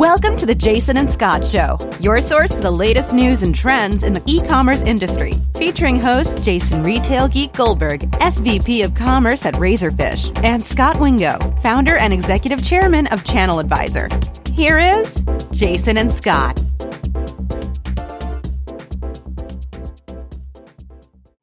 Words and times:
Welcome 0.00 0.34
to 0.38 0.46
the 0.46 0.54
Jason 0.54 0.96
and 0.96 1.10
Scott 1.10 1.44
Show, 1.44 1.78
your 2.00 2.22
source 2.22 2.54
for 2.54 2.62
the 2.62 2.70
latest 2.70 3.12
news 3.12 3.42
and 3.42 3.54
trends 3.54 4.02
in 4.02 4.14
the 4.14 4.22
e 4.24 4.40
commerce 4.40 4.82
industry. 4.82 5.34
Featuring 5.56 6.00
host 6.00 6.42
Jason 6.42 6.82
Retail 6.82 7.28
Geek 7.28 7.52
Goldberg, 7.52 8.10
SVP 8.12 8.82
of 8.82 8.94
Commerce 8.94 9.44
at 9.44 9.56
Razorfish, 9.56 10.42
and 10.42 10.64
Scott 10.64 10.98
Wingo, 10.98 11.38
founder 11.62 11.98
and 11.98 12.14
executive 12.14 12.64
chairman 12.64 13.08
of 13.08 13.24
Channel 13.24 13.58
Advisor. 13.58 14.08
Here 14.50 14.78
is 14.78 15.22
Jason 15.52 15.98
and 15.98 16.10
Scott. 16.10 16.58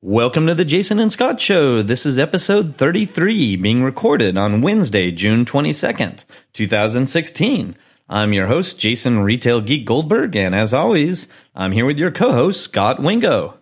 Welcome 0.02 0.48
to 0.48 0.56
the 0.56 0.66
Jason 0.66 0.98
and 1.00 1.12
Scott 1.12 1.40
Show. 1.40 1.84
This 1.84 2.08
is 2.08 2.18
episode 2.18 2.76
33, 2.76 3.56
being 3.58 3.84
recorded 3.84 4.36
on 4.36 4.62
Wednesday, 4.62 5.12
June 5.12 5.46
22nd, 5.46 6.26
2016. 6.54 7.76
I'm 8.10 8.32
your 8.32 8.48
host, 8.48 8.80
Jason 8.80 9.20
Retail 9.20 9.60
Geek 9.60 9.86
Goldberg, 9.86 10.36
and 10.38 10.56
as 10.56 10.74
always, 10.74 11.28
I'm 11.54 11.74
here 11.74 11.86
with 11.86 12.00
your 12.00 12.12
co 12.12 12.32
host, 12.32 12.62
Scott 12.62 13.02
Wingo. 13.02 13.58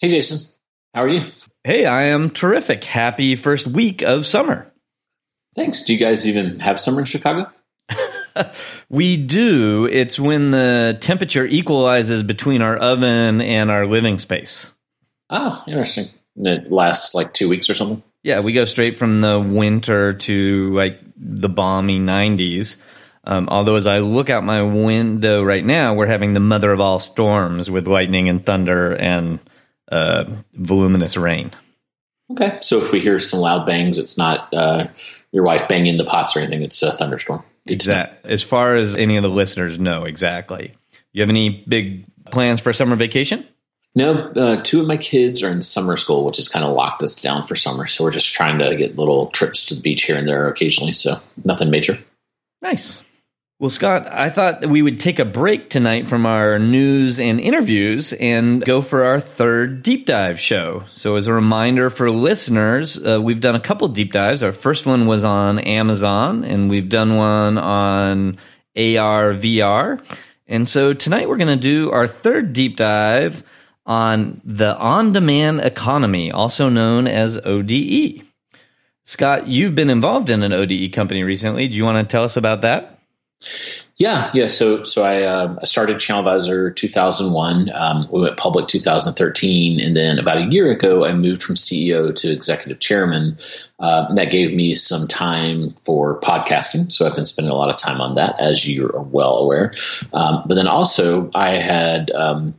Hey, 0.00 0.08
Jason. 0.08 0.52
How 0.92 1.02
are 1.02 1.08
you? 1.08 1.24
Hey, 1.62 1.86
I 1.86 2.04
am 2.04 2.30
terrific. 2.30 2.82
Happy 2.82 3.36
first 3.36 3.68
week 3.68 4.02
of 4.02 4.26
summer. 4.26 4.72
Thanks. 5.54 5.82
Do 5.82 5.92
you 5.92 6.00
guys 6.00 6.26
even 6.26 6.58
have 6.58 6.80
summer 6.80 6.98
in 6.98 7.04
Chicago? 7.04 7.48
we 8.88 9.16
do. 9.16 9.86
It's 9.86 10.18
when 10.18 10.50
the 10.50 10.98
temperature 11.00 11.46
equalizes 11.46 12.24
between 12.24 12.62
our 12.62 12.76
oven 12.76 13.40
and 13.40 13.70
our 13.70 13.86
living 13.86 14.18
space. 14.18 14.72
Oh, 15.28 15.62
interesting. 15.68 16.06
And 16.36 16.46
it 16.48 16.72
lasts 16.72 17.14
like 17.14 17.34
two 17.34 17.48
weeks 17.48 17.70
or 17.70 17.74
something? 17.74 18.02
Yeah, 18.24 18.40
we 18.40 18.52
go 18.52 18.64
straight 18.64 18.98
from 18.98 19.20
the 19.20 19.38
winter 19.38 20.14
to 20.14 20.74
like 20.74 20.98
the 21.16 21.48
balmy 21.48 22.00
90s. 22.00 22.76
Um, 23.24 23.48
although, 23.50 23.76
as 23.76 23.86
I 23.86 23.98
look 23.98 24.30
out 24.30 24.44
my 24.44 24.62
window 24.62 25.42
right 25.42 25.64
now, 25.64 25.94
we're 25.94 26.06
having 26.06 26.32
the 26.32 26.40
mother 26.40 26.72
of 26.72 26.80
all 26.80 26.98
storms 26.98 27.70
with 27.70 27.86
lightning 27.86 28.28
and 28.28 28.44
thunder 28.44 28.94
and 28.96 29.40
uh, 29.90 30.24
voluminous 30.54 31.16
rain. 31.16 31.50
Okay. 32.32 32.58
So 32.62 32.78
if 32.78 32.92
we 32.92 33.00
hear 33.00 33.18
some 33.18 33.40
loud 33.40 33.66
bangs, 33.66 33.98
it's 33.98 34.16
not 34.16 34.52
uh, 34.54 34.86
your 35.32 35.44
wife 35.44 35.68
banging 35.68 35.96
the 35.96 36.04
pots 36.04 36.36
or 36.36 36.40
anything, 36.40 36.62
it's 36.62 36.82
a 36.82 36.92
thunderstorm. 36.92 37.44
Exactly. 37.66 38.30
As 38.30 38.42
far 38.42 38.76
as 38.76 38.96
any 38.96 39.16
of 39.16 39.22
the 39.22 39.28
listeners 39.28 39.78
know, 39.78 40.04
exactly. 40.04 40.74
You 41.12 41.22
have 41.22 41.30
any 41.30 41.64
big 41.68 42.06
plans 42.30 42.60
for 42.60 42.72
summer 42.72 42.96
vacation? 42.96 43.46
No, 43.94 44.30
uh, 44.36 44.62
two 44.62 44.80
of 44.80 44.86
my 44.86 44.96
kids 44.96 45.42
are 45.42 45.50
in 45.50 45.62
summer 45.62 45.96
school, 45.96 46.24
which 46.24 46.36
has 46.36 46.48
kind 46.48 46.64
of 46.64 46.72
locked 46.72 47.02
us 47.02 47.16
down 47.16 47.44
for 47.44 47.56
summer. 47.56 47.86
So 47.86 48.04
we're 48.04 48.12
just 48.12 48.32
trying 48.32 48.58
to 48.60 48.76
get 48.76 48.96
little 48.96 49.26
trips 49.26 49.66
to 49.66 49.74
the 49.74 49.80
beach 49.80 50.04
here 50.04 50.16
and 50.16 50.28
there 50.28 50.46
occasionally. 50.48 50.92
So 50.92 51.16
nothing 51.44 51.70
major. 51.70 51.94
Nice. 52.62 53.02
Well, 53.60 53.68
Scott, 53.68 54.10
I 54.10 54.30
thought 54.30 54.64
we 54.64 54.80
would 54.80 54.98
take 54.98 55.18
a 55.18 55.24
break 55.26 55.68
tonight 55.68 56.08
from 56.08 56.24
our 56.24 56.58
news 56.58 57.20
and 57.20 57.38
interviews 57.38 58.14
and 58.14 58.64
go 58.64 58.80
for 58.80 59.04
our 59.04 59.20
third 59.20 59.82
deep 59.82 60.06
dive 60.06 60.40
show. 60.40 60.84
So, 60.94 61.16
as 61.16 61.26
a 61.26 61.34
reminder 61.34 61.90
for 61.90 62.10
listeners, 62.10 62.96
uh, 62.96 63.20
we've 63.20 63.42
done 63.42 63.54
a 63.54 63.60
couple 63.60 63.86
deep 63.88 64.12
dives. 64.12 64.42
Our 64.42 64.52
first 64.52 64.86
one 64.86 65.06
was 65.06 65.24
on 65.24 65.58
Amazon, 65.58 66.42
and 66.42 66.70
we've 66.70 66.88
done 66.88 67.18
one 67.18 67.58
on 67.58 68.38
AR, 68.78 69.34
VR. 69.34 70.02
And 70.48 70.66
so 70.66 70.94
tonight 70.94 71.28
we're 71.28 71.36
going 71.36 71.48
to 71.48 71.62
do 71.62 71.90
our 71.90 72.06
third 72.06 72.54
deep 72.54 72.78
dive 72.78 73.44
on 73.84 74.40
the 74.42 74.74
on 74.78 75.12
demand 75.12 75.60
economy, 75.60 76.32
also 76.32 76.70
known 76.70 77.06
as 77.06 77.36
ODE. 77.44 78.22
Scott, 79.04 79.48
you've 79.48 79.74
been 79.74 79.90
involved 79.90 80.30
in 80.30 80.42
an 80.42 80.54
ODE 80.54 80.94
company 80.94 81.22
recently. 81.22 81.68
Do 81.68 81.74
you 81.74 81.84
want 81.84 82.08
to 82.08 82.10
tell 82.10 82.24
us 82.24 82.38
about 82.38 82.62
that? 82.62 82.99
Yeah, 84.00 84.30
yeah. 84.32 84.46
So, 84.46 84.84
so 84.84 85.04
I 85.04 85.22
uh, 85.24 85.60
started 85.62 86.00
Channel 86.00 86.26
Advisor 86.26 86.70
2001. 86.70 87.70
Um, 87.74 88.08
we 88.10 88.22
went 88.22 88.38
public 88.38 88.66
2013, 88.66 89.78
and 89.78 89.94
then 89.94 90.18
about 90.18 90.38
a 90.38 90.46
year 90.46 90.70
ago, 90.72 91.04
I 91.04 91.12
moved 91.12 91.42
from 91.42 91.54
CEO 91.54 92.16
to 92.16 92.30
executive 92.30 92.80
chairman. 92.80 93.36
Uh, 93.78 94.10
that 94.14 94.30
gave 94.30 94.54
me 94.54 94.74
some 94.74 95.06
time 95.06 95.72
for 95.84 96.18
podcasting, 96.20 96.90
so 96.90 97.06
I've 97.06 97.14
been 97.14 97.26
spending 97.26 97.52
a 97.52 97.56
lot 97.56 97.68
of 97.68 97.76
time 97.76 98.00
on 98.00 98.14
that, 98.14 98.40
as 98.40 98.66
you're 98.66 99.02
well 99.02 99.36
aware. 99.36 99.74
Um, 100.14 100.44
but 100.46 100.54
then 100.54 100.66
also, 100.66 101.30
I 101.34 101.56
had 101.56 102.10
um, 102.12 102.54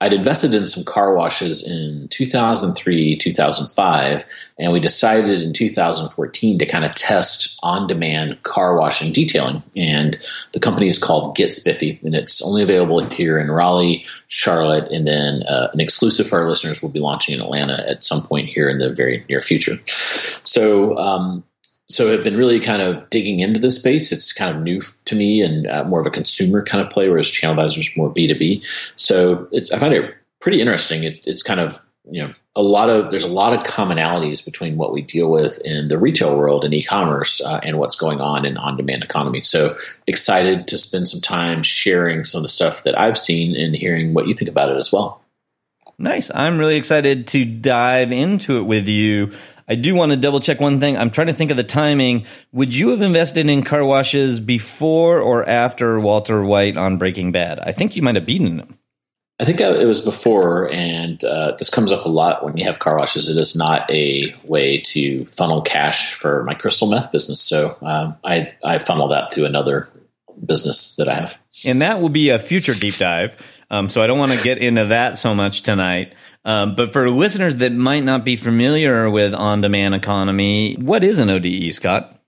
I'd 0.00 0.12
invested 0.12 0.52
in 0.52 0.66
some 0.66 0.84
car 0.84 1.14
washes 1.14 1.66
in 1.66 2.08
2003, 2.08 3.16
2005, 3.16 4.24
and 4.58 4.72
we 4.72 4.80
decided 4.80 5.40
in 5.40 5.52
2014 5.54 6.58
to 6.58 6.66
kind 6.66 6.84
of 6.84 6.94
test 6.94 7.58
on-demand 7.62 8.42
car 8.42 8.76
washing 8.76 9.12
detailing. 9.12 9.62
And 9.76 10.18
the 10.52 10.60
company 10.60 10.88
is 10.88 10.98
called 10.98 11.34
Get 11.34 11.54
Spiffy, 11.54 11.98
and 12.02 12.14
it's 12.14 12.42
only 12.42 12.62
available 12.62 13.02
here 13.04 13.38
in 13.38 13.50
Raleigh, 13.50 14.04
Charlotte, 14.26 14.90
and 14.92 15.08
then 15.08 15.42
uh, 15.44 15.68
an 15.72 15.80
exclusive 15.80 16.28
for 16.28 16.40
our 16.40 16.48
listeners 16.48 16.82
will 16.82 16.90
be 16.90 17.00
launching 17.00 17.34
in 17.34 17.40
Atlanta 17.40 17.88
at 17.88 18.04
some 18.04 18.22
point 18.22 18.48
here 18.48 18.68
in 18.68 18.78
the 18.78 18.90
very 18.90 19.24
near 19.28 19.40
future. 19.40 19.76
So. 20.42 20.96
Um, 20.98 21.44
so 21.88 22.12
I've 22.12 22.24
been 22.24 22.36
really 22.36 22.60
kind 22.60 22.82
of 22.82 23.08
digging 23.10 23.40
into 23.40 23.60
this 23.60 23.78
space. 23.78 24.12
It's 24.12 24.32
kind 24.32 24.56
of 24.56 24.62
new 24.62 24.80
to 24.80 25.14
me 25.14 25.40
and 25.40 25.66
uh, 25.66 25.84
more 25.84 26.00
of 26.00 26.06
a 26.06 26.10
consumer 26.10 26.64
kind 26.64 26.84
of 26.84 26.90
play, 26.90 27.08
whereas 27.08 27.30
Channel 27.30 27.58
Advisor 27.58 27.80
is 27.80 27.96
more 27.96 28.10
B 28.10 28.26
two 28.26 28.38
B. 28.38 28.62
So 28.96 29.48
I 29.72 29.78
find 29.78 29.94
it 29.94 30.14
pretty 30.40 30.60
interesting. 30.60 31.04
It, 31.04 31.26
it's 31.26 31.42
kind 31.42 31.60
of 31.60 31.78
you 32.10 32.22
know 32.22 32.34
a 32.54 32.62
lot 32.62 32.88
of 32.88 33.10
there's 33.10 33.24
a 33.24 33.28
lot 33.28 33.52
of 33.52 33.62
commonalities 33.64 34.44
between 34.44 34.76
what 34.76 34.92
we 34.92 35.02
deal 35.02 35.30
with 35.30 35.60
in 35.64 35.88
the 35.88 35.98
retail 35.98 36.36
world 36.36 36.64
and 36.64 36.72
e-commerce 36.72 37.40
uh, 37.42 37.60
and 37.62 37.78
what's 37.78 37.96
going 37.96 38.20
on 38.20 38.46
in 38.46 38.56
on-demand 38.56 39.04
economy. 39.04 39.42
So 39.42 39.76
excited 40.06 40.66
to 40.68 40.78
spend 40.78 41.08
some 41.08 41.20
time 41.20 41.62
sharing 41.62 42.24
some 42.24 42.38
of 42.38 42.42
the 42.42 42.48
stuff 42.48 42.82
that 42.84 42.98
I've 42.98 43.18
seen 43.18 43.54
and 43.60 43.76
hearing 43.76 44.14
what 44.14 44.26
you 44.26 44.32
think 44.32 44.48
about 44.48 44.70
it 44.70 44.78
as 44.78 44.90
well. 44.90 45.20
Nice. 45.98 46.30
I'm 46.34 46.58
really 46.58 46.76
excited 46.76 47.26
to 47.28 47.44
dive 47.44 48.12
into 48.12 48.58
it 48.58 48.62
with 48.62 48.86
you. 48.86 49.32
I 49.68 49.74
do 49.74 49.94
want 49.94 50.10
to 50.10 50.16
double 50.16 50.40
check 50.40 50.60
one 50.60 50.78
thing. 50.78 50.96
I'm 50.96 51.10
trying 51.10 51.26
to 51.26 51.32
think 51.32 51.50
of 51.50 51.56
the 51.56 51.64
timing. 51.64 52.26
Would 52.52 52.74
you 52.74 52.90
have 52.90 53.02
invested 53.02 53.48
in 53.48 53.62
car 53.64 53.84
washes 53.84 54.38
before 54.38 55.18
or 55.18 55.48
after 55.48 55.98
Walter 55.98 56.44
White 56.44 56.76
on 56.76 56.98
Breaking 56.98 57.32
Bad? 57.32 57.58
I 57.60 57.72
think 57.72 57.96
you 57.96 58.02
might 58.02 58.14
have 58.14 58.26
beaten 58.26 58.58
him. 58.60 58.78
I 59.38 59.44
think 59.44 59.60
it 59.60 59.84
was 59.84 60.00
before, 60.00 60.72
and 60.72 61.22
uh, 61.22 61.52
this 61.58 61.68
comes 61.68 61.92
up 61.92 62.06
a 62.06 62.08
lot 62.08 62.42
when 62.42 62.56
you 62.56 62.64
have 62.64 62.78
car 62.78 62.96
washes. 62.96 63.28
It 63.28 63.38
is 63.38 63.54
not 63.54 63.90
a 63.90 64.34
way 64.44 64.78
to 64.78 65.26
funnel 65.26 65.60
cash 65.60 66.14
for 66.14 66.42
my 66.44 66.54
crystal 66.54 66.88
meth 66.88 67.12
business, 67.12 67.42
so 67.42 67.76
um, 67.82 68.16
I 68.24 68.54
I 68.64 68.78
funnel 68.78 69.08
that 69.08 69.30
through 69.30 69.44
another 69.44 69.88
business 70.42 70.96
that 70.96 71.08
I 71.08 71.14
have. 71.16 71.38
And 71.66 71.82
that 71.82 72.00
will 72.00 72.08
be 72.08 72.30
a 72.30 72.38
future 72.38 72.72
deep 72.72 72.96
dive. 72.96 73.36
Um, 73.70 73.88
so 73.88 74.00
I 74.00 74.06
don't 74.06 74.18
want 74.18 74.32
to 74.32 74.42
get 74.42 74.58
into 74.58 74.86
that 74.86 75.16
so 75.16 75.34
much 75.34 75.62
tonight. 75.62 76.14
Um, 76.46 76.76
but 76.76 76.92
for 76.92 77.10
listeners 77.10 77.56
that 77.56 77.72
might 77.72 78.04
not 78.04 78.24
be 78.24 78.36
familiar 78.36 79.10
with 79.10 79.34
on-demand 79.34 79.96
economy, 79.96 80.76
what 80.76 81.02
is 81.02 81.18
an 81.18 81.28
ODE, 81.28 81.74
Scott? 81.74 82.20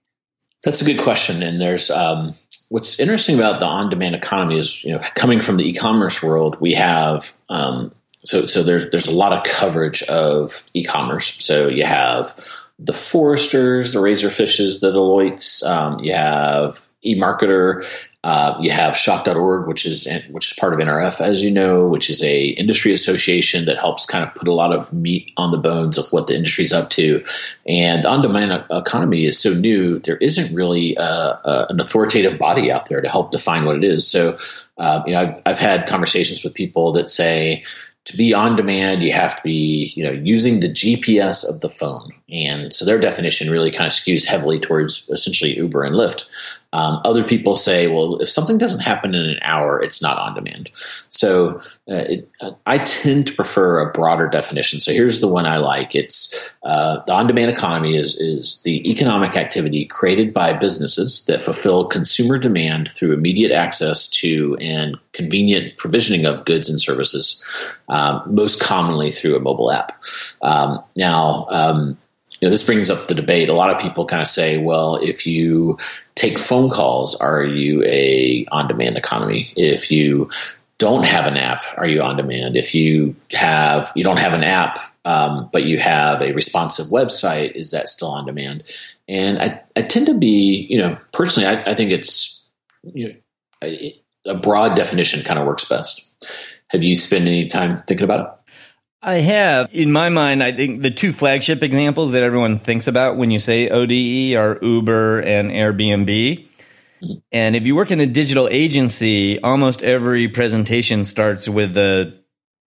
That's 0.65 0.83
a 0.83 0.85
good 0.85 0.99
question, 0.99 1.41
and 1.43 1.61
there's 1.61 1.89
um, 1.89 2.35
what's 2.69 2.99
interesting 2.99 3.37
about 3.37 3.61
the 3.61 3.67
on-demand 3.67 4.17
economy 4.17 4.59
is 4.59 4.83
you 4.85 4.93
know 4.93 5.01
coming 5.15 5.41
from 5.41 5.57
the 5.57 5.69
e-commerce 5.69 6.21
world, 6.21 6.57
we 6.61 6.75
have 6.75 7.33
um, 7.49 7.93
so 8.25 8.45
so 8.45 8.65
there's 8.65 8.91
there's 8.91 9.07
a 9.07 9.15
lot 9.15 9.33
of 9.33 9.45
coverage 9.45 10.03
of 10.05 10.69
e-commerce. 10.75 11.35
So 11.45 11.69
you 11.69 11.85
have 11.85 12.35
the 12.79 12.93
Forresters, 12.93 13.93
the 13.93 14.01
Razorfishes, 14.01 14.81
the 14.81 14.91
Deloittes. 14.91 15.63
Um, 15.65 16.01
you 16.01 16.13
have 16.13 16.87
eMarketer. 17.07 17.87
Uh, 18.29 18.55
you 18.61 18.71
have 18.71 18.95
Shop.org, 18.95 19.67
which 19.67 19.87
is 19.87 20.07
which 20.29 20.49
is 20.49 20.59
part 20.59 20.75
of 20.75 20.81
NRF, 20.81 21.23
as 21.23 21.43
you 21.43 21.51
know, 21.51 21.89
which 21.89 22.11
is 22.11 22.23
a 22.23 22.49
industry 22.49 22.93
association 22.93 23.65
that 23.65 23.79
helps 23.79 24.05
kind 24.05 24.23
of 24.23 24.35
put 24.35 24.47
a 24.47 24.53
lot 24.53 24.71
of 24.71 24.93
meat 24.93 25.33
on 25.39 25.51
the 25.51 25.57
bones 25.57 25.97
of 25.97 26.05
what 26.13 26.27
the 26.27 26.37
industry's 26.37 26.71
up 26.71 26.91
to. 26.91 27.25
And 27.67 28.05
the 28.05 28.09
on-demand 28.11 28.67
economy 28.71 29.25
is 29.25 29.39
so 29.39 29.55
new; 29.55 29.99
there 30.01 30.19
isn't 30.19 30.55
really 30.55 30.95
uh, 30.99 31.37
uh, 31.43 31.67
an 31.71 31.81
authoritative 31.81 32.39
body 32.39 32.71
out 32.71 32.91
there 32.91 33.01
to 33.01 33.09
help 33.09 33.31
define 33.31 33.65
what 33.65 33.77
it 33.77 33.85
is. 33.85 34.07
So, 34.07 34.37
uh, 34.77 35.03
you 35.07 35.15
know, 35.15 35.21
I've 35.21 35.41
I've 35.47 35.59
had 35.59 35.87
conversations 35.87 36.45
with 36.45 36.53
people 36.53 36.93
that 36.93 37.09
say, 37.09 37.65
to 38.05 38.15
be 38.15 38.35
on 38.35 38.57
demand, 38.57 39.03
you 39.03 39.13
have 39.15 39.37
to 39.37 39.43
be, 39.43 39.95
you 39.97 40.05
know, 40.05 40.13
using 40.13 40.61
the 40.61 40.69
GPS 40.69 41.49
of 41.49 41.61
the 41.61 41.71
phone. 41.71 42.11
And 42.31 42.75
so 42.75 42.85
their 42.85 42.99
definition 42.99 43.51
really 43.51 43.71
kind 43.71 43.87
of 43.87 43.93
skews 43.93 44.27
heavily 44.27 44.61
towards 44.61 45.09
essentially 45.09 45.57
Uber 45.57 45.85
and 45.85 45.95
Lyft. 45.95 46.29
Um, 46.75 47.01
other 47.07 47.25
people 47.25 47.57
say, 47.57 47.89
well, 47.89 48.19
if 48.21 48.29
something 48.29 48.59
doesn't 48.59 48.81
happen 48.81 49.15
in 49.15 49.25
an 49.25 49.39
hour, 49.41 49.81
it's 49.81 50.03
not 50.03 50.19
on 50.19 50.35
demand. 50.35 50.71
So 51.09 51.57
uh, 51.91 52.05
it, 52.07 52.31
I 52.67 52.79
tend 52.79 53.29
to 53.29 53.35
prefer 53.35 53.81
a 53.81 53.91
broader 53.91 54.29
definition. 54.29 54.81
So 54.81 54.93
here's 54.93 55.21
the 55.21 55.29
one 55.29 55.47
I 55.47 55.57
like. 55.57 55.95
It's 55.95 56.53
uh, 56.65 56.99
the 57.07 57.15
on 57.15 57.27
demand 57.27 57.51
economy 57.51 57.97
is, 57.97 58.21
is 58.21 58.61
the 58.65 58.87
economic 58.91 59.35
activity 59.35 59.87
created 59.87 60.35
by 60.35 60.53
businesses 60.53 61.25
that 61.25 61.41
fulfill 61.41 61.87
consumer 61.87 62.39
demand 62.39 62.91
through 62.91 63.15
immediate 63.15 63.53
access 63.53 64.07
to 64.09 64.55
and 64.61 64.99
convenient 65.13 65.79
provisioning 65.79 66.27
of 66.27 66.45
goods 66.45 66.69
and 66.69 66.79
services, 66.79 67.43
um, 67.89 68.23
most 68.27 68.61
commonly 68.61 69.11
through 69.11 69.35
a 69.35 69.41
mobile 69.41 69.73
app. 69.73 69.93
Um, 70.43 70.85
now, 70.95 71.47
um, 71.49 71.97
you 72.41 72.47
know, 72.47 72.51
this 72.51 72.65
brings 72.65 72.89
up 72.91 73.09
the 73.09 73.15
debate. 73.15 73.49
A 73.49 73.55
lot 73.55 73.71
of 73.71 73.79
people 73.79 74.05
kind 74.05 74.23
of 74.23 74.29
say, 74.29 74.63
well, 74.63 74.97
if 74.97 75.27
you 75.27 75.79
take 76.15 76.39
phone 76.39 76.71
calls, 76.71 77.15
are 77.17 77.45
you 77.45 77.83
a 77.85 78.47
on-demand 78.53 78.97
economy? 78.97 79.53
If 79.57 79.91
you 79.91 80.31
don't 80.79 81.05
have 81.05 81.27
an 81.27 81.37
app, 81.37 81.65
are 81.77 81.87
you 81.89 82.01
on 82.03 82.17
demand? 82.17 82.57
If 82.57 82.75
you 82.75 83.17
have 83.33 83.93
you 83.97 84.05
don't 84.05 84.21
have 84.21 84.33
an 84.33 84.45
app, 84.45 84.79
um, 85.05 85.49
but 85.53 85.65
you 85.65 85.79
have 85.79 86.23
a 86.23 86.33
responsive 86.33 86.87
website, 86.87 87.53
is 87.57 87.73
that 87.73 87.89
still 87.89 88.09
on 88.09 88.27
demand? 88.27 88.63
And 89.09 89.39
I, 89.39 89.61
I 89.77 89.83
tend 89.83 90.07
to 90.07 90.15
be, 90.15 90.67
you 90.71 90.79
know, 90.79 90.97
personally, 91.13 91.49
I, 91.49 91.63
I 91.71 91.75
think 91.75 91.91
it's 91.91 92.49
you 92.85 93.09
know, 93.09 93.15
a, 93.65 94.01
a 94.27 94.35
broad 94.35 94.77
definition 94.77 95.25
kind 95.25 95.41
of 95.41 95.47
works 95.47 95.65
best. 95.65 96.05
Have 96.69 96.83
you 96.85 96.95
spent 96.95 97.27
any 97.27 97.47
time 97.47 97.83
thinking 97.87 98.05
about 98.05 98.21
it? 98.21 98.38
I 99.01 99.15
have. 99.17 99.69
In 99.73 99.93
my 99.93 100.09
mind, 100.09 100.43
I 100.43 100.53
think 100.53 100.83
the 100.83 100.91
two 100.91 101.13
flagship 101.13 101.63
examples 101.63 102.11
that 102.13 102.23
everyone 102.23 102.59
thinks 102.59 102.87
about 102.89 103.17
when 103.17 103.31
you 103.31 103.39
say 103.39 103.69
ODE 103.69 104.37
are 104.37 104.59
Uber 104.61 105.21
and 105.21 105.51
Airbnb. 105.51 106.47
And 107.31 107.55
if 107.55 107.67
you 107.67 107.77
work 107.77 107.93
in 107.93 108.01
a 108.01 108.07
digital 108.07 108.49
agency, 108.49 109.41
almost 109.41 109.83
every 109.83 110.29
presentation 110.29 111.05
starts 111.05 111.49
with 111.49 111.75
the 111.75 112.19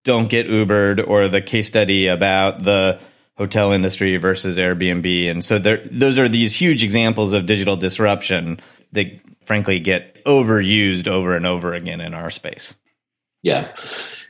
don't 0.04 0.30
get 0.30 0.48
Ubered 0.48 1.06
or 1.06 1.28
the 1.28 1.42
case 1.42 1.68
study 1.68 2.08
about 2.08 2.64
the 2.64 3.00
hotel 3.38 3.72
industry 3.72 4.18
versus 4.18 4.58
Airbnb. 4.58 5.30
And 5.30 5.44
so 5.44 5.60
there, 5.60 5.86
those 5.92 6.18
are 6.18 6.30
these 6.30 6.56
huge 6.56 6.84
examples 6.84 7.34
of 7.34 7.46
digital 7.46 7.76
disruption 7.76 8.60
that 8.94 9.08
frankly 9.44 9.80
get 9.80 10.24
overused 10.26 11.08
over 11.08 11.36
and 11.36 11.46
over 11.46 11.74
again 11.74 12.02
in 12.02 12.14
our 12.14 12.30
space. 12.30 12.74
Yeah. 13.44 13.76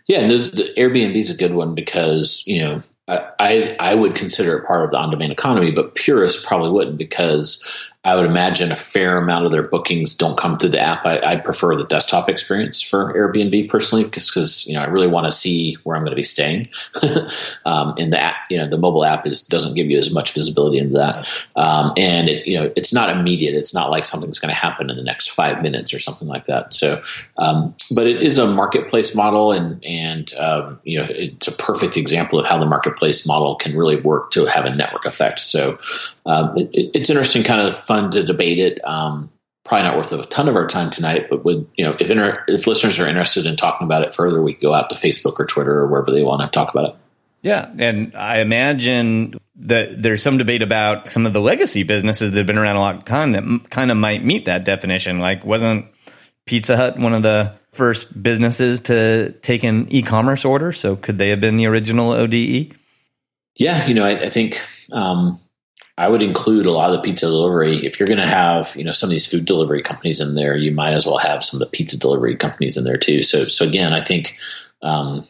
Yeah. 0.07 0.19
And 0.19 0.31
the 0.31 0.73
Airbnb 0.77 1.15
is 1.15 1.29
a 1.29 1.37
good 1.37 1.53
one 1.53 1.75
because, 1.75 2.43
you 2.45 2.59
know, 2.59 2.83
I, 3.07 3.75
I 3.79 3.95
would 3.95 4.15
consider 4.15 4.57
it 4.57 4.65
part 4.65 4.85
of 4.85 4.91
the 4.91 4.97
on-demand 4.97 5.31
economy, 5.31 5.71
but 5.71 5.95
purists 5.95 6.45
probably 6.45 6.69
wouldn't 6.69 6.97
because 6.97 7.61
I 8.03 8.15
would 8.15 8.25
imagine 8.25 8.71
a 8.71 8.75
fair 8.75 9.17
amount 9.17 9.45
of 9.45 9.51
their 9.51 9.61
bookings 9.61 10.15
don't 10.15 10.35
come 10.35 10.57
through 10.57 10.69
the 10.69 10.79
app. 10.79 11.05
I, 11.05 11.19
I 11.19 11.35
prefer 11.35 11.75
the 11.75 11.85
desktop 11.85 12.29
experience 12.29 12.81
for 12.81 13.13
Airbnb 13.13 13.69
personally, 13.69 14.03
because 14.05 14.65
you 14.65 14.73
know 14.73 14.81
I 14.81 14.85
really 14.85 15.07
want 15.07 15.25
to 15.25 15.31
see 15.31 15.75
where 15.83 15.95
I'm 15.95 16.01
going 16.01 16.11
to 16.11 16.15
be 16.15 16.23
staying. 16.23 16.69
um, 17.65 17.93
and 17.99 18.11
the 18.11 18.19
app, 18.19 18.37
you 18.49 18.57
know, 18.57 18.67
the 18.67 18.79
mobile 18.79 19.05
app 19.05 19.27
is 19.27 19.43
doesn't 19.43 19.75
give 19.75 19.85
you 19.85 19.99
as 19.99 20.11
much 20.11 20.33
visibility 20.33 20.79
into 20.79 20.95
that, 20.95 21.29
um, 21.55 21.93
and 21.95 22.27
it, 22.27 22.47
you 22.47 22.59
know 22.59 22.71
it's 22.75 22.91
not 22.91 23.15
immediate. 23.15 23.53
It's 23.53 23.73
not 23.73 23.91
like 23.91 24.03
something's 24.03 24.39
going 24.39 24.53
to 24.53 24.59
happen 24.59 24.89
in 24.89 24.97
the 24.97 25.03
next 25.03 25.29
five 25.29 25.61
minutes 25.61 25.93
or 25.93 25.99
something 25.99 26.27
like 26.27 26.45
that. 26.45 26.73
So, 26.73 27.03
um, 27.37 27.75
but 27.93 28.07
it 28.07 28.23
is 28.23 28.39
a 28.39 28.47
marketplace 28.47 29.13
model, 29.13 29.51
and 29.51 29.83
and 29.85 30.33
um, 30.39 30.79
you 30.83 30.97
know 30.97 31.05
it's 31.07 31.47
a 31.47 31.51
perfect 31.51 31.97
example 31.97 32.39
of 32.39 32.47
how 32.47 32.57
the 32.57 32.65
marketplace 32.65 33.27
model 33.27 33.57
can 33.57 33.77
really 33.77 34.01
work 34.01 34.31
to 34.31 34.47
have 34.47 34.65
a 34.65 34.73
network 34.73 35.05
effect. 35.05 35.41
So, 35.41 35.77
um, 36.25 36.57
it, 36.57 36.69
it's 36.73 37.09
interesting, 37.09 37.43
kind 37.43 37.61
of 37.61 37.75
fun 37.75 38.11
to 38.11 38.23
debate 38.23 38.59
it. 38.59 38.79
Um, 38.87 39.31
probably 39.63 39.83
not 39.83 39.95
worth 39.97 40.11
a 40.11 40.23
ton 40.25 40.47
of 40.47 40.55
our 40.55 40.67
time 40.67 40.89
tonight, 40.89 41.27
but 41.29 41.45
would 41.45 41.67
you 41.75 41.85
know 41.85 41.95
if 41.99 42.09
inter- 42.09 42.43
if 42.47 42.67
listeners 42.67 42.99
are 42.99 43.07
interested 43.07 43.45
in 43.45 43.55
talking 43.55 43.85
about 43.85 44.03
it 44.03 44.13
further, 44.13 44.41
we 44.41 44.53
go 44.53 44.73
out 44.73 44.89
to 44.89 44.95
Facebook 44.95 45.39
or 45.39 45.45
Twitter 45.45 45.79
or 45.79 45.87
wherever 45.87 46.11
they 46.11 46.23
want 46.23 46.41
to 46.41 46.47
talk 46.47 46.73
about 46.73 46.89
it. 46.89 46.95
Yeah, 47.41 47.71
and 47.79 48.15
I 48.15 48.39
imagine 48.39 49.39
that 49.55 50.01
there's 50.01 50.21
some 50.21 50.37
debate 50.37 50.61
about 50.61 51.11
some 51.11 51.25
of 51.25 51.33
the 51.33 51.41
legacy 51.41 51.83
businesses 51.83 52.31
that 52.31 52.37
have 52.37 52.47
been 52.47 52.57
around 52.57 52.75
a 52.75 52.79
long 52.79 53.01
time 53.01 53.31
that 53.31 53.43
m- 53.43 53.65
kind 53.69 53.91
of 53.91 53.97
might 53.97 54.23
meet 54.23 54.45
that 54.45 54.63
definition. 54.63 55.19
Like, 55.19 55.43
wasn't 55.43 55.85
Pizza 56.45 56.77
Hut 56.77 56.99
one 56.99 57.13
of 57.13 57.23
the 57.23 57.53
first 57.71 58.21
businesses 58.21 58.81
to 58.81 59.31
take 59.41 59.63
an 59.63 59.87
e-commerce 59.91 60.45
order? 60.45 60.71
So 60.71 60.95
could 60.95 61.17
they 61.17 61.29
have 61.29 61.39
been 61.39 61.57
the 61.57 61.65
original 61.67 62.11
ODE? 62.11 62.75
Yeah, 63.55 63.87
you 63.87 63.93
know, 63.93 64.05
I, 64.05 64.21
I 64.21 64.29
think 64.29 64.61
um, 64.91 65.39
I 65.97 66.07
would 66.07 66.23
include 66.23 66.65
a 66.65 66.71
lot 66.71 66.89
of 66.89 66.95
the 66.95 67.01
pizza 67.01 67.27
delivery. 67.27 67.85
If 67.85 67.99
you're 67.99 68.07
going 68.07 68.19
to 68.19 68.25
have, 68.25 68.73
you 68.75 68.83
know, 68.83 68.91
some 68.91 69.07
of 69.07 69.11
these 69.11 69.25
food 69.25 69.45
delivery 69.45 69.81
companies 69.81 70.21
in 70.21 70.35
there, 70.35 70.55
you 70.55 70.71
might 70.71 70.93
as 70.93 71.05
well 71.05 71.17
have 71.17 71.43
some 71.43 71.61
of 71.61 71.67
the 71.67 71.71
pizza 71.71 71.97
delivery 71.97 72.35
companies 72.35 72.77
in 72.77 72.83
there 72.83 72.97
too. 72.97 73.21
So, 73.21 73.45
so 73.45 73.67
again, 73.67 73.93
I 73.93 73.99
think 73.99 74.37
um, 74.81 75.27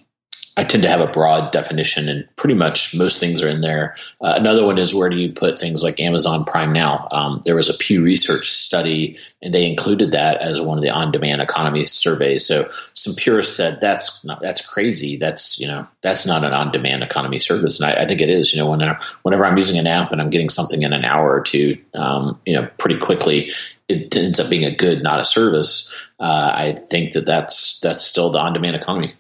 I 0.58 0.66
tend 0.66 0.84
to 0.84 0.90
have 0.90 1.00
a 1.00 1.08
broad 1.08 1.52
definition, 1.52 2.10
and 2.10 2.28
pretty 2.36 2.56
much 2.56 2.94
most 2.94 3.22
things 3.22 3.42
are 3.42 3.48
in 3.48 3.62
there. 3.62 3.96
Uh, 4.20 4.34
another 4.36 4.66
one 4.66 4.78
is 4.78 4.94
where 4.94 5.10
do 5.10 5.16
you 5.16 5.32
put 5.32 5.58
things 5.58 5.82
like 5.82 6.02
Amazon 6.02 6.44
Prime 6.44 6.74
Now? 6.74 7.08
Um, 7.12 7.40
there 7.46 7.56
was 7.56 7.70
a 7.70 7.74
Pew 7.74 8.04
Research 8.04 8.50
study, 8.50 9.18
and 9.42 9.54
they 9.54 9.70
included 9.70 10.12
that 10.12 10.42
as 10.42 10.60
one 10.60 10.78
of 10.78 10.84
the 10.84 10.90
on-demand 10.90 11.42
economy 11.42 11.86
surveys. 11.86 12.46
So 12.46 12.70
some 12.94 13.16
purists 13.16 13.56
said 13.56 13.80
that's 13.80 14.26
not, 14.26 14.42
that's 14.42 14.66
crazy. 14.66 15.16
That's 15.16 15.58
you 15.58 15.68
know 15.68 15.88
that's 16.02 16.26
not 16.26 16.44
an 16.44 16.54
on-demand 16.54 17.02
economy 17.02 17.40
service, 17.40 17.80
and 17.80 17.90
I, 17.90 18.04
I 18.04 18.06
think 18.06 18.20
it 18.20 18.30
is. 18.30 18.54
You 18.54 18.62
know, 18.62 18.70
whenever 18.70 19.00
whenever 19.24 19.46
I'm 19.46 19.58
using 19.58 19.78
an 19.78 19.88
app 19.88 20.12
and 20.12 20.22
I'm 20.22 20.30
getting 20.30 20.50
something 20.50 20.82
in 20.82 20.92
an 20.92 21.06
hour 21.06 21.34
or 21.34 21.42
two, 21.42 21.78
um, 21.94 22.40
you 22.46 22.54
know, 22.54 22.68
pretty 22.78 22.98
quickly, 22.98 23.52
it 23.88 24.14
ends 24.16 24.40
up 24.40 24.50
being 24.50 24.66
a 24.66 24.76
good, 24.76 25.02
not 25.02 25.22
a 25.22 25.26
service. 25.26 25.96
Uh, 26.20 26.52
I 26.54 26.74
think 26.74 27.14
that 27.14 27.26
that's 27.26 27.80
that's 27.80 28.04
still 28.04 28.32
the 28.32 28.40
on-demand 28.40 28.76
economy. 28.76 29.14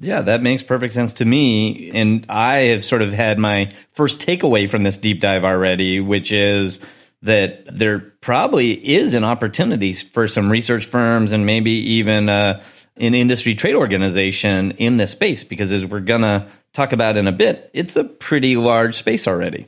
Yeah, 0.00 0.22
that 0.22 0.42
makes 0.42 0.62
perfect 0.62 0.94
sense 0.94 1.12
to 1.14 1.24
me. 1.24 1.90
And 1.92 2.24
I 2.28 2.58
have 2.58 2.84
sort 2.84 3.02
of 3.02 3.12
had 3.12 3.38
my 3.38 3.72
first 3.92 4.20
takeaway 4.20 4.70
from 4.70 4.84
this 4.84 4.96
deep 4.96 5.20
dive 5.20 5.44
already, 5.44 5.98
which 6.00 6.30
is 6.30 6.80
that 7.22 7.64
there 7.66 7.98
probably 8.20 8.72
is 8.72 9.14
an 9.14 9.24
opportunity 9.24 9.92
for 9.92 10.28
some 10.28 10.52
research 10.52 10.86
firms 10.86 11.32
and 11.32 11.44
maybe 11.44 11.72
even 11.72 12.28
uh, 12.28 12.62
an 12.96 13.14
industry 13.14 13.56
trade 13.56 13.74
organization 13.74 14.70
in 14.72 14.98
this 14.98 15.10
space, 15.10 15.42
because 15.42 15.72
as 15.72 15.84
we're 15.84 16.00
going 16.00 16.20
to 16.20 16.46
talk 16.72 16.92
about 16.92 17.16
in 17.16 17.26
a 17.26 17.32
bit, 17.32 17.68
it's 17.74 17.96
a 17.96 18.04
pretty 18.04 18.56
large 18.56 18.94
space 18.94 19.26
already. 19.26 19.66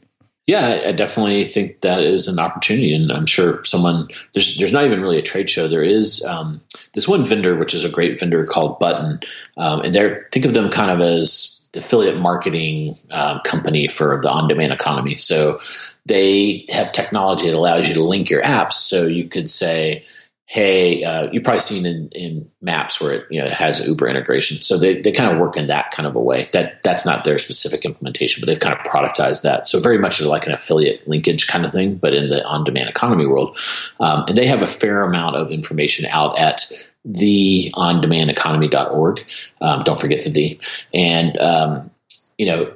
Yeah, 0.50 0.82
I 0.88 0.90
definitely 0.90 1.44
think 1.44 1.82
that 1.82 2.02
is 2.02 2.26
an 2.26 2.40
opportunity, 2.40 2.92
and 2.92 3.12
I'm 3.12 3.26
sure 3.26 3.64
someone 3.64 4.08
there's 4.34 4.58
there's 4.58 4.72
not 4.72 4.84
even 4.84 5.00
really 5.00 5.16
a 5.16 5.22
trade 5.22 5.48
show. 5.48 5.68
There 5.68 5.84
is 5.84 6.24
um, 6.24 6.60
this 6.92 7.06
one 7.06 7.24
vendor, 7.24 7.54
which 7.56 7.72
is 7.72 7.84
a 7.84 7.88
great 7.88 8.18
vendor 8.18 8.44
called 8.44 8.80
Button, 8.80 9.20
um, 9.56 9.82
and 9.82 9.94
they're 9.94 10.26
think 10.32 10.44
of 10.44 10.52
them 10.52 10.68
kind 10.68 10.90
of 10.90 11.00
as 11.00 11.62
the 11.70 11.78
affiliate 11.78 12.18
marketing 12.18 12.96
uh, 13.12 13.38
company 13.42 13.86
for 13.86 14.20
the 14.20 14.28
on-demand 14.28 14.72
economy. 14.72 15.14
So 15.14 15.60
they 16.06 16.64
have 16.72 16.90
technology 16.90 17.46
that 17.46 17.56
allows 17.56 17.86
you 17.86 17.94
to 17.94 18.02
link 18.02 18.28
your 18.28 18.42
apps. 18.42 18.72
So 18.72 19.06
you 19.06 19.28
could 19.28 19.48
say, 19.48 20.02
hey, 20.50 21.04
uh, 21.04 21.30
you've 21.30 21.44
probably 21.44 21.60
seen 21.60 21.86
in, 21.86 22.08
in 22.08 22.50
maps 22.60 23.00
where 23.00 23.12
it 23.12 23.26
you 23.30 23.40
know 23.40 23.48
has 23.48 23.86
Uber 23.86 24.08
integration. 24.08 24.56
So 24.56 24.76
they, 24.76 25.00
they 25.00 25.12
kind 25.12 25.32
of 25.32 25.38
work 25.38 25.56
in 25.56 25.68
that 25.68 25.92
kind 25.92 26.08
of 26.08 26.16
a 26.16 26.20
way. 26.20 26.48
That 26.52 26.82
that's 26.82 27.06
not 27.06 27.22
their 27.22 27.38
specific 27.38 27.84
implementation, 27.84 28.40
but 28.40 28.46
they've 28.48 28.58
kind 28.58 28.76
of 28.76 28.84
productized 28.84 29.42
that. 29.42 29.68
So 29.68 29.78
very 29.78 29.96
much 29.96 30.20
like 30.20 30.48
an 30.48 30.52
affiliate 30.52 31.06
linkage 31.06 31.46
kind 31.46 31.64
of 31.64 31.70
thing, 31.70 31.94
but 31.94 32.14
in 32.14 32.30
the 32.30 32.44
on-demand 32.44 32.88
economy 32.88 33.26
world. 33.26 33.56
Um, 34.00 34.24
and 34.26 34.36
they 34.36 34.46
have 34.46 34.60
a 34.60 34.66
fair 34.66 35.02
amount 35.02 35.36
of 35.36 35.52
information 35.52 36.06
out 36.06 36.36
at 36.36 36.62
the 37.04 37.70
on-demand-economy.org. 37.74 39.24
Um, 39.60 39.84
don't 39.84 40.00
forget 40.00 40.24
the 40.24 40.30
the 40.30 40.58
and 40.92 41.38
um, 41.38 41.90
you 42.38 42.46
know 42.46 42.72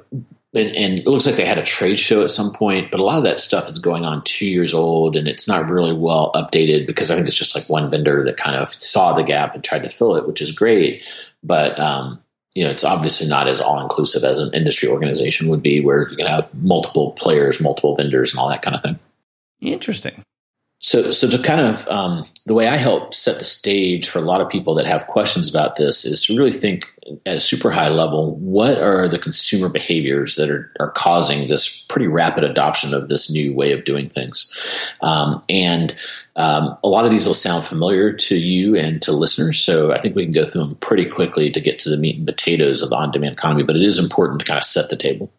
and, 0.55 0.75
and, 0.75 0.99
it 0.99 1.07
looks 1.07 1.25
like 1.25 1.35
they 1.35 1.45
had 1.45 1.57
a 1.57 1.63
trade 1.63 1.99
show 1.99 2.23
at 2.23 2.31
some 2.31 2.51
point, 2.51 2.91
but 2.91 2.99
a 2.99 3.03
lot 3.03 3.17
of 3.17 3.23
that 3.23 3.39
stuff 3.39 3.67
is 3.67 3.79
going 3.79 4.05
on 4.05 4.23
two 4.23 4.47
years 4.47 4.73
old 4.73 5.15
and 5.15 5.27
it's 5.27 5.47
not 5.47 5.69
really 5.69 5.93
well 5.93 6.31
updated 6.33 6.87
because 6.87 7.11
I 7.11 7.15
think 7.15 7.27
it's 7.27 7.37
just 7.37 7.55
like 7.55 7.69
one 7.69 7.89
vendor 7.89 8.23
that 8.23 8.37
kind 8.37 8.55
of 8.55 8.69
saw 8.69 9.13
the 9.13 9.23
gap 9.23 9.53
and 9.53 9.63
tried 9.63 9.83
to 9.83 9.89
fill 9.89 10.15
it, 10.15 10.27
which 10.27 10.41
is 10.41 10.51
great. 10.51 11.05
But, 11.43 11.79
um, 11.79 12.21
you 12.53 12.63
know, 12.63 12.69
it's 12.69 12.85
obviously 12.85 13.27
not 13.27 13.47
as 13.47 13.59
all 13.59 13.81
inclusive 13.81 14.23
as 14.23 14.39
an 14.39 14.53
industry 14.53 14.87
organization 14.87 15.49
would 15.49 15.61
be, 15.61 15.81
where 15.81 16.09
you 16.09 16.15
can 16.15 16.25
have 16.25 16.51
multiple 16.55 17.11
players, 17.11 17.61
multiple 17.61 17.95
vendors, 17.95 18.33
and 18.33 18.39
all 18.39 18.49
that 18.49 18.61
kind 18.61 18.75
of 18.75 18.81
thing. 18.81 18.97
Interesting. 19.61 20.23
So, 20.85 21.09
so 21.09 21.27
to 21.27 21.39
kind 21.39 21.61
of 21.61 21.87
um, 21.87 22.25
the 22.45 22.53
way 22.53 22.67
I 22.67 22.75
help 22.75 23.15
set 23.15 23.39
the 23.39 23.43
stage 23.43 24.07
for 24.07 24.19
a 24.19 24.21
lot 24.21 24.39
of 24.39 24.49
people 24.49 24.75
that 24.75 24.85
have 24.85 25.07
questions 25.07 25.49
about 25.49 25.77
this 25.77 26.05
is 26.05 26.21
to 26.25 26.37
really 26.37 26.51
think 26.51 26.85
at 27.25 27.37
a 27.37 27.39
super 27.39 27.71
high 27.71 27.89
level 27.89 28.35
what 28.35 28.77
are 28.77 29.07
the 29.07 29.17
consumer 29.17 29.67
behaviors 29.67 30.35
that 30.35 30.51
are, 30.51 30.71
are 30.79 30.91
causing 30.91 31.47
this 31.47 31.83
pretty 31.85 32.05
rapid 32.05 32.43
adoption 32.43 32.93
of 32.93 33.09
this 33.09 33.31
new 33.31 33.51
way 33.51 33.71
of 33.71 33.83
doing 33.83 34.07
things, 34.07 34.51
um, 35.01 35.43
and 35.49 35.95
um, 36.35 36.77
a 36.83 36.87
lot 36.87 37.03
of 37.03 37.09
these 37.09 37.25
will 37.25 37.33
sound 37.33 37.65
familiar 37.65 38.13
to 38.13 38.35
you 38.35 38.75
and 38.75 39.01
to 39.01 39.11
listeners. 39.11 39.59
So 39.59 39.91
I 39.91 39.97
think 39.97 40.15
we 40.15 40.23
can 40.23 40.33
go 40.33 40.43
through 40.43 40.65
them 40.65 40.75
pretty 40.75 41.05
quickly 41.05 41.49
to 41.49 41.59
get 41.59 41.79
to 41.79 41.89
the 41.89 41.97
meat 41.97 42.17
and 42.17 42.27
potatoes 42.27 42.83
of 42.83 42.89
the 42.89 42.95
on-demand 42.95 43.33
economy. 43.33 43.63
But 43.63 43.75
it 43.75 43.83
is 43.83 43.97
important 43.97 44.39
to 44.39 44.45
kind 44.45 44.57
of 44.59 44.63
set 44.63 44.89
the 44.89 44.97
table. 44.97 45.31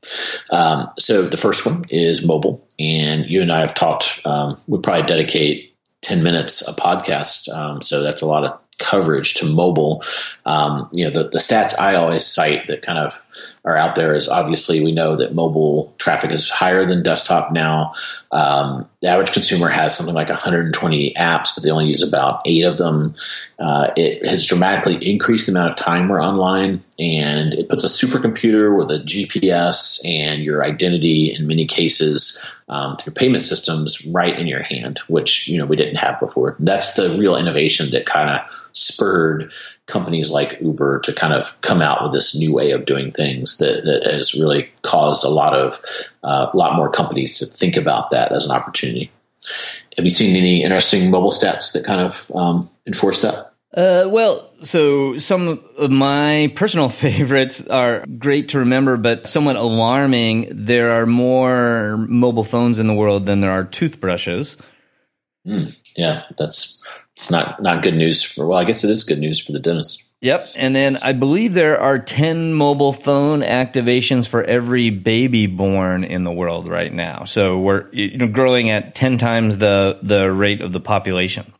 Um, 0.51 0.89
so 0.99 1.23
the 1.23 1.37
first 1.37 1.67
one 1.67 1.85
is 1.91 2.27
mobile, 2.27 2.66
and 2.79 3.27
you 3.27 3.43
and 3.43 3.53
I 3.53 3.61
have 3.61 3.75
talked. 3.75 4.21
Um, 4.25 4.59
we 4.67 4.79
probably 4.79 5.07
dedicate 5.07 5.75
10 6.03 6.23
minutes 6.23 6.67
a 6.67 6.73
podcast. 6.73 7.53
Um, 7.55 7.83
so 7.83 8.03
that's 8.03 8.23
a 8.23 8.27
lot 8.27 8.45
of 8.45 8.59
coverage 8.79 9.35
to 9.35 9.47
mobile. 9.47 10.03
Um, 10.45 10.89
you 10.93 11.05
know, 11.05 11.11
the, 11.11 11.29
the 11.29 11.39
stats 11.39 11.79
I 11.79 11.95
always 11.95 12.27
cite 12.27 12.67
that 12.67 12.83
kind 12.83 12.99
of 12.99 13.13
are 13.67 13.77
out 13.77 13.97
there 13.97 14.15
is 14.15 14.29
obviously 14.29 14.83
we 14.83 14.93
know 14.93 15.17
that 15.17 15.35
mobile 15.35 15.93
traffic 15.99 16.31
is 16.31 16.49
higher 16.49 16.87
than 16.87 17.03
desktop 17.03 17.51
now. 17.51 17.93
Um, 18.31 18.89
the 19.03 19.09
average 19.09 19.33
consumer 19.33 19.69
has 19.69 19.97
something 19.97 20.15
like 20.15 20.29
120 20.29 21.15
apps, 21.15 21.51
but 21.55 21.65
they 21.65 21.71
only 21.71 21.89
use 21.89 22.07
about 22.07 22.43
eight 22.45 22.65
of 22.65 22.79
them. 22.79 23.17
Uh, 23.59 23.91
it 23.97 24.25
has 24.25 24.47
dramatically 24.47 24.97
increased 24.97 25.47
the 25.47 25.53
amount 25.53 25.71
of 25.71 25.77
time 25.77 26.09
we're 26.09 26.23
online, 26.23 26.81
and 27.01 27.55
it 27.55 27.69
puts 27.69 27.83
a 27.83 27.89
supercomputer 27.89 28.77
with 28.77 28.91
a 28.91 29.03
GPS 29.03 30.01
and 30.07 30.45
your 30.45 30.65
identity 30.65 31.35
in 31.35 31.49
many 31.49 31.67
cases 31.67 32.45
um, 32.69 32.97
through 32.97 33.15
payment 33.15 33.43
systems 33.43 34.07
right 34.07 34.39
in 34.39 34.47
your 34.47 34.63
hand, 34.63 35.01
which 35.09 35.49
you 35.49 35.59
know 35.59 35.67
we 35.67 35.77
didn't 35.77 35.97
have 35.97 36.21
before. 36.21 36.57
That's 36.61 36.95
the 36.95 37.17
real 37.19 37.37
innovation 37.37 37.91
that 37.91 38.07
kind 38.07 38.31
of 38.31 38.51
spurred 38.77 39.53
companies 39.87 40.31
like 40.31 40.61
Uber 40.61 41.01
to 41.01 41.13
kind 41.13 41.33
of 41.33 41.59
come 41.63 41.81
out 41.81 42.03
with 42.03 42.13
this 42.13 42.39
new 42.39 42.53
way 42.53 42.71
of 42.71 42.85
doing 42.85 43.11
things 43.11 43.59
that, 43.59 43.85
that 43.85 44.07
has 44.13 44.35
really 44.35 44.71
caused 44.83 45.25
a 45.25 45.29
lot 45.29 45.55
of 45.55 45.81
uh, 46.23 46.51
a 46.53 46.57
lot 46.57 46.77
more 46.77 46.91
companies 46.91 47.39
to 47.39 47.47
think 47.47 47.77
about 47.77 48.11
that 48.11 48.33
as 48.33 48.45
an 48.45 48.53
opportunity. 48.53 49.11
Have 49.97 50.05
you 50.05 50.11
seen 50.11 50.37
any 50.37 50.63
interesting 50.63 51.11
mobile 51.11 51.31
stats 51.31 51.73
that 51.73 51.85
kind 51.85 52.01
of 52.01 52.31
um, 52.35 52.69
enforce 52.87 53.23
that? 53.23 53.55
Uh, 53.75 54.09
well, 54.09 54.51
so 54.63 55.19
some 55.19 55.61
of 55.77 55.91
my 55.91 56.53
personal 56.57 56.89
favorites 56.91 57.67
are 57.69 58.05
great 58.19 58.51
to 58.51 58.59
remember, 58.59 58.97
but 58.97 59.27
somewhat 59.27 59.57
alarming. 59.57 60.49
There 60.51 60.93
are 60.93 61.07
more 61.07 61.97
mobile 61.97 62.45
phones 62.45 62.79
in 62.79 62.87
the 62.87 62.95
world 62.95 63.27
than 63.27 63.41
there 63.41 63.51
are 63.51 63.65
toothbrushes. 63.65 64.57
Mm, 65.47 65.77
yeah, 65.97 66.25
that's 66.39 66.83
it's 67.17 67.31
not 67.31 67.63
not 67.63 67.83
good 67.83 67.95
news 67.95 68.23
for. 68.23 68.47
Well, 68.47 68.59
I 68.59 68.65
guess 68.65 68.85
it 68.85 68.91
is 68.91 69.03
good 69.03 69.19
news 69.19 69.41
for 69.41 69.53
the 69.53 69.59
dentist. 69.59 70.13
Yep, 70.21 70.51
and 70.55 70.77
then 70.77 70.99
I 70.99 71.13
believe 71.13 71.55
there 71.55 71.81
are 71.81 71.99
ten 71.99 72.53
mobile 72.53 72.93
phone 72.93 73.41
activations 73.41 74.29
for 74.29 74.45
every 74.45 74.91
baby 74.91 75.47
born 75.47 76.05
in 76.05 76.25
the 76.25 76.33
world 76.33 76.69
right 76.69 76.93
now. 76.93 77.25
So 77.25 77.59
we're 77.59 77.91
you 77.93 78.19
know 78.19 78.29
growing 78.29 78.69
at 78.71 78.95
ten 78.95 79.17
times 79.17 79.57
the 79.59 79.99
the 80.03 80.31
rate 80.31 80.61
of 80.61 80.73
the 80.73 80.81
population. 80.81 81.53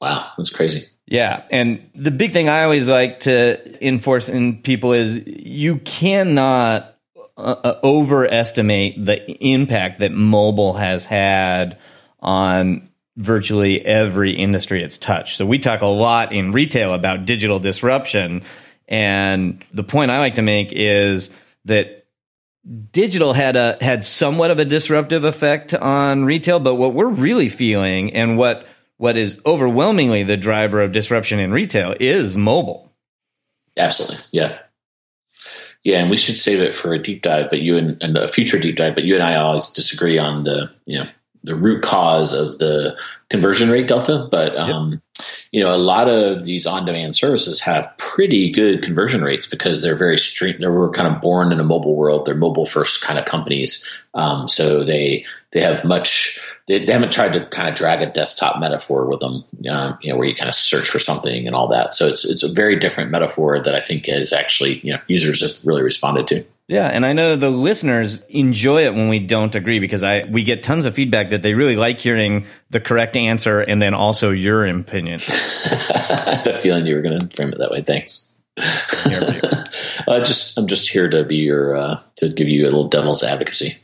Wow, 0.00 0.30
that's 0.36 0.50
crazy. 0.50 0.86
Yeah. 1.06 1.44
And 1.50 1.90
the 1.94 2.10
big 2.10 2.32
thing 2.32 2.48
I 2.48 2.64
always 2.64 2.88
like 2.88 3.20
to 3.20 3.86
enforce 3.86 4.28
in 4.28 4.62
people 4.62 4.92
is 4.92 5.22
you 5.26 5.78
cannot 5.78 6.96
uh, 7.36 7.56
uh, 7.64 7.80
overestimate 7.84 9.04
the 9.04 9.30
impact 9.44 10.00
that 10.00 10.12
mobile 10.12 10.72
has 10.72 11.06
had 11.06 11.78
on 12.20 12.88
virtually 13.16 13.84
every 13.84 14.32
industry 14.32 14.82
it's 14.82 14.98
touched. 14.98 15.36
So 15.36 15.46
we 15.46 15.58
talk 15.58 15.82
a 15.82 15.86
lot 15.86 16.32
in 16.32 16.52
retail 16.52 16.94
about 16.94 17.24
digital 17.24 17.58
disruption. 17.58 18.42
And 18.88 19.64
the 19.72 19.84
point 19.84 20.10
I 20.10 20.18
like 20.18 20.34
to 20.34 20.42
make 20.42 20.72
is 20.72 21.30
that 21.64 22.06
digital 22.90 23.32
had 23.32 23.56
a 23.56 23.76
had 23.80 24.04
somewhat 24.04 24.50
of 24.50 24.58
a 24.58 24.64
disruptive 24.64 25.24
effect 25.24 25.74
on 25.74 26.24
retail, 26.24 26.60
but 26.60 26.76
what 26.76 26.94
we're 26.94 27.08
really 27.08 27.48
feeling 27.48 28.14
and 28.14 28.38
what 28.38 28.66
what 28.96 29.16
is 29.16 29.40
overwhelmingly 29.44 30.22
the 30.22 30.36
driver 30.36 30.80
of 30.80 30.92
disruption 30.92 31.38
in 31.38 31.52
retail 31.52 31.94
is 31.98 32.36
mobile. 32.36 32.92
Absolutely. 33.76 34.24
Yeah. 34.30 34.58
Yeah, 35.84 35.98
and 35.98 36.10
we 36.10 36.16
should 36.16 36.36
save 36.36 36.60
it 36.60 36.76
for 36.76 36.92
a 36.92 37.02
deep 37.02 37.22
dive, 37.22 37.50
but 37.50 37.60
you 37.60 37.76
and, 37.76 38.00
and, 38.00 38.16
a 38.16 38.28
future 38.28 38.60
deep 38.60 38.76
dive. 38.76 38.94
But 38.94 39.02
you 39.02 39.14
and 39.14 39.22
I 39.22 39.34
always 39.34 39.70
disagree 39.70 40.16
on 40.16 40.44
the 40.44 40.70
you 40.86 41.00
know 41.00 41.08
the 41.44 41.54
root 41.54 41.82
cause 41.82 42.34
of 42.34 42.58
the 42.58 42.96
conversion 43.28 43.70
rate 43.70 43.88
delta. 43.88 44.28
But 44.30 44.56
um, 44.56 44.92
yep. 44.92 45.00
you 45.50 45.62
know, 45.62 45.74
a 45.74 45.76
lot 45.76 46.08
of 46.08 46.44
these 46.44 46.66
on-demand 46.66 47.16
services 47.16 47.60
have 47.60 47.92
pretty 47.96 48.50
good 48.50 48.82
conversion 48.82 49.22
rates 49.22 49.46
because 49.46 49.82
they're 49.82 49.96
very 49.96 50.18
street. 50.18 50.58
They 50.60 50.66
were 50.66 50.90
kind 50.90 51.12
of 51.12 51.20
born 51.20 51.52
in 51.52 51.60
a 51.60 51.64
mobile 51.64 51.96
world. 51.96 52.24
They're 52.24 52.34
mobile 52.34 52.66
first 52.66 53.02
kind 53.02 53.18
of 53.18 53.24
companies, 53.24 53.88
um, 54.14 54.48
so 54.48 54.84
they 54.84 55.24
they 55.52 55.60
have 55.60 55.84
much. 55.84 56.38
They, 56.68 56.84
they, 56.84 56.92
haven't 56.92 57.10
tried 57.10 57.32
to 57.32 57.44
kind 57.46 57.68
of 57.68 57.74
drag 57.74 58.02
a 58.02 58.10
desktop 58.12 58.60
metaphor 58.60 59.06
with 59.06 59.18
them, 59.18 59.44
um, 59.68 59.98
you 60.00 60.12
know, 60.12 60.16
where 60.16 60.28
you 60.28 60.34
kind 60.34 60.48
of 60.48 60.54
search 60.54 60.88
for 60.88 61.00
something 61.00 61.44
and 61.44 61.56
all 61.56 61.66
that. 61.68 61.92
So 61.92 62.06
it's 62.06 62.24
it's 62.24 62.44
a 62.44 62.52
very 62.52 62.78
different 62.78 63.10
metaphor 63.10 63.60
that 63.60 63.74
I 63.74 63.80
think 63.80 64.08
is 64.08 64.32
actually 64.32 64.78
you 64.80 64.92
know 64.92 65.00
users 65.08 65.40
have 65.40 65.66
really 65.66 65.82
responded 65.82 66.28
to. 66.28 66.44
Yeah, 66.72 66.86
and 66.86 67.04
I 67.04 67.12
know 67.12 67.36
the 67.36 67.50
listeners 67.50 68.22
enjoy 68.30 68.86
it 68.86 68.94
when 68.94 69.10
we 69.10 69.18
don't 69.18 69.54
agree 69.54 69.78
because 69.78 70.02
I 70.02 70.24
we 70.30 70.42
get 70.42 70.62
tons 70.62 70.86
of 70.86 70.94
feedback 70.94 71.28
that 71.28 71.42
they 71.42 71.52
really 71.52 71.76
like 71.76 72.00
hearing 72.00 72.46
the 72.70 72.80
correct 72.80 73.14
answer 73.14 73.60
and 73.60 73.82
then 73.82 73.92
also 73.92 74.30
your 74.30 74.64
opinion. 74.66 75.20
I 75.28 76.34
had 76.38 76.48
a 76.48 76.58
feeling 76.58 76.86
you 76.86 76.94
were 76.94 77.02
going 77.02 77.20
to 77.20 77.36
frame 77.36 77.50
it 77.50 77.58
that 77.58 77.72
way. 77.72 77.82
Thanks. 77.82 78.40
uh, 78.56 80.20
just 80.24 80.58
I'm 80.58 80.66
just 80.66 80.88
here 80.88 81.10
to 81.10 81.24
be 81.24 81.36
your 81.36 81.76
uh, 81.76 82.00
to 82.16 82.30
give 82.30 82.48
you 82.48 82.62
a 82.62 82.64
little 82.64 82.88
devil's 82.88 83.22
advocacy. 83.22 83.76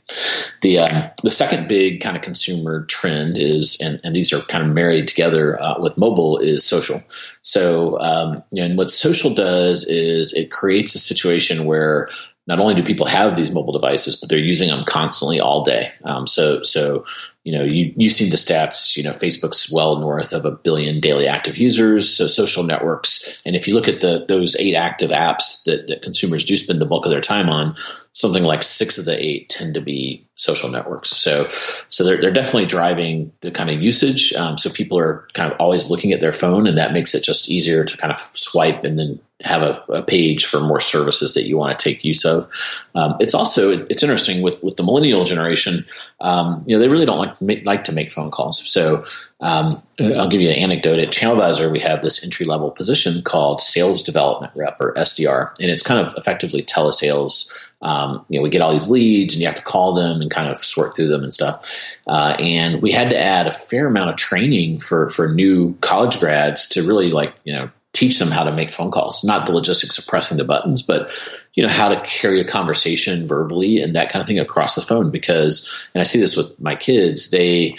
The 0.62 0.78
um, 0.78 1.10
the 1.22 1.30
second 1.30 1.68
big 1.68 2.00
kind 2.00 2.16
of 2.16 2.22
consumer 2.22 2.86
trend 2.86 3.36
is, 3.36 3.76
and, 3.82 4.00
and 4.02 4.14
these 4.14 4.32
are 4.32 4.40
kind 4.40 4.64
of 4.64 4.72
married 4.72 5.08
together 5.08 5.60
uh, 5.60 5.78
with 5.78 5.98
mobile, 5.98 6.38
is 6.38 6.64
social. 6.64 7.02
So, 7.42 8.00
um, 8.00 8.42
and 8.56 8.78
what 8.78 8.90
social 8.90 9.34
does 9.34 9.84
is 9.84 10.32
it 10.32 10.50
creates 10.50 10.94
a 10.94 10.98
situation 10.98 11.66
where 11.66 12.08
not 12.48 12.60
only 12.60 12.74
do 12.74 12.82
people 12.82 13.06
have 13.06 13.36
these 13.36 13.52
mobile 13.52 13.74
devices, 13.74 14.16
but 14.16 14.30
they're 14.30 14.38
using 14.38 14.68
them 14.68 14.82
constantly 14.84 15.38
all 15.38 15.62
day. 15.62 15.92
Um, 16.04 16.26
so, 16.26 16.62
so 16.62 17.04
you 17.44 17.56
know, 17.56 17.62
you 17.62 17.92
you've 17.96 18.12
seen 18.12 18.30
the 18.30 18.36
stats. 18.36 18.96
You 18.96 19.02
know, 19.02 19.10
Facebook's 19.10 19.70
well 19.70 19.96
north 19.96 20.32
of 20.32 20.44
a 20.44 20.50
billion 20.50 20.98
daily 20.98 21.28
active 21.28 21.58
users. 21.58 22.08
So, 22.08 22.26
social 22.26 22.62
networks, 22.62 23.40
and 23.44 23.54
if 23.54 23.68
you 23.68 23.74
look 23.74 23.86
at 23.86 24.00
the 24.00 24.24
those 24.26 24.56
eight 24.56 24.74
active 24.74 25.10
apps 25.10 25.64
that 25.64 25.86
that 25.88 26.02
consumers 26.02 26.44
do 26.44 26.56
spend 26.56 26.80
the 26.80 26.86
bulk 26.86 27.04
of 27.04 27.10
their 27.10 27.20
time 27.20 27.48
on, 27.48 27.76
something 28.12 28.44
like 28.44 28.62
six 28.62 28.98
of 28.98 29.04
the 29.04 29.22
eight 29.22 29.48
tend 29.50 29.74
to 29.74 29.80
be 29.80 30.26
social 30.36 30.68
networks. 30.68 31.10
So, 31.10 31.48
so 31.88 32.02
they're 32.02 32.20
they're 32.20 32.30
definitely 32.30 32.66
driving 32.66 33.30
the 33.40 33.50
kind 33.50 33.70
of 33.70 33.80
usage. 33.82 34.32
Um, 34.32 34.58
so 34.58 34.70
people 34.70 34.98
are 34.98 35.26
kind 35.34 35.50
of 35.52 35.58
always 35.60 35.90
looking 35.90 36.12
at 36.12 36.20
their 36.20 36.32
phone, 36.32 36.66
and 36.66 36.76
that 36.76 36.92
makes 36.92 37.14
it 37.14 37.22
just 37.22 37.50
easier 37.50 37.84
to 37.84 37.96
kind 37.96 38.12
of 38.12 38.18
swipe 38.18 38.84
and 38.84 38.98
then 38.98 39.20
have 39.44 39.62
a, 39.62 39.82
a, 39.92 40.02
page 40.02 40.44
for 40.46 40.60
more 40.60 40.80
services 40.80 41.34
that 41.34 41.46
you 41.46 41.56
want 41.56 41.76
to 41.76 41.82
take 41.82 42.04
use 42.04 42.24
of. 42.24 42.48
Um, 42.96 43.16
it's 43.20 43.34
also 43.34 43.86
it's 43.86 44.02
interesting 44.02 44.42
with 44.42 44.62
with 44.64 44.76
the 44.76 44.82
millennial 44.82 45.24
generation. 45.24 45.86
Um, 46.20 46.62
you 46.66 46.74
know, 46.74 46.80
they 46.80 46.88
really 46.88 47.06
don't 47.06 47.18
like 47.18 47.40
make, 47.40 47.64
like 47.64 47.84
to 47.84 47.92
make 47.92 48.10
phone 48.10 48.32
calls. 48.32 48.68
So 48.68 49.04
um, 49.40 49.80
I'll 50.00 50.28
give 50.28 50.40
you 50.40 50.48
an 50.48 50.56
anecdote. 50.56 50.98
At 50.98 51.10
ChannelAdvisor, 51.10 51.70
we 51.70 51.78
have 51.78 52.02
this 52.02 52.24
entry 52.24 52.46
level 52.46 52.72
position 52.72 53.22
called 53.22 53.60
Sales 53.60 54.02
Development 54.02 54.52
Rep 54.56 54.80
or 54.80 54.92
SDR, 54.94 55.54
and 55.60 55.70
it's 55.70 55.82
kind 55.82 56.04
of 56.04 56.14
effectively 56.16 56.62
telesales. 56.62 57.56
Um, 57.80 58.24
you 58.28 58.40
know, 58.40 58.42
we 58.42 58.50
get 58.50 58.60
all 58.60 58.72
these 58.72 58.90
leads, 58.90 59.34
and 59.34 59.40
you 59.40 59.46
have 59.46 59.54
to 59.54 59.62
call 59.62 59.94
them 59.94 60.20
and 60.20 60.32
kind 60.32 60.48
of 60.48 60.58
sort 60.58 60.96
through 60.96 61.08
them 61.08 61.22
and 61.22 61.32
stuff. 61.32 61.96
Uh, 62.08 62.34
and 62.40 62.82
we 62.82 62.90
had 62.90 63.10
to 63.10 63.16
add 63.16 63.46
a 63.46 63.52
fair 63.52 63.86
amount 63.86 64.10
of 64.10 64.16
training 64.16 64.80
for 64.80 65.08
for 65.10 65.28
new 65.28 65.74
college 65.76 66.18
grads 66.18 66.66
to 66.70 66.84
really 66.84 67.12
like 67.12 67.32
you 67.44 67.52
know 67.52 67.70
teach 67.92 68.18
them 68.18 68.30
how 68.30 68.44
to 68.44 68.52
make 68.52 68.72
phone 68.72 68.90
calls, 68.90 69.24
not 69.24 69.46
the 69.46 69.52
logistics 69.52 69.98
of 69.98 70.06
pressing 70.06 70.36
the 70.36 70.44
buttons, 70.44 70.82
but 70.82 71.10
you 71.54 71.62
know 71.62 71.68
how 71.68 71.88
to 71.88 72.00
carry 72.02 72.40
a 72.40 72.44
conversation 72.44 73.26
verbally 73.26 73.80
and 73.80 73.94
that 73.96 74.10
kind 74.10 74.22
of 74.22 74.28
thing 74.28 74.38
across 74.38 74.74
the 74.74 74.80
phone. 74.80 75.10
Because, 75.10 75.68
and 75.94 76.00
I 76.00 76.04
see 76.04 76.20
this 76.20 76.36
with 76.36 76.58
my 76.60 76.76
kids, 76.76 77.30
they 77.30 77.76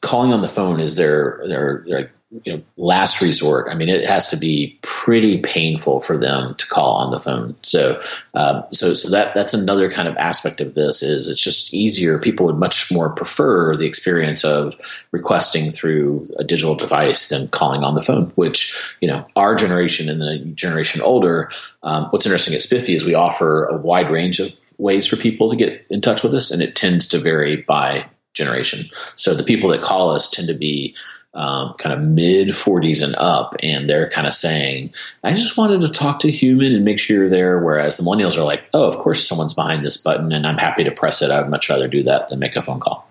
calling 0.00 0.32
on 0.32 0.42
the 0.42 0.48
phone 0.48 0.80
is 0.80 0.96
their 0.96 1.42
their, 1.46 1.84
their 1.86 2.12
you 2.44 2.52
know, 2.52 2.62
last 2.76 3.20
resort. 3.20 3.68
I 3.70 3.74
mean, 3.74 3.88
it 3.88 4.06
has 4.06 4.28
to 4.28 4.36
be 4.36 4.78
pretty 4.82 5.38
painful 5.38 6.00
for 6.00 6.16
them 6.16 6.54
to 6.54 6.66
call 6.66 6.94
on 6.94 7.10
the 7.10 7.18
phone. 7.18 7.54
So, 7.62 8.00
um, 8.34 8.64
so, 8.72 8.94
so 8.94 9.10
that 9.10 9.34
that's 9.34 9.52
another 9.52 9.90
kind 9.90 10.08
of 10.08 10.16
aspect 10.16 10.60
of 10.60 10.74
this 10.74 11.02
is 11.02 11.28
it's 11.28 11.42
just 11.42 11.74
easier. 11.74 12.18
People 12.18 12.46
would 12.46 12.56
much 12.56 12.90
more 12.90 13.10
prefer 13.10 13.76
the 13.76 13.86
experience 13.86 14.44
of 14.44 14.74
requesting 15.10 15.70
through 15.70 16.26
a 16.38 16.44
digital 16.44 16.74
device 16.74 17.28
than 17.28 17.48
calling 17.48 17.84
on 17.84 17.94
the 17.94 18.00
phone. 18.00 18.26
Which 18.34 18.96
you 19.00 19.08
know, 19.08 19.26
our 19.36 19.54
generation 19.54 20.08
and 20.08 20.20
the 20.20 20.38
generation 20.54 21.02
older. 21.02 21.50
Um, 21.82 22.06
what's 22.10 22.26
interesting 22.26 22.54
at 22.54 22.62
Spiffy 22.62 22.94
is 22.94 23.04
we 23.04 23.14
offer 23.14 23.66
a 23.66 23.76
wide 23.76 24.10
range 24.10 24.40
of 24.40 24.54
ways 24.78 25.06
for 25.06 25.16
people 25.16 25.50
to 25.50 25.56
get 25.56 25.86
in 25.90 26.00
touch 26.00 26.22
with 26.22 26.32
us, 26.32 26.50
and 26.50 26.62
it 26.62 26.76
tends 26.76 27.06
to 27.08 27.18
vary 27.18 27.56
by 27.56 28.06
generation. 28.32 28.86
So 29.16 29.34
the 29.34 29.42
people 29.42 29.68
that 29.70 29.82
call 29.82 30.10
us 30.10 30.30
tend 30.30 30.48
to 30.48 30.54
be 30.54 30.94
um, 31.34 31.74
kind 31.74 31.94
of 31.94 32.00
mid 32.00 32.48
40s 32.48 33.02
and 33.02 33.14
up, 33.16 33.54
and 33.62 33.88
they're 33.88 34.10
kind 34.10 34.26
of 34.26 34.34
saying, 34.34 34.92
I 35.24 35.32
just 35.32 35.56
wanted 35.56 35.80
to 35.80 35.88
talk 35.88 36.20
to 36.20 36.28
a 36.28 36.32
human 36.32 36.74
and 36.74 36.84
make 36.84 36.98
sure 36.98 37.16
you're 37.18 37.30
there. 37.30 37.58
Whereas 37.58 37.96
the 37.96 38.02
millennials 38.02 38.36
are 38.36 38.44
like, 38.44 38.64
oh, 38.74 38.86
of 38.86 38.96
course 38.98 39.26
someone's 39.26 39.54
behind 39.54 39.84
this 39.84 39.96
button, 39.96 40.32
and 40.32 40.46
I'm 40.46 40.58
happy 40.58 40.84
to 40.84 40.90
press 40.90 41.22
it. 41.22 41.30
I 41.30 41.40
would 41.40 41.50
much 41.50 41.70
rather 41.70 41.88
do 41.88 42.02
that 42.04 42.28
than 42.28 42.38
make 42.38 42.56
a 42.56 42.62
phone 42.62 42.80
call. 42.80 43.08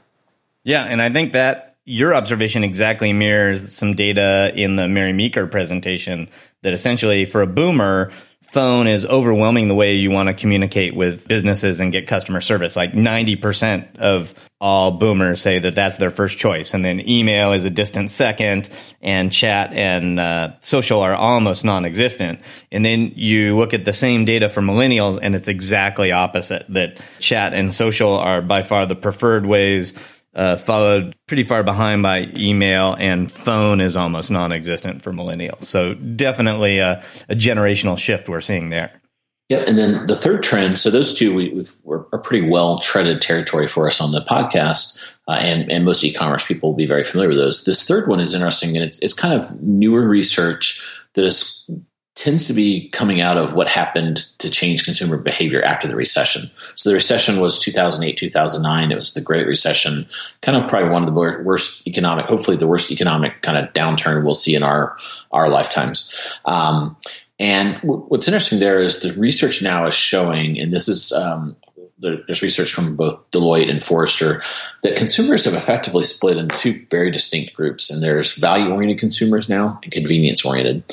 Yeah, 0.63 0.84
and 0.84 1.01
I 1.01 1.10
think 1.10 1.34
that 1.34 1.75
your 1.86 2.13
observation 2.13 2.63
exactly 2.63 3.12
mirrors 3.12 3.72
some 3.72 3.96
data 3.96 4.51
in 4.56 4.75
the 4.75 4.88
Mary 4.88 5.13
Meeker 5.13 5.48
presentation 5.48 6.30
that 6.62 6.74
essentially 6.74 7.25
for 7.25 7.42
a 7.42 7.48
boomer, 7.48 8.12
phone 8.51 8.86
is 8.86 9.05
overwhelming 9.05 9.70
the 9.70 9.75
way 9.75 9.93
you 9.93 10.12
want 10.12 10.27
to 10.27 10.34
communicate 10.34 10.93
with 10.93 11.25
businesses 11.25 11.79
and 11.79 11.93
get 11.93 12.05
customer 12.05 12.41
service. 12.41 12.75
Like 12.75 12.91
90% 12.91 13.96
of 13.96 14.36
all 14.60 14.91
boomers 14.91 15.41
say 15.41 15.60
that 15.60 15.74
that's 15.74 15.96
their 15.96 16.12
first 16.12 16.38
choice. 16.38 16.74
And 16.74 16.84
then 16.84 17.08
email 17.08 17.53
is 17.53 17.63
a 17.63 17.70
distant 17.70 18.12
second, 18.12 18.70
and 19.01 19.31
chat 19.31 19.72
and 19.72 20.20
uh, 20.20 20.60
social 20.60 21.00
are 21.00 21.15
almost 21.15 21.63
non 21.63 21.86
existent. 21.86 22.41
And 22.74 22.84
then 22.84 23.13
you 23.15 23.58
look 23.58 23.74
at 23.74 23.86
the 23.86 23.93
same 23.93 24.25
data 24.25 24.50
for 24.50 24.60
millennials, 24.60 25.17
and 25.22 25.34
it's 25.34 25.48
exactly 25.48 26.12
opposite 26.12 26.65
that 26.70 27.00
chat 27.20 27.53
and 27.53 27.74
social 27.74 28.15
are 28.15 28.41
by 28.41 28.63
far 28.63 28.86
the 28.86 28.96
preferred 28.96 29.46
ways 29.46 29.93
uh, 30.33 30.55
followed 30.57 31.15
pretty 31.27 31.43
far 31.43 31.63
behind 31.63 32.03
by 32.03 32.29
email, 32.35 32.95
and 32.97 33.31
phone 33.31 33.81
is 33.81 33.97
almost 33.97 34.31
non 34.31 34.51
existent 34.51 35.01
for 35.01 35.11
millennials. 35.11 35.65
So, 35.65 35.93
definitely 35.93 36.79
a, 36.79 37.03
a, 37.29 37.35
generational 37.35 37.97
shift 37.97 38.29
we're 38.29 38.41
seeing 38.41 38.69
there. 38.69 39.01
Yeah, 39.50 39.65
and 39.67 39.77
then 39.77 40.05
the 40.05 40.15
third 40.15 40.43
trend. 40.43 40.79
So 40.79 40.89
those 40.89 41.13
two 41.13 41.33
we, 41.33 41.65
are 41.85 42.19
pretty 42.19 42.47
well 42.47 42.79
treaded 42.79 43.19
territory 43.19 43.67
for 43.67 43.85
us 43.85 44.00
on 44.00 44.13
the 44.13 44.21
podcast, 44.21 45.05
uh, 45.27 45.39
and 45.41 45.69
and 45.69 45.83
most 45.83 46.03
e-commerce 46.05 46.45
people 46.45 46.69
will 46.69 46.77
be 46.77 46.85
very 46.85 47.03
familiar 47.03 47.27
with 47.27 47.38
those. 47.38 47.65
This 47.65 47.85
third 47.85 48.07
one 48.07 48.21
is 48.21 48.33
interesting, 48.33 48.77
and 48.77 48.85
it's 48.85 48.97
it's 49.00 49.13
kind 49.13 49.33
of 49.33 49.61
newer 49.61 50.07
research 50.07 50.81
that 51.15 51.25
is 51.25 51.69
tends 52.15 52.46
to 52.46 52.53
be 52.53 52.89
coming 52.89 53.22
out 53.22 53.38
of 53.38 53.53
what 53.53 53.68
happened 53.68 54.18
to 54.38 54.50
change 54.50 54.84
consumer 54.84 55.18
behavior 55.18 55.63
after 55.63 55.88
the 55.88 55.96
recession. 55.96 56.44
So 56.75 56.89
the 56.89 56.96
recession 56.96 57.39
was 57.39 57.58
2008, 57.60 58.18
2009. 58.18 58.91
It 58.91 58.96
was 58.96 59.13
the 59.13 59.22
Great 59.22 59.48
Recession, 59.48 60.06
kind 60.41 60.58
of 60.58 60.70
probably 60.70 60.89
one 60.89 61.03
of 61.03 61.08
the 61.08 61.13
worst 61.13 61.88
economic, 61.88 62.25
hopefully 62.25 62.58
the 62.58 62.68
worst 62.68 62.91
economic 62.91 63.41
kind 63.41 63.58
of 63.58 63.74
downturn 63.74 64.24
we'll 64.24 64.34
see 64.34 64.56
in 64.56 64.63
our 64.63 64.98
our 65.32 65.50
lifetimes. 65.50 66.13
Um, 66.46 66.98
and 67.39 67.77
what's 67.82 68.27
interesting 68.27 68.60
there 68.60 68.80
is 68.80 69.00
the 69.00 69.13
research 69.13 69.63
now 69.63 69.88
is 69.88 69.96
showing, 69.96 70.60
and 70.60 70.72
this 70.72 70.88
is 70.88 71.12
um, 71.12 71.56
there's 72.01 72.41
research 72.41 72.74
from 72.74 72.96
both 72.96 73.20
Deloitte 73.31 73.70
and 73.70 73.84
Forrester 73.84 74.41
that 74.84 74.96
consumers 74.96 75.46
have 75.46 75.53
effectively 75.53 76.03
split 76.03 76.38
into 76.38 76.58
two 76.58 76.86
very 76.89 77.12
distinct 77.12 77.53
groups, 77.53 77.89
and 77.89 78.01
there's 78.01 78.34
value-oriented 78.34 79.00
consumers 79.00 79.48
now 79.48 79.79
and 79.84 79.91
convenience-oriented. 79.91 80.84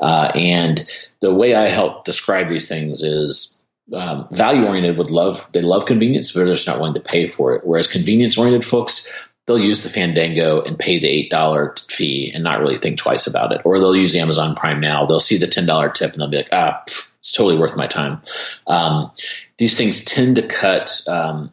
Uh, 0.00 0.30
and 0.34 0.84
the 1.20 1.34
way 1.34 1.54
I 1.54 1.64
help 1.64 2.04
describe 2.04 2.48
these 2.48 2.68
things 2.68 3.02
is 3.02 3.62
um, 3.92 4.26
value-oriented 4.32 4.96
would 4.96 5.10
love 5.10 5.50
they 5.52 5.62
love 5.62 5.86
convenience, 5.86 6.32
but 6.32 6.44
they're 6.44 6.54
just 6.54 6.66
not 6.66 6.78
willing 6.78 6.94
to 6.94 7.00
pay 7.00 7.26
for 7.26 7.54
it. 7.54 7.62
Whereas 7.64 7.86
convenience-oriented 7.86 8.64
folks 8.64 9.12
they'll 9.46 9.58
use 9.58 9.82
the 9.82 9.90
Fandango 9.90 10.62
and 10.62 10.78
pay 10.78 10.98
the 10.98 11.06
eight 11.06 11.28
dollar 11.30 11.74
fee 11.88 12.32
and 12.34 12.42
not 12.42 12.60
really 12.60 12.76
think 12.76 12.96
twice 12.96 13.26
about 13.26 13.52
it, 13.52 13.60
or 13.64 13.78
they'll 13.78 13.94
use 13.94 14.14
Amazon 14.14 14.54
Prime 14.54 14.80
now. 14.80 15.04
They'll 15.04 15.20
see 15.20 15.36
the 15.36 15.46
ten 15.46 15.66
dollar 15.66 15.90
tip 15.90 16.12
and 16.12 16.20
they'll 16.20 16.28
be 16.28 16.38
like, 16.38 16.48
ah. 16.52 16.82
Pff, 16.88 17.10
it's 17.24 17.32
totally 17.32 17.56
worth 17.56 17.74
my 17.74 17.86
time. 17.86 18.20
Um, 18.66 19.10
these 19.58 19.76
things 19.76 20.04
tend 20.04 20.36
to 20.36 20.42
cut 20.42 21.00
um, 21.08 21.52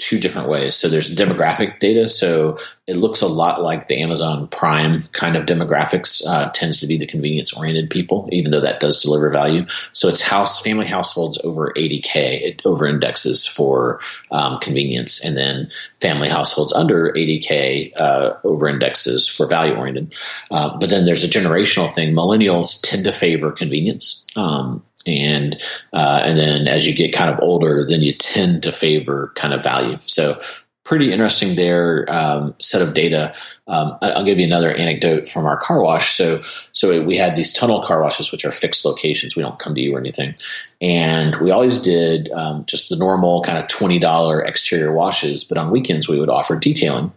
two 0.00 0.18
different 0.18 0.48
ways. 0.48 0.74
So 0.74 0.88
there's 0.88 1.14
demographic 1.14 1.78
data. 1.78 2.08
So 2.08 2.56
it 2.86 2.96
looks 2.96 3.20
a 3.20 3.28
lot 3.28 3.62
like 3.62 3.86
the 3.86 4.00
Amazon 4.00 4.48
Prime 4.48 5.02
kind 5.12 5.36
of 5.36 5.44
demographics 5.44 6.26
uh, 6.26 6.50
tends 6.54 6.80
to 6.80 6.86
be 6.86 6.96
the 6.96 7.06
convenience 7.06 7.52
oriented 7.52 7.90
people, 7.90 8.26
even 8.32 8.50
though 8.50 8.62
that 8.62 8.80
does 8.80 9.02
deliver 9.02 9.28
value. 9.28 9.66
So 9.92 10.08
it's 10.08 10.22
house 10.22 10.58
family 10.58 10.86
households 10.86 11.38
over 11.44 11.72
80k. 11.76 12.40
It 12.40 12.62
over 12.64 12.86
indexes 12.86 13.46
for 13.46 14.00
um, 14.30 14.58
convenience, 14.58 15.22
and 15.22 15.36
then 15.36 15.68
family 16.00 16.30
households 16.30 16.72
under 16.72 17.12
80k 17.12 17.92
uh, 18.00 18.32
over 18.42 18.68
indexes 18.68 19.28
for 19.28 19.46
value 19.46 19.74
oriented. 19.74 20.14
Uh, 20.50 20.76
but 20.78 20.88
then 20.88 21.04
there's 21.04 21.24
a 21.24 21.28
generational 21.28 21.92
thing. 21.92 22.14
Millennials 22.14 22.80
tend 22.82 23.04
to 23.04 23.12
favor 23.12 23.52
convenience. 23.52 24.26
Um, 24.34 24.82
and 25.06 25.60
uh, 25.92 26.22
and 26.24 26.38
then 26.38 26.68
as 26.68 26.86
you 26.86 26.94
get 26.94 27.12
kind 27.12 27.30
of 27.30 27.40
older, 27.40 27.84
then 27.86 28.02
you 28.02 28.12
tend 28.12 28.62
to 28.62 28.72
favor 28.72 29.32
kind 29.34 29.54
of 29.54 29.64
value. 29.64 29.98
So 30.06 30.40
pretty 30.82 31.12
interesting 31.12 31.54
there 31.54 32.04
um, 32.08 32.52
set 32.60 32.82
of 32.82 32.94
data. 32.94 33.32
Um, 33.68 33.96
I'll 34.02 34.24
give 34.24 34.40
you 34.40 34.44
another 34.44 34.74
anecdote 34.74 35.28
from 35.28 35.46
our 35.46 35.56
car 35.56 35.80
wash. 35.80 36.14
So 36.14 36.42
so 36.72 37.00
we 37.04 37.16
had 37.16 37.36
these 37.36 37.52
tunnel 37.52 37.82
car 37.84 38.02
washes, 38.02 38.32
which 38.32 38.44
are 38.44 38.50
fixed 38.50 38.84
locations. 38.84 39.36
We 39.36 39.42
don't 39.42 39.58
come 39.60 39.74
to 39.76 39.80
you 39.80 39.94
or 39.94 40.00
anything, 40.00 40.34
and 40.80 41.36
we 41.36 41.52
always 41.52 41.80
did 41.80 42.28
um, 42.32 42.64
just 42.66 42.88
the 42.88 42.96
normal 42.96 43.42
kind 43.42 43.56
of 43.56 43.68
twenty 43.68 44.00
dollar 44.00 44.42
exterior 44.42 44.92
washes. 44.92 45.44
But 45.44 45.58
on 45.58 45.70
weekends, 45.70 46.08
we 46.08 46.18
would 46.18 46.28
offer 46.28 46.56
detailing, 46.56 47.12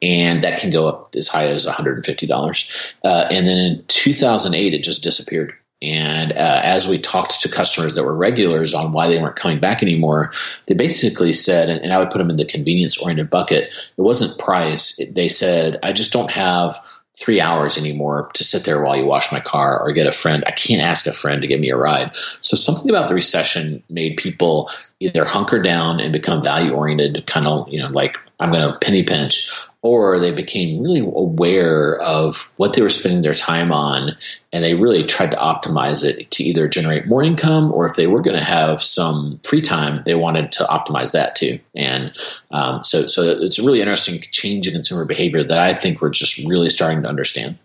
and 0.00 0.42
that 0.42 0.60
can 0.60 0.70
go 0.70 0.86
up 0.86 1.14
as 1.16 1.26
high 1.26 1.46
as 1.46 1.66
one 1.66 1.74
hundred 1.74 1.96
and 1.96 2.06
fifty 2.06 2.26
dollars. 2.26 2.94
Uh, 3.04 3.26
and 3.30 3.46
then 3.46 3.58
in 3.58 3.84
two 3.88 4.12
thousand 4.12 4.54
eight, 4.54 4.72
it 4.72 4.84
just 4.84 5.02
disappeared 5.02 5.52
and 5.82 6.32
uh, 6.32 6.60
as 6.62 6.88
we 6.88 6.98
talked 6.98 7.40
to 7.40 7.48
customers 7.48 7.94
that 7.94 8.04
were 8.04 8.14
regulars 8.14 8.72
on 8.72 8.92
why 8.92 9.08
they 9.08 9.20
weren't 9.20 9.36
coming 9.36 9.60
back 9.60 9.82
anymore, 9.82 10.32
they 10.66 10.74
basically 10.74 11.32
said, 11.32 11.68
and, 11.68 11.82
and 11.82 11.92
I 11.92 11.98
would 11.98 12.10
put 12.10 12.18
them 12.18 12.30
in 12.30 12.36
the 12.36 12.44
convenience 12.44 12.96
oriented 12.98 13.30
bucket, 13.30 13.64
it 13.96 14.02
wasn't 14.02 14.38
price. 14.38 14.98
It, 14.98 15.14
they 15.14 15.28
said, 15.28 15.78
I 15.82 15.92
just 15.92 16.12
don't 16.12 16.30
have 16.30 16.74
three 17.18 17.40
hours 17.40 17.78
anymore 17.78 18.30
to 18.34 18.44
sit 18.44 18.64
there 18.64 18.82
while 18.82 18.96
you 18.96 19.04
wash 19.04 19.32
my 19.32 19.40
car 19.40 19.80
or 19.80 19.92
get 19.92 20.06
a 20.06 20.12
friend. 20.12 20.44
I 20.46 20.50
can't 20.50 20.82
ask 20.82 21.06
a 21.06 21.12
friend 21.12 21.40
to 21.40 21.48
give 21.48 21.60
me 21.60 21.70
a 21.70 21.76
ride. 21.76 22.14
So 22.42 22.56
something 22.56 22.90
about 22.90 23.08
the 23.08 23.14
recession 23.14 23.82
made 23.88 24.18
people 24.18 24.70
either 25.00 25.24
hunker 25.24 25.60
down 25.60 25.98
and 25.98 26.12
become 26.12 26.42
value 26.42 26.72
oriented, 26.72 27.26
kind 27.26 27.46
of, 27.46 27.68
you 27.70 27.80
know, 27.80 27.88
like 27.88 28.16
I'm 28.38 28.52
going 28.52 28.70
to 28.70 28.78
penny 28.78 29.02
pinch, 29.02 29.50
or 29.86 30.18
they 30.18 30.30
became 30.30 30.82
really 30.82 31.00
aware 31.00 32.00
of 32.00 32.52
what 32.56 32.72
they 32.72 32.82
were 32.82 32.88
spending 32.88 33.22
their 33.22 33.34
time 33.34 33.72
on 33.72 34.10
and 34.52 34.64
they 34.64 34.74
really 34.74 35.04
tried 35.04 35.30
to 35.30 35.36
optimize 35.36 36.04
it 36.04 36.30
to 36.30 36.42
either 36.42 36.66
generate 36.66 37.06
more 37.06 37.22
income 37.22 37.72
or 37.72 37.86
if 37.86 37.94
they 37.94 38.06
were 38.06 38.20
going 38.20 38.36
to 38.36 38.44
have 38.44 38.82
some 38.82 39.38
free 39.44 39.62
time 39.62 40.02
they 40.04 40.14
wanted 40.14 40.50
to 40.50 40.64
optimize 40.64 41.12
that 41.12 41.36
too. 41.36 41.58
And 41.74 42.12
um, 42.50 42.82
so 42.82 43.06
so 43.06 43.38
it's 43.40 43.58
a 43.58 43.62
really 43.62 43.80
interesting 43.80 44.20
change 44.32 44.66
in 44.66 44.72
consumer 44.72 45.04
behavior 45.04 45.44
that 45.44 45.58
i 45.58 45.72
think 45.72 46.00
we're 46.00 46.10
just 46.10 46.38
really 46.48 46.70
starting 46.70 47.02
to 47.02 47.08
understand. 47.08 47.58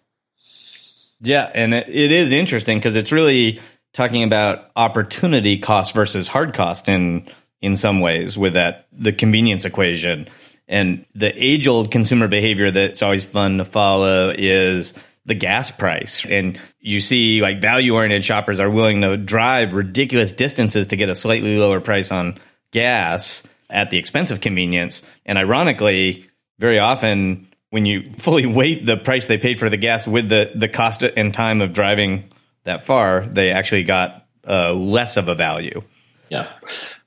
Yeah 1.21 1.49
and 1.53 1.73
it, 1.73 1.89
it 1.89 2.11
is 2.11 2.31
interesting 2.31 2.77
because 2.77 2.95
it's 2.95 3.11
really 3.11 3.59
talking 3.93 4.23
about 4.23 4.71
opportunity 4.75 5.57
cost 5.57 5.93
versus 5.93 6.27
hard 6.27 6.53
cost 6.53 6.87
in 6.87 7.27
in 7.61 7.77
some 7.77 7.99
ways 7.99 8.37
with 8.37 8.53
that 8.53 8.87
the 8.91 9.11
convenience 9.11 9.65
equation 9.65 10.27
and 10.71 11.05
the 11.13 11.31
age 11.35 11.67
old 11.67 11.91
consumer 11.91 12.29
behavior 12.29 12.71
that's 12.71 13.03
always 13.03 13.25
fun 13.25 13.57
to 13.57 13.65
follow 13.65 14.33
is 14.35 14.93
the 15.25 15.35
gas 15.35 15.69
price. 15.69 16.25
And 16.27 16.59
you 16.79 17.01
see 17.01 17.41
like 17.41 17.61
value 17.61 17.93
oriented 17.93 18.23
shoppers 18.23 18.59
are 18.59 18.69
willing 18.69 19.01
to 19.01 19.17
drive 19.17 19.73
ridiculous 19.73 20.31
distances 20.31 20.87
to 20.87 20.95
get 20.95 21.09
a 21.09 21.15
slightly 21.15 21.57
lower 21.57 21.81
price 21.81 22.09
on 22.09 22.39
gas 22.71 23.43
at 23.69 23.89
the 23.89 23.97
expense 23.97 24.31
of 24.31 24.39
convenience. 24.39 25.03
And 25.25 25.37
ironically, 25.37 26.29
very 26.57 26.79
often 26.79 27.49
when 27.69 27.85
you 27.85 28.09
fully 28.17 28.45
weight 28.45 28.85
the 28.85 28.95
price 28.95 29.27
they 29.27 29.37
paid 29.37 29.59
for 29.59 29.69
the 29.69 29.77
gas 29.77 30.07
with 30.07 30.29
the, 30.29 30.51
the 30.55 30.69
cost 30.69 31.03
and 31.03 31.33
time 31.33 31.61
of 31.61 31.73
driving 31.73 32.31
that 32.63 32.85
far, 32.85 33.27
they 33.27 33.51
actually 33.51 33.83
got 33.83 34.25
uh, 34.47 34.73
less 34.73 35.17
of 35.17 35.27
a 35.27 35.35
value. 35.35 35.83
Yeah, 36.31 36.47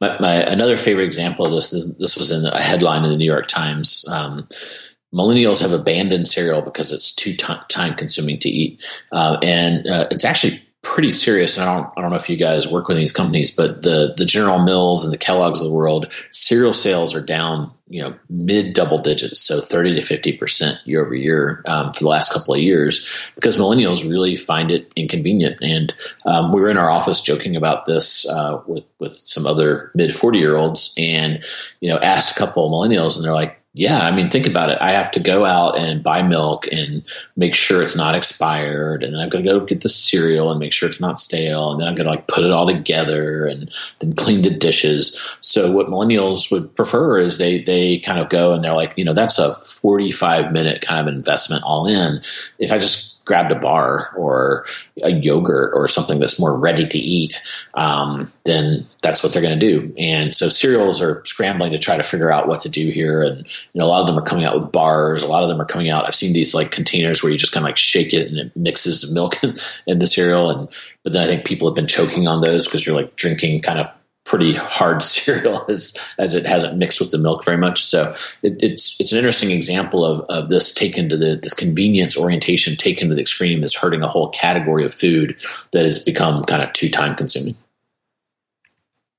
my, 0.03 0.19
my, 0.21 0.35
another 0.35 0.77
favorite 0.77 1.07
example 1.07 1.47
of 1.47 1.53
this. 1.53 1.71
This 1.99 2.15
was 2.15 2.31
in 2.31 2.45
a 2.45 2.61
headline 2.61 3.05
in 3.05 3.11
the 3.11 3.17
New 3.17 3.25
York 3.25 3.47
Times. 3.47 4.07
Um, 4.13 4.47
millennials 5.15 5.63
have 5.63 5.73
abandoned 5.73 6.29
cereal 6.29 6.61
because 6.61 6.93
it's 6.93 7.11
too 7.11 7.33
t- 7.33 7.55
time 7.71 7.95
consuming 7.95 8.39
to 8.41 8.51
eat, 8.51 8.85
uh, 9.13 9.39
and 9.43 9.87
uh, 9.87 10.09
it's 10.11 10.27
actually 10.27 10.59
pretty 10.85 11.11
serious. 11.11 11.57
And 11.57 11.69
I 11.69 11.75
don't, 11.75 11.91
I 11.97 12.01
don't 12.01 12.11
know 12.11 12.17
if 12.17 12.29
you 12.29 12.37
guys 12.37 12.69
work 12.69 12.87
with 12.87 12.99
these 12.99 13.11
companies, 13.11 13.51
but 13.51 13.83
the 13.83 14.15
the 14.17 14.25
General 14.25 14.61
Mills 14.61 15.03
and 15.03 15.13
the 15.13 15.19
Kellogg's 15.19 15.61
of 15.61 15.67
the 15.67 15.73
world, 15.73 16.13
cereal 16.31 16.75
sales 16.75 17.15
are 17.15 17.21
down, 17.21 17.73
you 17.89 18.03
know, 18.03 18.15
mid 18.29 18.75
double 18.75 18.99
digits, 18.99 19.41
so 19.41 19.61
thirty 19.61 19.95
to 19.95 20.01
fifty 20.01 20.33
percent 20.33 20.79
year 20.85 21.05
over 21.05 21.15
year 21.15 21.65
um, 21.67 21.93
for 21.93 22.05
the 22.05 22.09
last 22.09 22.33
couple 22.33 22.55
of 22.55 22.61
years, 22.61 23.09
because 23.35 23.57
millennials 23.57 24.09
really 24.09 24.37
find 24.37 24.71
it 24.71 24.93
inconvenient. 24.95 25.57
And 25.63 25.93
um, 26.27 26.53
we 26.53 26.61
were 26.61 26.71
in 26.71 26.79
our 26.79 26.91
office 26.91 27.21
joking 27.21 27.57
about 27.57 27.87
this 27.87 28.29
uh, 28.29 28.63
with 28.67 28.93
with 29.01 29.15
some 29.15 29.47
other 29.47 29.91
mid 29.95 30.15
forty 30.15 30.39
year 30.39 30.57
olds, 30.57 30.95
and 30.97 31.43
you 31.81 31.89
know, 31.89 31.99
asked 31.99 32.37
a 32.37 32.39
couple 32.39 32.67
of 32.67 32.73
millennials, 32.73 33.17
and 33.17 33.25
they're 33.25 33.33
like 33.33 33.59
yeah, 33.77 34.07
I 34.07 34.13
mean, 34.13 34.31
think 34.31 34.47
about 34.47 34.71
it. 34.71 34.79
I 34.81 34.93
have 34.93 35.11
to 35.13 35.21
go 35.21 35.45
out 35.45 35.77
and 35.77 36.01
buy 36.01 36.23
milk 36.23 36.69
and 36.71 37.03
make 37.35 37.57
sure 37.57 37.83
it's 37.83 37.97
not 37.97 38.15
expired, 38.15 39.03
and 39.03 39.13
then 39.13 39.21
I've 39.21 39.31
got 39.31 39.39
to 39.39 39.45
go 39.45 39.59
get 39.61 39.81
the 39.81 39.89
cereal 39.89 40.53
and 40.53 40.61
make 40.61 40.73
sure 40.73 40.89
it's 40.89 41.01
not 41.01 41.19
stale, 41.19 41.73
and 41.73 41.81
then 41.81 41.89
I'm 41.89 41.97
going 41.97 42.05
to 42.05 42.11
like 42.11 42.29
put 42.29 42.45
it 42.45 42.53
all 42.53 42.69
together 42.69 43.47
and 43.47 43.69
then 43.99 44.13
clean 44.13 44.43
the 44.43 44.51
dishes. 44.51 45.21
So 45.41 45.73
what 45.73 45.89
millennials 45.89 46.53
would 46.53 46.75
prefer 46.77 47.19
is 47.19 47.39
they 47.39 47.63
they 47.63 47.99
kind 47.99 48.21
of 48.21 48.29
go 48.29 48.53
and 48.53 48.63
they're 48.63 48.73
like, 48.73 48.93
you 48.97 49.05
know, 49.05 49.13
that's 49.13 49.41
a 49.41 49.57
45 49.57 50.53
minute 50.53 50.81
kind 50.81 51.09
of 51.09 51.13
investment 51.13 51.65
all 51.65 51.89
in. 51.89 52.21
If 52.61 52.71
I 52.71 52.79
just 52.79 53.14
grabbed 53.25 53.53
a 53.53 53.59
bar 53.59 54.13
or 54.17 54.67
a 55.03 55.11
yogurt 55.11 55.73
or 55.75 55.89
something 55.89 56.19
that's 56.19 56.39
more 56.39 56.59
ready 56.59 56.87
to 56.87 56.99
eat, 56.99 57.41
um, 57.75 58.31
then 58.45 58.87
that's 59.03 59.23
what 59.23 59.33
they're 59.33 59.43
going 59.43 59.59
to 59.59 59.67
do. 59.67 59.93
And 59.97 60.35
so 60.35 60.49
cereals 60.49 61.01
are 61.01 61.25
scrambling 61.25 61.73
to 61.73 61.79
try 61.79 61.97
to 61.97 62.03
figure 62.03 62.31
out 62.31 62.49
what 62.49 62.61
to 62.61 62.69
do 62.69 62.91
here. 62.91 63.23
And 63.23 63.39
you 63.39 63.79
know, 63.79 63.85
a 63.85 63.89
lot 63.89 64.01
of 64.01 64.07
them 64.07 64.19
are 64.19 64.23
coming 64.23 64.45
out 64.45 64.55
with 64.55 64.73
bars. 64.73 65.23
A 65.23 65.27
lot 65.27 65.43
of 65.43 65.49
them 65.49 65.61
are 65.61 65.67
coming 65.67 65.91
out. 65.91 66.07
I've 66.07 66.15
seen 66.15 66.33
these 66.33 66.55
like 66.55 66.71
containers 66.71 67.23
where 67.23 67.33
you 67.33 67.39
just 67.39 67.53
kind 67.53 67.65
of 67.65 67.69
like 67.69 67.77
shake 67.77 68.13
it 68.13 68.29
and 68.29 68.39
it 68.39 68.57
mixes 68.57 69.01
the 69.01 69.13
milk 69.13 69.37
in 69.87 69.99
the 69.99 70.07
cereal. 70.07 70.51
And 70.51 70.69
but 71.03 71.13
then 71.13 71.23
I 71.23 71.27
think 71.27 71.45
people 71.45 71.69
have 71.69 71.77
been 71.77 71.87
choking 71.87 72.27
on 72.27 72.41
those 72.41 72.67
because 72.67 72.87
you're 72.87 72.97
like 72.97 73.17
drinking 73.17 73.63
kind 73.63 73.79
of 73.79 73.87
pretty 74.25 74.55
hard 74.55 75.03
cereal 75.03 75.65
as 75.69 75.97
as 76.19 76.35
it 76.35 76.47
hasn't 76.47 76.77
mixed 76.77 77.01
with 77.01 77.11
the 77.11 77.19
milk 77.19 77.45
very 77.45 77.59
much. 77.59 77.85
So 77.85 78.13
it, 78.43 78.57
it's 78.61 79.01
it's 79.01 79.13
an 79.13 79.19
interesting 79.19 79.51
example 79.51 80.05
of, 80.05 80.21
of 80.29 80.49
this 80.49 80.73
taken 80.73 81.09
to 81.09 81.17
the 81.17 81.37
this 81.37 81.55
convenience 81.55 82.19
orientation 82.19 82.77
taken 82.77 83.09
to 83.09 83.15
the 83.15 83.21
extreme 83.21 83.63
is 83.63 83.75
hurting 83.75 84.03
a 84.03 84.09
whole 84.09 84.31
category 84.31 84.85
of 84.85 84.93
food 84.93 85.41
that 85.73 85.85
has 85.85 85.99
become 85.99 86.45
kind 86.45 86.63
of 86.63 86.73
too 86.73 86.89
time 86.89 87.15
consuming. 87.15 87.57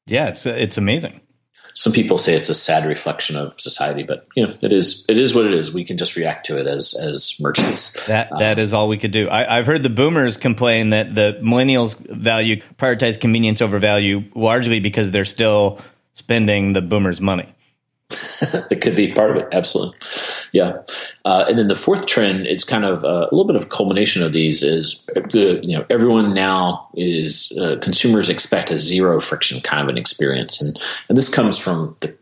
Yeah, 0.07 0.29
it's 0.29 0.45
it's 0.45 0.77
amazing 0.77 1.21
some 1.75 1.91
people 1.91 2.17
say 2.17 2.35
it's 2.35 2.49
a 2.49 2.55
sad 2.55 2.85
reflection 2.85 3.35
of 3.35 3.59
society, 3.59 4.03
but 4.03 4.25
you 4.35 4.47
know, 4.47 4.53
it 4.61 4.71
is 4.71 5.05
it 5.09 5.17
is 5.17 5.35
what 5.35 5.45
it 5.45 5.53
is. 5.53 5.73
We 5.73 5.83
can 5.83 5.97
just 5.97 6.15
react 6.15 6.45
to 6.47 6.57
it 6.57 6.67
as 6.67 6.95
as 6.95 7.35
merchants. 7.39 8.05
That 8.07 8.29
that 8.39 8.57
um, 8.57 8.61
is 8.61 8.73
all 8.73 8.87
we 8.87 8.97
could 8.97 9.11
do. 9.11 9.29
I, 9.29 9.57
have 9.57 9.65
heard 9.65 9.83
the 9.83 9.89
boomers 9.89 10.37
complain 10.37 10.91
that 10.91 11.13
the 11.13 11.37
millennials 11.41 11.97
value 11.97 12.61
prioritize 12.77 13.19
convenience 13.19 13.61
over 13.61 13.77
value 13.77 14.23
largely 14.35 14.79
because 14.79 15.11
they're 15.11 15.25
still 15.25 15.79
spending 16.13 16.71
the 16.71 16.81
boomers' 16.81 17.19
money. 17.19 17.53
it 18.69 18.81
could 18.81 18.95
be 18.95 19.11
part 19.11 19.31
of 19.31 19.37
it. 19.37 19.47
Absolutely. 19.51 19.97
Yeah. 20.51 20.81
Uh, 21.23 21.45
and 21.49 21.57
then 21.57 21.67
the 21.67 21.75
fourth 21.75 22.05
trend, 22.05 22.45
it's 22.45 22.63
kind 22.63 22.85
of 22.85 23.03
uh, 23.03 23.27
a 23.31 23.33
little 23.35 23.45
bit 23.45 23.55
of 23.55 23.69
culmination 23.69 24.21
of 24.21 24.31
these 24.31 24.61
is 24.61 25.05
the, 25.31 25.61
you 25.63 25.77
know, 25.77 25.85
everyone 25.89 26.33
now 26.33 26.87
is 26.93 27.51
uh, 27.59 27.77
consumers 27.81 28.29
expect 28.29 28.71
a 28.71 28.77
zero 28.77 29.19
friction 29.19 29.59
kind 29.61 29.81
of 29.81 29.89
an 29.89 29.97
experience. 29.97 30.61
And, 30.61 30.79
and 31.09 31.17
this 31.17 31.33
comes 31.33 31.57
from 31.57 31.95
the 32.01 32.15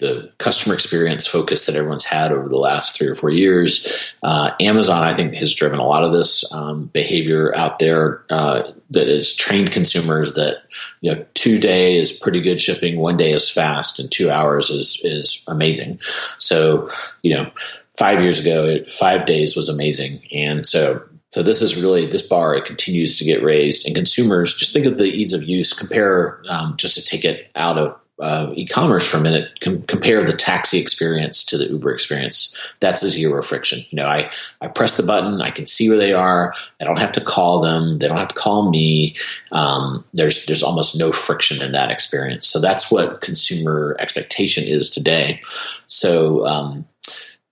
the 0.00 0.32
customer 0.38 0.74
experience 0.74 1.26
focus 1.26 1.66
that 1.66 1.76
everyone's 1.76 2.04
had 2.04 2.32
over 2.32 2.48
the 2.48 2.56
last 2.56 2.96
three 2.96 3.06
or 3.06 3.14
four 3.14 3.30
years. 3.30 4.12
Uh, 4.22 4.50
Amazon, 4.58 5.04
I 5.06 5.14
think, 5.14 5.34
has 5.34 5.54
driven 5.54 5.78
a 5.78 5.86
lot 5.86 6.04
of 6.04 6.12
this 6.12 6.50
um, 6.52 6.86
behavior 6.86 7.54
out 7.54 7.78
there 7.78 8.24
uh, 8.30 8.72
that 8.90 9.06
has 9.06 9.34
trained 9.34 9.70
consumers 9.70 10.34
that 10.34 10.62
you 11.00 11.14
know 11.14 11.24
two 11.34 11.60
day 11.60 11.96
is 11.96 12.12
pretty 12.12 12.40
good 12.40 12.60
shipping, 12.60 12.98
one 12.98 13.16
day 13.16 13.32
is 13.32 13.50
fast, 13.50 14.00
and 14.00 14.10
two 14.10 14.30
hours 14.30 14.70
is 14.70 15.00
is 15.04 15.44
amazing. 15.46 16.00
So 16.38 16.90
you 17.22 17.36
know, 17.36 17.50
five 17.96 18.20
years 18.22 18.40
ago, 18.40 18.82
five 18.84 19.26
days 19.26 19.54
was 19.54 19.68
amazing, 19.68 20.22
and 20.32 20.66
so 20.66 21.04
so 21.28 21.44
this 21.44 21.62
is 21.62 21.80
really 21.80 22.06
this 22.06 22.22
bar. 22.22 22.56
It 22.56 22.64
continues 22.64 23.18
to 23.18 23.24
get 23.24 23.42
raised, 23.42 23.86
and 23.86 23.94
consumers 23.94 24.56
just 24.56 24.72
think 24.72 24.86
of 24.86 24.98
the 24.98 25.04
ease 25.04 25.32
of 25.32 25.44
use. 25.44 25.72
Compare 25.72 26.42
um, 26.48 26.76
just 26.76 26.98
a 26.98 27.04
ticket 27.04 27.50
out 27.54 27.78
of 27.78 27.94
uh, 28.20 28.52
e-commerce 28.54 29.06
for 29.06 29.16
a 29.16 29.20
minute, 29.20 29.48
com- 29.60 29.82
compare 29.82 30.24
the 30.24 30.32
taxi 30.32 30.78
experience 30.78 31.42
to 31.44 31.58
the 31.58 31.66
Uber 31.68 31.92
experience. 31.92 32.56
That's 32.80 33.06
zero 33.06 33.42
friction. 33.42 33.80
You 33.90 33.96
know, 33.96 34.06
I 34.06 34.30
I 34.60 34.68
press 34.68 34.96
the 34.96 35.02
button, 35.02 35.40
I 35.40 35.50
can 35.50 35.66
see 35.66 35.88
where 35.88 35.98
they 35.98 36.12
are. 36.12 36.54
I 36.80 36.84
don't 36.84 37.00
have 37.00 37.12
to 37.12 37.20
call 37.20 37.60
them. 37.60 37.98
They 37.98 38.08
don't 38.08 38.18
have 38.18 38.28
to 38.28 38.34
call 38.34 38.70
me. 38.70 39.14
Um, 39.52 40.04
there's 40.14 40.46
there's 40.46 40.62
almost 40.62 40.98
no 40.98 41.12
friction 41.12 41.62
in 41.62 41.72
that 41.72 41.90
experience. 41.90 42.46
So 42.46 42.60
that's 42.60 42.90
what 42.90 43.20
consumer 43.20 43.96
expectation 43.98 44.64
is 44.64 44.90
today. 44.90 45.40
So 45.86 46.46
um, 46.46 46.86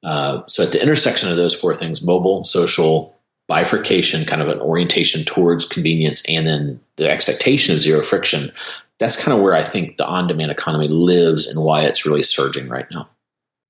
uh, 0.03 0.43
so 0.47 0.63
at 0.63 0.73
the 0.73 0.83
intersection 0.83 1.31
of 1.31 1.37
those 1.37 1.55
four 1.55 1.75
things: 1.75 2.03
mobile, 2.03 2.45
social, 2.45 3.18
bifurcation, 3.49 4.25
kind 4.25 4.43
of 4.43 4.49
an 4.49 4.61
orientation 4.61 5.25
towards 5.25 5.65
convenience, 5.65 6.23
and 6.29 6.47
then 6.47 6.81
the 6.97 7.11
expectation 7.11 7.75
of 7.75 7.81
zero 7.81 8.03
friction 8.03 8.53
that's 8.99 9.17
kind 9.17 9.37
of 9.37 9.43
where 9.43 9.55
I 9.55 9.63
think 9.63 9.97
the 9.97 10.07
on 10.07 10.27
demand 10.27 10.51
economy 10.51 10.89
lives 10.89 11.47
and 11.47 11.65
why 11.65 11.83
it's 11.83 12.05
really 12.05 12.23
surging 12.23 12.69
right 12.69 12.87
now. 12.91 13.09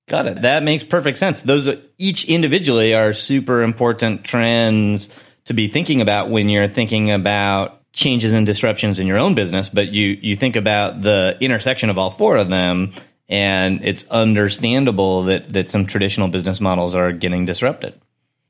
Got 0.07 0.25
it. 0.25 0.41
That 0.41 0.63
makes 0.63 0.83
perfect 0.83 1.19
sense. 1.19 1.41
Those 1.41 1.69
each 1.99 2.25
individually 2.25 2.95
are 2.95 3.13
super 3.13 3.61
important 3.61 4.23
trends 4.23 5.09
to 5.45 5.53
be 5.53 5.67
thinking 5.67 6.01
about 6.01 6.29
when 6.31 6.49
you're 6.49 6.67
thinking 6.67 7.11
about 7.11 7.75
changes 7.93 8.33
and 8.33 8.45
disruptions 8.45 8.99
in 8.99 9.05
your 9.05 9.19
own 9.19 9.35
business, 9.35 9.69
but 9.69 9.89
you 9.89 10.17
you 10.21 10.35
think 10.35 10.55
about 10.55 11.01
the 11.01 11.37
intersection 11.39 11.91
of 11.91 11.99
all 11.99 12.09
four 12.09 12.37
of 12.37 12.49
them 12.49 12.93
and 13.27 13.81
it's 13.83 14.03
understandable 14.09 15.23
that 15.23 15.53
that 15.53 15.69
some 15.69 15.85
traditional 15.85 16.27
business 16.27 16.59
models 16.59 16.95
are 16.95 17.11
getting 17.11 17.45
disrupted. 17.45 17.99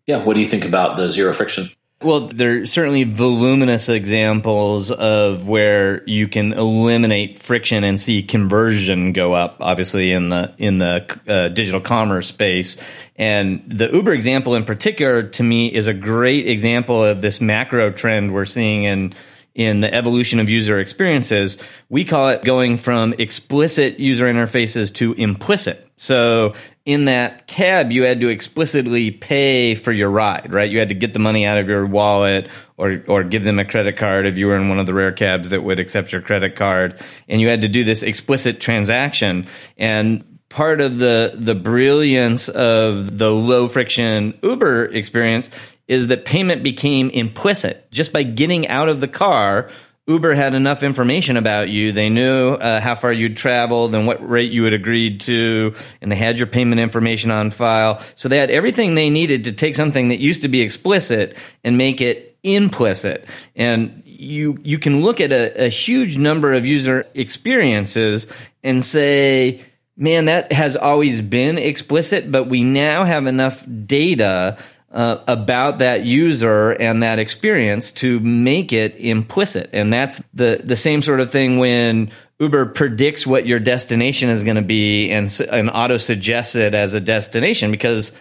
Yeah, 0.09 0.23
what 0.23 0.33
do 0.33 0.39
you 0.39 0.47
think 0.47 0.65
about 0.65 0.97
the 0.97 1.07
zero 1.07 1.31
friction? 1.33 1.69
Well, 2.01 2.29
there 2.29 2.61
are 2.61 2.65
certainly 2.65 3.03
voluminous 3.03 3.89
examples 3.89 4.89
of 4.89 5.47
where 5.47 6.03
you 6.09 6.27
can 6.27 6.51
eliminate 6.51 7.37
friction 7.37 7.83
and 7.83 7.99
see 7.99 8.23
conversion 8.23 9.13
go 9.13 9.35
up. 9.35 9.57
Obviously, 9.59 10.11
in 10.11 10.29
the 10.29 10.51
in 10.57 10.79
the 10.79 11.05
uh, 11.27 11.49
digital 11.49 11.79
commerce 11.79 12.25
space, 12.25 12.75
and 13.17 13.61
the 13.67 13.87
Uber 13.91 14.11
example 14.13 14.55
in 14.55 14.65
particular, 14.65 15.21
to 15.21 15.43
me, 15.43 15.67
is 15.67 15.85
a 15.85 15.93
great 15.93 16.47
example 16.47 17.03
of 17.03 17.21
this 17.21 17.39
macro 17.39 17.91
trend 17.91 18.33
we're 18.33 18.45
seeing 18.45 18.85
in 18.85 19.13
in 19.53 19.81
the 19.81 19.93
evolution 19.93 20.39
of 20.39 20.49
user 20.49 20.79
experiences. 20.79 21.59
We 21.87 22.03
call 22.03 22.29
it 22.29 22.43
going 22.43 22.77
from 22.77 23.13
explicit 23.19 23.99
user 23.99 24.25
interfaces 24.25 24.91
to 24.95 25.13
implicit. 25.13 25.88
So 25.99 26.53
in 26.85 27.05
that 27.05 27.45
cab, 27.45 27.91
you 27.91 28.03
had 28.03 28.21
to 28.21 28.29
explicitly 28.29 29.11
pay 29.11 29.75
for 29.75 29.91
your 29.91 30.09
ride, 30.09 30.53
right? 30.53 30.71
You 30.71 30.79
had 30.79 30.87
to 30.89 30.95
get 30.95 31.11
the 31.11 31.19
money 31.19 31.45
out 31.45 31.57
of 31.57 31.67
your 31.67 31.85
wallet 31.85 32.49
or, 32.77 33.03
or 33.05 33.25
give 33.25 33.43
them 33.43 33.59
a 33.59 33.65
credit 33.65 33.97
card 33.97 34.25
if 34.25 34.37
you 34.37 34.47
were 34.47 34.55
in 34.55 34.69
one 34.69 34.79
of 34.79 34.85
the 34.85 34.93
rare 34.93 35.11
cabs 35.11 35.49
that 35.49 35.61
would 35.61 35.77
accept 35.77 36.13
your 36.13 36.21
credit 36.21 36.55
card. 36.55 36.99
And 37.27 37.41
you 37.41 37.49
had 37.49 37.61
to 37.61 37.67
do 37.67 37.83
this 37.83 38.01
explicit 38.01 38.61
transaction. 38.61 39.45
And 39.77 40.39
part 40.47 40.79
of 40.79 40.99
the, 40.99 41.33
the 41.35 41.53
brilliance 41.53 42.47
of 42.47 43.17
the 43.17 43.31
low 43.31 43.67
friction 43.67 44.39
Uber 44.41 44.85
experience 44.85 45.49
is 45.89 46.07
that 46.07 46.23
payment 46.23 46.63
became 46.63 47.09
implicit 47.09 47.91
just 47.91 48.13
by 48.13 48.23
getting 48.23 48.69
out 48.69 48.87
of 48.87 49.01
the 49.01 49.07
car 49.09 49.69
Uber 50.09 50.33
had 50.33 50.55
enough 50.55 50.81
information 50.81 51.37
about 51.37 51.69
you. 51.69 51.91
They 51.91 52.09
knew 52.09 52.53
uh, 52.53 52.81
how 52.81 52.95
far 52.95 53.13
you'd 53.13 53.37
traveled 53.37 53.93
and 53.93 54.07
what 54.07 54.27
rate 54.27 54.51
you 54.51 54.63
had 54.63 54.73
agreed 54.73 55.21
to, 55.21 55.75
and 56.01 56.11
they 56.11 56.15
had 56.15 56.39
your 56.39 56.47
payment 56.47 56.81
information 56.81 57.29
on 57.29 57.51
file. 57.51 58.01
So 58.15 58.27
they 58.27 58.37
had 58.37 58.49
everything 58.49 58.95
they 58.95 59.11
needed 59.11 59.43
to 59.43 59.51
take 59.51 59.75
something 59.75 60.07
that 60.07 60.19
used 60.19 60.41
to 60.41 60.47
be 60.47 60.61
explicit 60.61 61.37
and 61.63 61.77
make 61.77 62.01
it 62.01 62.37
implicit. 62.41 63.25
And 63.55 64.01
you 64.03 64.57
you 64.63 64.79
can 64.79 65.01
look 65.01 65.21
at 65.21 65.31
a, 65.31 65.65
a 65.65 65.69
huge 65.69 66.17
number 66.17 66.53
of 66.53 66.65
user 66.65 67.05
experiences 67.13 68.25
and 68.63 68.83
say, 68.83 69.63
man, 69.95 70.25
that 70.25 70.51
has 70.51 70.75
always 70.75 71.21
been 71.21 71.59
explicit, 71.59 72.31
but 72.31 72.45
we 72.45 72.63
now 72.63 73.03
have 73.03 73.27
enough 73.27 73.63
data 73.85 74.57
uh, 74.91 75.17
about 75.27 75.79
that 75.79 76.05
user 76.05 76.71
and 76.71 77.03
that 77.03 77.19
experience 77.19 77.91
to 77.91 78.19
make 78.21 78.73
it 78.73 78.95
implicit. 78.95 79.69
And 79.73 79.93
that's 79.93 80.21
the, 80.33 80.61
the 80.63 80.75
same 80.75 81.01
sort 81.01 81.19
of 81.19 81.31
thing 81.31 81.59
when 81.59 82.11
Uber 82.39 82.67
predicts 82.67 83.27
what 83.27 83.45
your 83.45 83.59
destination 83.59 84.29
is 84.29 84.43
going 84.43 84.55
to 84.55 84.61
be 84.61 85.11
and, 85.11 85.29
and 85.51 85.69
auto 85.69 85.97
suggests 85.97 86.55
it 86.55 86.73
as 86.73 86.93
a 86.93 86.99
destination 86.99 87.69
because 87.69 88.13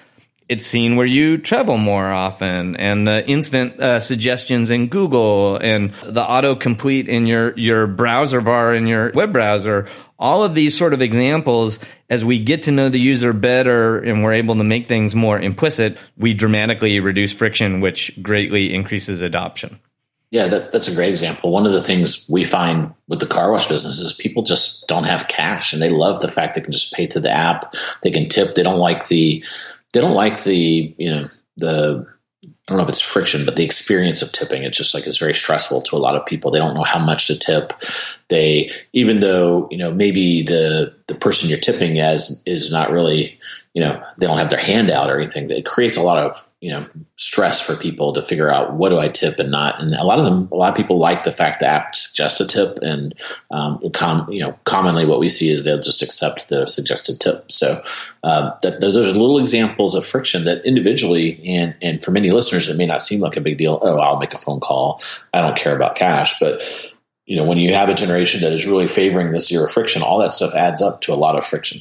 it's 0.48 0.66
seen 0.66 0.96
where 0.96 1.07
you 1.07 1.37
travel 1.37 1.76
more 1.76 2.07
often 2.07 2.74
and 2.76 3.07
the 3.07 3.26
instant 3.28 3.78
uh, 3.81 4.00
suggestions 4.00 4.70
in 4.70 4.88
Google 4.88 5.57
and 5.57 5.92
the 6.04 6.24
autocomplete 6.24 7.07
in 7.07 7.26
your, 7.26 7.57
your 7.57 7.87
browser 7.87 8.40
bar 8.40 8.74
in 8.74 8.87
your 8.87 9.12
web 9.12 9.33
browser 9.33 9.88
all 10.18 10.42
of 10.42 10.54
these 10.54 10.76
sort 10.76 10.92
of 10.92 11.00
examples, 11.00 11.78
as 12.11 12.24
we 12.24 12.38
get 12.38 12.62
to 12.64 12.72
know 12.72 12.88
the 12.88 13.00
user 13.00 13.33
better 13.33 13.98
and 13.98 14.22
we're 14.22 14.33
able 14.33 14.57
to 14.57 14.64
make 14.64 14.87
things 14.87 15.14
more 15.14 15.38
implicit, 15.38 15.96
we 16.16 16.35
dramatically 16.35 16.98
reduce 16.98 17.33
friction, 17.33 17.81
which 17.81 18.12
greatly 18.20 18.74
increases 18.74 19.22
adoption. 19.22 19.78
Yeah, 20.31 20.48
that, 20.48 20.72
that's 20.72 20.88
a 20.88 20.94
great 20.94 21.09
example. 21.09 21.52
One 21.52 21.64
of 21.64 21.72
the 21.72 21.83
things 21.83 22.28
we 22.28 22.44
find 22.44 22.92
with 23.07 23.20
the 23.20 23.26
car 23.26 23.50
wash 23.50 23.66
business 23.66 23.98
is 23.98 24.12
people 24.12 24.42
just 24.42 24.87
don't 24.87 25.04
have 25.04 25.28
cash 25.28 25.72
and 25.72 25.81
they 25.81 25.88
love 25.88 26.20
the 26.20 26.28
fact 26.28 26.54
they 26.54 26.61
can 26.61 26.72
just 26.72 26.92
pay 26.92 27.07
through 27.07 27.22
the 27.22 27.33
app. 27.33 27.74
They 28.02 28.11
can 28.11 28.28
tip. 28.28 28.54
They 28.54 28.62
don't 28.62 28.78
like 28.78 29.07
the, 29.07 29.42
they 29.92 30.00
don't 30.00 30.14
like 30.14 30.42
the, 30.42 30.94
you 30.98 31.11
know, 31.11 31.28
the 31.57 32.07
I 32.44 32.72
don't 32.72 32.76
know 32.76 32.85
if 32.85 32.90
it's 32.90 33.00
friction, 33.00 33.46
but 33.46 33.57
the 33.57 33.64
experience 33.64 34.20
of 34.20 34.31
tipping, 34.31 34.62
it's 34.62 34.76
just 34.76 34.92
like 34.92 35.07
it's 35.07 35.16
very 35.16 35.33
stressful 35.33 35.81
to 35.83 35.96
a 35.96 35.98
lot 35.98 36.16
of 36.16 36.26
people. 36.26 36.50
They 36.50 36.59
don't 36.59 36.74
know 36.74 36.85
how 36.85 36.98
much 36.98 37.26
to 37.28 37.38
tip. 37.38 37.72
They 38.28 38.70
even 38.92 39.20
though 39.20 39.68
you 39.70 39.78
know 39.78 39.92
maybe 39.92 40.42
the 40.42 40.94
the 41.06 41.14
person 41.14 41.48
you're 41.48 41.58
tipping 41.58 41.98
as 41.98 42.42
is 42.46 42.70
not 42.70 42.90
really 42.90 43.38
you 43.74 43.82
know 43.82 44.02
they 44.18 44.26
don't 44.26 44.38
have 44.38 44.50
their 44.50 44.58
hand 44.58 44.90
out 44.90 45.10
or 45.10 45.18
anything 45.18 45.50
it 45.50 45.64
creates 45.64 45.96
a 45.96 46.02
lot 46.02 46.18
of 46.18 46.54
you 46.60 46.70
know 46.70 46.86
stress 47.16 47.60
for 47.60 47.76
people 47.76 48.12
to 48.12 48.22
figure 48.22 48.50
out 48.50 48.74
what 48.74 48.88
do 48.88 48.98
i 48.98 49.08
tip 49.08 49.38
and 49.38 49.50
not. 49.50 49.80
And 49.80 49.92
a 49.94 50.04
lot 50.04 50.18
of 50.18 50.24
them 50.24 50.48
a 50.50 50.56
lot 50.56 50.70
of 50.70 50.76
people 50.76 50.98
like 50.98 51.22
the 51.22 51.30
fact 51.30 51.60
the 51.60 51.66
app 51.66 51.94
suggests 51.94 52.40
a 52.40 52.46
tip 52.46 52.78
and 52.82 53.14
um, 53.50 53.80
com, 53.92 54.28
you 54.30 54.40
know 54.40 54.58
commonly 54.64 55.04
what 55.04 55.20
we 55.20 55.28
see 55.28 55.50
is 55.50 55.64
they'll 55.64 55.80
just 55.80 56.02
accept 56.02 56.48
the 56.48 56.66
suggested 56.66 57.20
tip. 57.20 57.50
So 57.50 57.80
um, 58.24 58.52
that, 58.62 58.80
those 58.80 58.96
are 58.96 59.18
little 59.18 59.38
examples 59.38 59.94
of 59.94 60.04
friction 60.04 60.44
that 60.44 60.64
individually 60.64 61.40
and 61.46 61.76
and 61.80 62.02
for 62.02 62.10
many 62.10 62.30
listeners 62.30 62.68
it 62.68 62.76
may 62.76 62.86
not 62.86 63.02
seem 63.02 63.20
like 63.20 63.36
a 63.36 63.40
big 63.40 63.58
deal. 63.58 63.78
Oh 63.82 63.98
i'll 63.98 64.18
make 64.18 64.34
a 64.34 64.38
phone 64.38 64.60
call. 64.60 65.00
I 65.34 65.40
don't 65.40 65.56
care 65.56 65.76
about 65.76 65.94
cash. 65.94 66.38
But 66.40 66.62
you 67.28 67.36
know, 67.36 67.44
when 67.44 67.58
you 67.58 67.74
have 67.74 67.90
a 67.90 67.94
generation 67.94 68.40
that 68.40 68.52
is 68.52 68.66
really 68.66 68.86
favoring 68.86 69.32
this 69.32 69.48
zero 69.48 69.68
friction, 69.68 70.02
all 70.02 70.18
that 70.18 70.32
stuff 70.32 70.54
adds 70.54 70.80
up 70.80 71.02
to 71.02 71.12
a 71.12 71.14
lot 71.14 71.36
of 71.36 71.44
friction. 71.44 71.78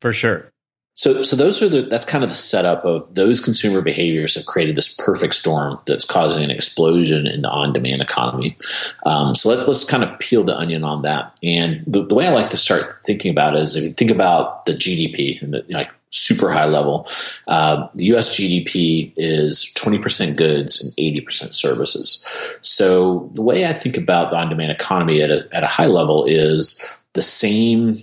For 0.00 0.12
sure. 0.12 0.48
So, 0.94 1.22
so 1.22 1.36
those 1.36 1.60
are 1.60 1.68
the 1.68 1.82
that's 1.82 2.06
kind 2.06 2.24
of 2.24 2.30
the 2.30 2.36
setup 2.36 2.84
of 2.84 3.14
those 3.14 3.38
consumer 3.38 3.82
behaviors 3.82 4.34
have 4.36 4.46
created 4.46 4.76
this 4.76 4.96
perfect 4.96 5.34
storm 5.34 5.78
that's 5.86 6.06
causing 6.06 6.42
an 6.42 6.50
explosion 6.50 7.26
in 7.26 7.42
the 7.42 7.50
on-demand 7.50 8.00
economy. 8.00 8.56
Um, 9.04 9.34
so 9.34 9.50
let, 9.50 9.68
us 9.68 9.84
kind 9.84 10.04
of 10.04 10.18
peel 10.20 10.42
the 10.42 10.56
onion 10.56 10.84
on 10.84 11.02
that. 11.02 11.36
And 11.42 11.84
the, 11.86 12.06
the, 12.06 12.14
way 12.14 12.26
I 12.26 12.32
like 12.32 12.48
to 12.50 12.56
start 12.56 12.86
thinking 13.04 13.30
about 13.30 13.56
it 13.56 13.62
is 13.62 13.76
if 13.76 13.82
you 13.82 13.90
think 13.90 14.10
about 14.10 14.64
the 14.64 14.72
GDP 14.72 15.42
and 15.42 15.52
the, 15.52 15.66
like 15.68 15.90
super 16.10 16.50
high 16.50 16.66
level, 16.66 17.08
uh, 17.46 17.88
the 17.94 18.06
U.S. 18.06 18.36
GDP 18.36 19.12
is 19.16 19.72
twenty 19.74 19.98
percent 19.98 20.36
goods 20.36 20.82
and 20.82 20.92
eighty 20.98 21.20
percent 21.20 21.54
services. 21.54 22.22
So 22.60 23.30
the 23.34 23.42
way 23.42 23.66
I 23.66 23.72
think 23.72 23.96
about 23.96 24.30
the 24.30 24.38
on-demand 24.38 24.72
economy 24.72 25.22
at 25.22 25.30
a, 25.30 25.48
at 25.52 25.64
a 25.64 25.68
high 25.68 25.86
level 25.86 26.24
is 26.24 27.00
the 27.14 27.22
same 27.22 27.96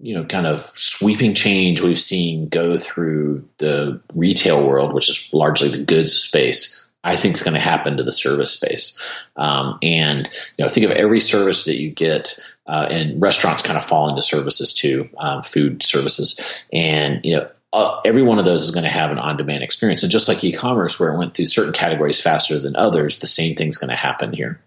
you 0.00 0.14
know 0.14 0.24
kind 0.24 0.46
of 0.46 0.60
sweeping 0.76 1.34
change 1.34 1.80
we've 1.80 1.98
seen 1.98 2.48
go 2.48 2.76
through 2.76 3.46
the 3.58 4.00
retail 4.14 4.66
world, 4.66 4.92
which 4.92 5.08
is 5.08 5.32
largely 5.32 5.68
the 5.68 5.84
goods 5.84 6.12
space. 6.12 6.84
I 7.02 7.16
think 7.16 7.34
is 7.34 7.42
going 7.42 7.54
to 7.54 7.60
happen 7.60 7.96
to 7.96 8.02
the 8.02 8.12
service 8.12 8.52
space, 8.52 8.98
um, 9.36 9.78
and 9.82 10.28
you 10.58 10.64
know 10.64 10.68
think 10.68 10.84
of 10.84 10.92
every 10.92 11.20
service 11.20 11.64
that 11.64 11.80
you 11.80 11.90
get, 11.90 12.38
uh, 12.70 12.86
and 12.90 13.20
restaurants 13.20 13.62
kind 13.62 13.76
of 13.76 13.84
fall 13.84 14.08
into 14.08 14.22
services 14.22 14.72
too, 14.72 15.08
um, 15.18 15.42
food 15.42 15.82
services, 15.82 16.38
and 16.72 17.20
you 17.24 17.36
know 17.36 17.48
uh, 17.72 18.00
every 18.04 18.22
one 18.22 18.38
of 18.40 18.44
those 18.44 18.62
is 18.62 18.72
going 18.72 18.84
to 18.84 18.90
have 18.90 19.12
an 19.12 19.18
on-demand 19.18 19.62
experience. 19.62 20.02
And 20.02 20.10
just 20.10 20.26
like 20.26 20.42
e-commerce, 20.42 20.98
where 20.98 21.14
it 21.14 21.18
went 21.18 21.34
through 21.34 21.46
certain 21.46 21.72
categories 21.72 22.20
faster 22.20 22.58
than 22.58 22.74
others, 22.74 23.18
the 23.18 23.28
same 23.28 23.54
thing's 23.54 23.76
going 23.76 23.90
to 23.90 23.96
happen 23.96 24.32
here. 24.32 24.60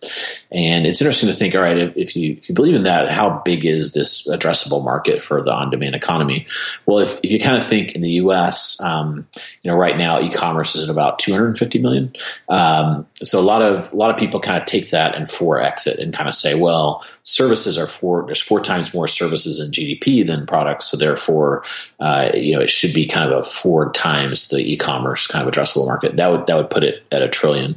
And 0.52 0.88
it's 0.88 1.02
interesting 1.02 1.28
to 1.28 1.36
think, 1.36 1.54
all 1.54 1.62
right, 1.62 1.78
if, 1.78 1.98
if, 1.98 2.16
you 2.16 2.34
if 2.34 2.48
you 2.48 2.56
believe 2.56 2.76
in 2.76 2.84
that, 2.84 3.10
how 3.10 3.42
big 3.44 3.66
is 3.66 3.92
this 3.92 4.26
addressable 4.30 4.86
market 4.86 5.22
for 5.22 5.42
the 5.42 5.52
on-demand 5.52 5.96
economy? 5.96 6.46
Well, 6.86 7.00
if, 7.00 7.20
if 7.24 7.32
you 7.32 7.40
kind 7.40 7.58
of 7.58 7.66
think 7.66 7.92
in 7.92 8.00
the 8.00 8.12
U.S., 8.12 8.80
um, 8.82 9.28
you 9.64 9.72
know, 9.72 9.76
right 9.76 9.98
now 9.98 10.22
e-commerce 10.22 10.74
is 10.74 10.84
at 10.84 10.94
about 10.94 11.20
250 11.20 11.80
million. 11.80 12.14
Um, 12.48 13.06
so 13.22 13.38
a 13.38 13.42
lot 13.42 13.62
of 13.62 13.92
a 13.92 13.96
lot 13.98 14.12
of 14.12 14.18
people 14.18 14.40
kind 14.40 14.62
of 14.62 14.66
take 14.66 14.90
that 14.92 15.16
and 15.16 15.26
4x 15.26 15.88
it 15.88 16.00
and 16.00 16.14
kind 16.14 16.30
of 16.30 16.36
say, 16.36 16.56
well, 16.56 17.04
services 17.24 17.78
are 17.78 17.88
four 17.88 18.24
there's 18.26 18.42
four 18.42 18.62
times 18.62 18.94
more 18.94 19.08
services 19.08 19.60
in 19.60 19.72
GDP 19.72 20.26
than 20.26 20.46
products, 20.46 20.86
so 20.86 20.96
therefore, 20.96 21.64
uh, 22.00 22.30
you 22.34 22.56
know, 22.56 22.62
it 22.62 22.70
should 22.70 22.93
be 22.94 23.06
kind 23.06 23.32
of 23.32 23.40
a 23.40 23.44
four 23.44 23.92
times 23.92 24.50
the 24.50 24.60
e-commerce 24.60 25.28
kind 25.28 25.48
of 25.48 25.54
addressable 25.54 25.86
market. 25.86 26.16
That 26.16 26.32
would 26.32 26.46
that 26.48 26.56
would 26.56 26.70
put 26.70 26.84
it 26.84 27.04
at 27.12 27.22
a 27.22 27.30
trillion. 27.30 27.76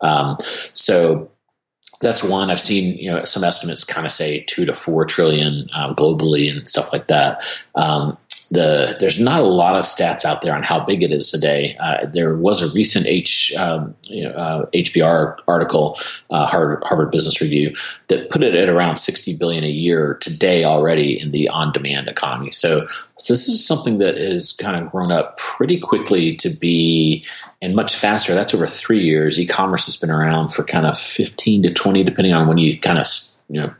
Um, 0.00 0.36
so 0.74 1.30
that's 2.00 2.22
one. 2.22 2.50
I've 2.50 2.60
seen 2.60 2.98
you 2.98 3.10
know 3.10 3.24
some 3.24 3.44
estimates 3.44 3.84
kind 3.84 4.06
of 4.06 4.12
say 4.12 4.40
two 4.46 4.64
to 4.66 4.74
four 4.74 5.04
trillion 5.04 5.68
um, 5.72 5.94
globally 5.94 6.50
and 6.50 6.68
stuff 6.68 6.92
like 6.92 7.08
that. 7.08 7.42
Um, 7.74 8.18
the 8.50 8.96
there's 9.00 9.20
not 9.20 9.40
a 9.40 9.46
lot 9.46 9.76
of 9.76 9.84
stats 9.84 10.24
out 10.24 10.42
there 10.42 10.54
on 10.54 10.62
how 10.62 10.84
big 10.84 11.02
it 11.02 11.10
is 11.10 11.30
today. 11.30 11.76
Uh, 11.80 12.06
there 12.06 12.36
was 12.36 12.62
a 12.62 12.72
recent 12.72 13.06
H 13.06 13.54
um, 13.56 13.94
you 14.04 14.24
know, 14.24 14.30
uh, 14.30 14.66
HBR 14.66 15.38
article, 15.48 15.98
uh, 16.30 16.46
Harvard, 16.46 17.10
Business 17.10 17.40
Review, 17.40 17.74
that 18.08 18.30
put 18.30 18.42
it 18.42 18.54
at 18.54 18.68
around 18.68 18.96
60 18.96 19.36
billion 19.36 19.64
a 19.64 19.68
year 19.68 20.14
today 20.20 20.64
already 20.64 21.20
in 21.20 21.30
the 21.30 21.48
on-demand 21.48 22.08
economy. 22.08 22.50
So, 22.50 22.86
so 23.18 23.32
this 23.32 23.48
is 23.48 23.66
something 23.66 23.98
that 23.98 24.16
has 24.16 24.52
kind 24.52 24.76
of 24.76 24.90
grown 24.90 25.10
up 25.10 25.36
pretty 25.38 25.78
quickly 25.78 26.36
to 26.36 26.50
be 26.60 27.24
and 27.60 27.74
much 27.74 27.96
faster. 27.96 28.34
That's 28.34 28.54
over 28.54 28.66
three 28.66 29.02
years. 29.02 29.38
E-commerce 29.40 29.86
has 29.86 29.96
been 29.96 30.10
around 30.10 30.50
for 30.50 30.62
kind 30.62 30.86
of 30.86 30.98
15 30.98 31.64
to 31.64 31.72
20, 31.72 32.04
depending 32.04 32.34
on 32.34 32.46
when 32.46 32.58
you 32.58 32.78
kind 32.78 32.98
of 32.98 33.06
you 33.48 33.60
know 33.60 33.74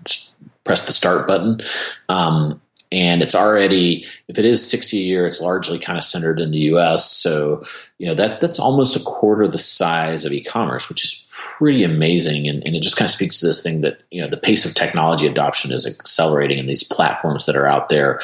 press 0.64 0.86
the 0.86 0.92
start 0.92 1.26
button. 1.26 1.60
Um, 2.08 2.60
and 2.92 3.22
it's 3.22 3.34
already 3.34 4.04
if 4.28 4.38
it 4.38 4.44
is 4.44 4.68
60 4.68 4.96
a 4.96 5.02
year 5.02 5.26
it's 5.26 5.40
largely 5.40 5.78
kind 5.78 5.98
of 5.98 6.04
centered 6.04 6.40
in 6.40 6.50
the 6.50 6.60
us 6.60 7.10
so 7.10 7.64
you 7.98 8.06
know 8.06 8.14
that 8.14 8.40
that's 8.40 8.58
almost 8.58 8.96
a 8.96 9.00
quarter 9.00 9.48
the 9.48 9.58
size 9.58 10.24
of 10.24 10.32
e-commerce 10.32 10.88
which 10.88 11.04
is 11.04 11.26
pretty 11.58 11.84
amazing. 11.84 12.48
And, 12.48 12.62
and 12.66 12.74
it 12.74 12.82
just 12.82 12.96
kind 12.96 13.06
of 13.06 13.12
speaks 13.12 13.40
to 13.40 13.46
this 13.46 13.62
thing 13.62 13.80
that 13.80 14.02
you 14.10 14.20
know 14.20 14.28
the 14.28 14.36
pace 14.36 14.64
of 14.64 14.74
technology 14.74 15.26
adoption 15.26 15.72
is 15.72 15.86
accelerating 15.86 16.58
and 16.58 16.68
these 16.68 16.82
platforms 16.82 17.46
that 17.46 17.56
are 17.56 17.66
out 17.66 17.88
there 17.88 18.20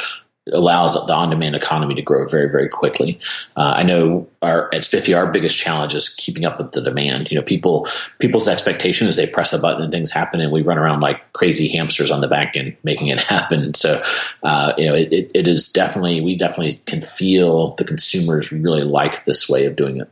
allows 0.53 0.95
the 1.07 1.13
on-demand 1.13 1.55
economy 1.55 1.95
to 1.95 2.03
grow 2.03 2.27
very, 2.27 2.51
very 2.51 2.69
quickly. 2.69 3.19
Uh, 3.57 3.75
I 3.77 3.83
know 3.85 4.29
our 4.43 4.69
at 4.75 4.83
Spiffy, 4.83 5.15
our 5.15 5.31
biggest 5.31 5.57
challenge 5.57 5.95
is 5.95 6.09
keeping 6.09 6.45
up 6.45 6.59
with 6.59 6.73
the 6.73 6.81
demand. 6.81 7.29
You 7.31 7.37
know, 7.37 7.45
people 7.45 7.87
people's 8.19 8.49
expectation 8.49 9.07
is 9.07 9.15
they 9.15 9.27
press 9.27 9.53
a 9.53 9.59
button 9.59 9.83
and 9.83 9.93
things 9.93 10.11
happen, 10.11 10.41
and 10.41 10.51
we 10.51 10.63
run 10.63 10.79
around 10.79 11.01
like 11.01 11.33
crazy 11.33 11.69
hamsters 11.69 12.11
on 12.11 12.21
the 12.21 12.29
back 12.29 12.57
end 12.57 12.77
making 12.83 13.09
it 13.09 13.21
happen. 13.23 13.75
So, 13.75 14.03
uh, 14.43 14.73
you 14.77 14.87
know, 14.87 14.95
it, 14.95 15.13
it, 15.13 15.31
it 15.35 15.47
is 15.47 15.69
definitely 15.69 16.21
we 16.21 16.37
definitely 16.37 16.75
can 16.87 17.03
feel 17.03 17.75
the 17.77 17.85
consumers 17.85 18.51
really 18.51 18.85
like 18.85 19.25
this 19.25 19.49
way 19.49 19.67
of 19.67 19.77
doing 19.77 19.99
it. 19.99 20.11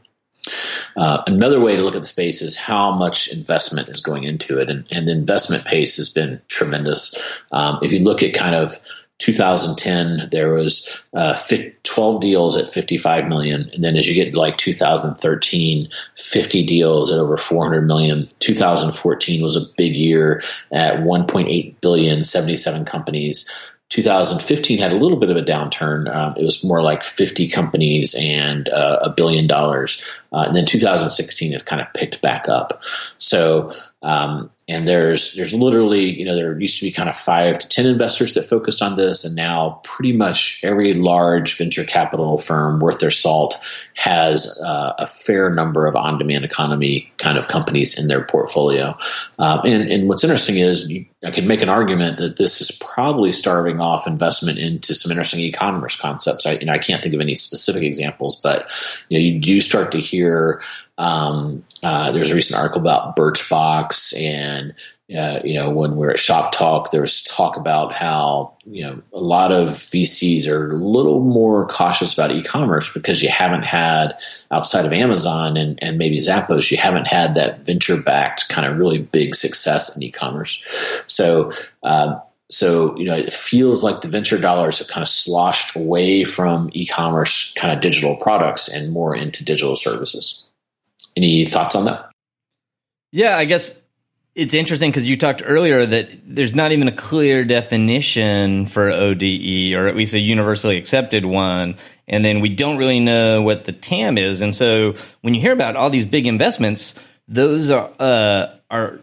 Uh, 0.96 1.22
another 1.26 1.60
way 1.60 1.76
to 1.76 1.82
look 1.82 1.94
at 1.94 2.02
the 2.02 2.08
space 2.08 2.40
is 2.40 2.56
how 2.56 2.92
much 2.92 3.32
investment 3.32 3.88
is 3.88 4.00
going 4.00 4.24
into 4.24 4.58
it, 4.58 4.70
and, 4.70 4.86
and 4.92 5.06
the 5.06 5.12
investment 5.12 5.64
pace 5.64 5.96
has 5.96 6.08
been 6.08 6.40
tremendous. 6.48 7.14
Um, 7.52 7.78
if 7.82 7.92
you 7.92 8.00
look 8.00 8.22
at 8.22 8.32
kind 8.32 8.54
of 8.54 8.80
2010 9.20 10.28
there 10.32 10.52
was 10.52 11.02
uh, 11.14 11.36
12 11.84 12.20
deals 12.20 12.56
at 12.56 12.66
55 12.66 13.28
million 13.28 13.70
and 13.72 13.84
then 13.84 13.96
as 13.96 14.08
you 14.08 14.14
get 14.14 14.32
to 14.32 14.38
like 14.38 14.56
2013 14.56 15.88
50 16.16 16.66
deals 16.66 17.12
at 17.12 17.18
over 17.18 17.36
400 17.36 17.82
million 17.82 18.26
2014 18.40 19.42
was 19.42 19.56
a 19.56 19.72
big 19.76 19.94
year 19.94 20.42
at 20.72 21.00
1.8 21.00 21.80
billion 21.80 22.24
77 22.24 22.84
companies 22.84 23.48
2015 23.90 24.78
had 24.78 24.92
a 24.92 24.96
little 24.96 25.18
bit 25.18 25.30
of 25.30 25.36
a 25.36 25.42
downturn. 25.42 26.12
Um, 26.14 26.34
it 26.36 26.44
was 26.44 26.64
more 26.64 26.80
like 26.80 27.02
50 27.02 27.48
companies 27.48 28.14
and 28.14 28.68
uh, 28.68 29.00
a 29.02 29.10
billion 29.10 29.48
dollars. 29.48 30.22
Uh, 30.32 30.44
and 30.46 30.54
then 30.54 30.64
2016 30.64 31.52
has 31.52 31.62
kind 31.62 31.82
of 31.82 31.92
picked 31.92 32.22
back 32.22 32.48
up. 32.48 32.80
So 33.18 33.72
um, 34.02 34.48
and 34.70 34.86
there's 34.86 35.34
there's 35.34 35.52
literally 35.52 36.18
you 36.18 36.24
know 36.24 36.34
there 36.34 36.58
used 36.58 36.78
to 36.78 36.84
be 36.84 36.92
kind 36.92 37.08
of 37.08 37.16
five 37.16 37.58
to 37.58 37.68
ten 37.68 37.86
investors 37.86 38.34
that 38.34 38.44
focused 38.44 38.80
on 38.80 38.96
this, 38.96 39.24
and 39.24 39.34
now 39.34 39.80
pretty 39.82 40.12
much 40.12 40.60
every 40.62 40.94
large 40.94 41.58
venture 41.58 41.84
capital 41.84 42.38
firm 42.38 42.78
worth 42.78 43.00
their 43.00 43.10
salt 43.10 43.58
has 43.94 44.58
uh, 44.64 44.94
a 44.98 45.06
fair 45.06 45.50
number 45.50 45.86
of 45.86 45.96
on-demand 45.96 46.44
economy 46.44 47.12
kind 47.18 47.36
of 47.36 47.48
companies 47.48 47.98
in 47.98 48.08
their 48.08 48.24
portfolio. 48.24 48.96
Um, 49.38 49.60
and, 49.64 49.90
and 49.90 50.08
what's 50.08 50.24
interesting 50.24 50.56
is 50.56 50.90
you, 50.90 51.04
I 51.22 51.30
could 51.30 51.44
make 51.44 51.60
an 51.60 51.68
argument 51.68 52.16
that 52.16 52.38
this 52.38 52.62
is 52.62 52.70
probably 52.70 53.30
starving 53.30 53.78
off 53.78 54.06
investment 54.06 54.58
into 54.58 54.94
some 54.94 55.10
interesting 55.10 55.40
e-commerce 55.40 55.94
concepts. 55.94 56.46
I, 56.46 56.52
you 56.52 56.64
know, 56.64 56.72
I 56.72 56.78
can't 56.78 57.02
think 57.02 57.14
of 57.14 57.20
any 57.20 57.34
specific 57.34 57.82
examples, 57.82 58.36
but 58.36 58.70
you 59.10 59.18
know, 59.18 59.22
you 59.22 59.38
do 59.38 59.60
start 59.60 59.92
to 59.92 60.00
hear 60.00 60.62
um, 61.00 61.64
uh, 61.82 62.12
there's 62.12 62.30
a 62.30 62.34
recent 62.34 62.58
article 62.58 62.80
about 62.80 63.16
Birchbox, 63.16 64.18
and 64.20 64.74
uh, 65.16 65.40
you 65.44 65.54
know 65.54 65.70
when 65.70 65.96
we're 65.96 66.10
at 66.10 66.16
Shoptalk, 66.16 66.90
there's 66.90 67.22
talk 67.22 67.56
about 67.56 67.92
how 67.92 68.54
you 68.64 68.82
know 68.84 69.02
a 69.12 69.20
lot 69.20 69.50
of 69.50 69.68
VCs 69.68 70.46
are 70.46 70.70
a 70.70 70.76
little 70.76 71.20
more 71.20 71.66
cautious 71.66 72.12
about 72.12 72.30
e-commerce 72.30 72.92
because 72.92 73.22
you 73.22 73.28
haven't 73.28 73.64
had 73.64 74.20
outside 74.50 74.86
of 74.86 74.92
Amazon 74.92 75.56
and, 75.56 75.82
and 75.82 75.98
maybe 75.98 76.18
Zappos, 76.18 76.70
you 76.70 76.76
haven't 76.76 77.08
had 77.08 77.34
that 77.34 77.66
venture-backed 77.66 78.48
kind 78.48 78.66
of 78.66 78.78
really 78.78 78.98
big 78.98 79.34
success 79.34 79.96
in 79.96 80.02
e-commerce. 80.02 80.64
So. 81.06 81.52
Uh, 81.82 82.18
so, 82.52 82.98
you 82.98 83.04
know, 83.04 83.14
it 83.14 83.32
feels 83.32 83.84
like 83.84 84.00
the 84.00 84.08
venture 84.08 84.36
dollars 84.36 84.80
have 84.80 84.88
kind 84.88 85.02
of 85.02 85.08
sloshed 85.08 85.76
away 85.76 86.24
from 86.24 86.68
e-commerce 86.72 87.54
kind 87.54 87.72
of 87.72 87.80
digital 87.80 88.16
products 88.16 88.66
and 88.68 88.92
more 88.92 89.14
into 89.14 89.44
digital 89.44 89.76
services. 89.76 90.42
Any 91.16 91.44
thoughts 91.44 91.76
on 91.76 91.84
that? 91.84 92.10
Yeah, 93.12 93.36
I 93.36 93.44
guess 93.44 93.78
it's 94.40 94.54
interesting 94.54 94.90
because 94.90 95.06
you 95.06 95.18
talked 95.18 95.42
earlier 95.44 95.84
that 95.84 96.08
there's 96.24 96.54
not 96.54 96.72
even 96.72 96.88
a 96.88 96.92
clear 96.92 97.44
definition 97.44 98.64
for 98.64 98.88
ODE, 98.88 99.74
or 99.74 99.86
at 99.86 99.94
least 99.94 100.14
a 100.14 100.18
universally 100.18 100.78
accepted 100.78 101.26
one. 101.26 101.76
And 102.08 102.24
then 102.24 102.40
we 102.40 102.48
don't 102.48 102.78
really 102.78 103.00
know 103.00 103.42
what 103.42 103.64
the 103.64 103.72
TAM 103.72 104.16
is. 104.16 104.40
And 104.40 104.56
so 104.56 104.94
when 105.20 105.34
you 105.34 105.42
hear 105.42 105.52
about 105.52 105.76
all 105.76 105.90
these 105.90 106.06
big 106.06 106.26
investments, 106.26 106.94
those 107.28 107.70
are 107.70 107.92
uh, 108.00 108.46
are 108.70 109.00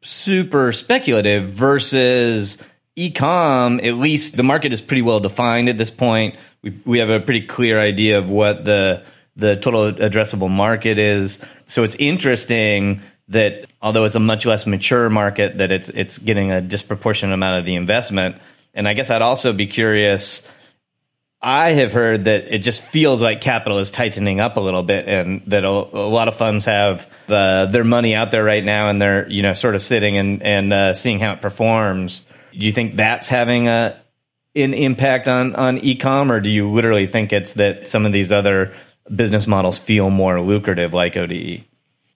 super 0.00 0.72
speculative 0.72 1.44
versus 1.50 2.56
ecom. 2.96 3.86
At 3.86 3.96
least 3.96 4.38
the 4.38 4.42
market 4.42 4.72
is 4.72 4.80
pretty 4.80 5.02
well 5.02 5.20
defined 5.20 5.68
at 5.68 5.76
this 5.76 5.90
point. 5.90 6.36
We 6.62 6.80
we 6.86 6.98
have 7.00 7.10
a 7.10 7.20
pretty 7.20 7.46
clear 7.46 7.78
idea 7.78 8.16
of 8.18 8.30
what 8.30 8.64
the 8.64 9.04
the 9.36 9.56
total 9.56 9.92
addressable 9.92 10.50
market 10.50 10.98
is. 10.98 11.40
So 11.66 11.82
it's 11.82 11.94
interesting 11.96 13.02
that 13.28 13.66
although 13.82 14.04
it's 14.04 14.14
a 14.14 14.20
much 14.20 14.46
less 14.46 14.66
mature 14.66 15.08
market, 15.10 15.58
that 15.58 15.70
it's 15.70 15.88
it's 15.90 16.18
getting 16.18 16.50
a 16.50 16.60
disproportionate 16.60 17.34
amount 17.34 17.58
of 17.58 17.64
the 17.64 17.74
investment. 17.74 18.36
And 18.74 18.88
I 18.88 18.94
guess 18.94 19.10
I'd 19.10 19.22
also 19.22 19.52
be 19.52 19.66
curious. 19.66 20.42
I 21.40 21.70
have 21.72 21.92
heard 21.92 22.24
that 22.24 22.52
it 22.52 22.58
just 22.58 22.82
feels 22.82 23.22
like 23.22 23.40
capital 23.40 23.78
is 23.78 23.92
tightening 23.92 24.40
up 24.40 24.56
a 24.56 24.60
little 24.60 24.82
bit, 24.82 25.06
and 25.06 25.42
that 25.46 25.64
a, 25.64 25.68
a 25.68 26.08
lot 26.08 26.26
of 26.26 26.36
funds 26.36 26.64
have 26.64 27.08
uh, 27.28 27.66
their 27.66 27.84
money 27.84 28.14
out 28.14 28.32
there 28.32 28.42
right 28.42 28.64
now, 28.64 28.88
and 28.88 29.00
they're 29.00 29.28
you 29.30 29.42
know 29.42 29.52
sort 29.52 29.74
of 29.74 29.82
sitting 29.82 30.16
and 30.18 30.42
and 30.42 30.72
uh, 30.72 30.94
seeing 30.94 31.20
how 31.20 31.32
it 31.32 31.42
performs. 31.42 32.24
Do 32.52 32.66
you 32.66 32.72
think 32.72 32.96
that's 32.96 33.28
having 33.28 33.68
a 33.68 34.00
an 34.56 34.74
impact 34.74 35.28
on 35.28 35.54
on 35.54 35.78
ecom, 35.78 36.30
or 36.30 36.40
do 36.40 36.48
you 36.48 36.70
literally 36.70 37.06
think 37.06 37.32
it's 37.32 37.52
that 37.52 37.86
some 37.86 38.04
of 38.04 38.12
these 38.12 38.32
other 38.32 38.72
business 39.14 39.46
models 39.46 39.78
feel 39.78 40.10
more 40.10 40.40
lucrative, 40.40 40.92
like 40.92 41.16
ODE? 41.16 41.67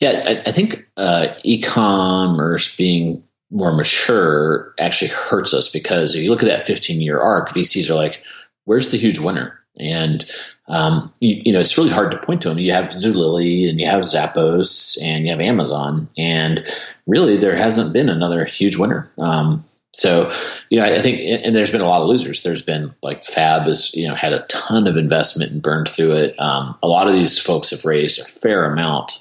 Yeah, 0.02 0.20
I, 0.26 0.42
I 0.46 0.50
think 0.50 0.84
uh, 0.96 1.28
e-commerce 1.44 2.76
being 2.76 3.22
more 3.52 3.72
mature 3.72 4.74
actually 4.80 5.12
hurts 5.12 5.54
us 5.54 5.68
because 5.68 6.16
if 6.16 6.24
you 6.24 6.28
look 6.28 6.42
at 6.42 6.48
that 6.48 6.64
15 6.64 7.00
year 7.00 7.20
arc, 7.20 7.50
VCs 7.50 7.88
are 7.88 7.94
like, 7.94 8.20
where's 8.64 8.90
the 8.90 8.96
huge 8.96 9.20
winner? 9.20 9.60
And 9.78 10.28
um, 10.66 11.12
you, 11.20 11.40
you, 11.44 11.52
know, 11.52 11.60
it's 11.60 11.78
really 11.78 11.90
hard 11.90 12.10
to 12.10 12.18
point 12.18 12.42
to 12.42 12.48
them. 12.48 12.58
You 12.58 12.72
have 12.72 12.86
Zulily 12.86 13.70
and 13.70 13.80
you 13.80 13.86
have 13.86 14.00
Zappos 14.00 15.00
and 15.00 15.22
you 15.22 15.30
have 15.30 15.40
Amazon, 15.40 16.08
and 16.18 16.66
really 17.06 17.36
there 17.36 17.56
hasn't 17.56 17.92
been 17.92 18.08
another 18.08 18.44
huge 18.44 18.76
winner. 18.76 19.08
Um, 19.18 19.62
so, 19.94 20.32
you 20.68 20.80
know, 20.80 20.84
I 20.84 21.00
think, 21.00 21.20
and 21.46 21.54
there's 21.54 21.70
been 21.70 21.80
a 21.80 21.88
lot 21.88 22.02
of 22.02 22.08
losers. 22.08 22.42
There's 22.42 22.62
been 22.62 22.92
like 23.04 23.22
Fab 23.22 23.68
has, 23.68 23.94
you 23.94 24.08
know, 24.08 24.16
had 24.16 24.32
a 24.32 24.44
ton 24.48 24.88
of 24.88 24.96
investment 24.96 25.52
and 25.52 25.62
burned 25.62 25.88
through 25.88 26.12
it. 26.14 26.40
Um, 26.40 26.76
a 26.82 26.88
lot 26.88 27.06
of 27.06 27.14
these 27.14 27.38
folks 27.38 27.70
have 27.70 27.84
raised 27.84 28.18
a 28.18 28.24
fair 28.24 28.64
amount. 28.64 29.18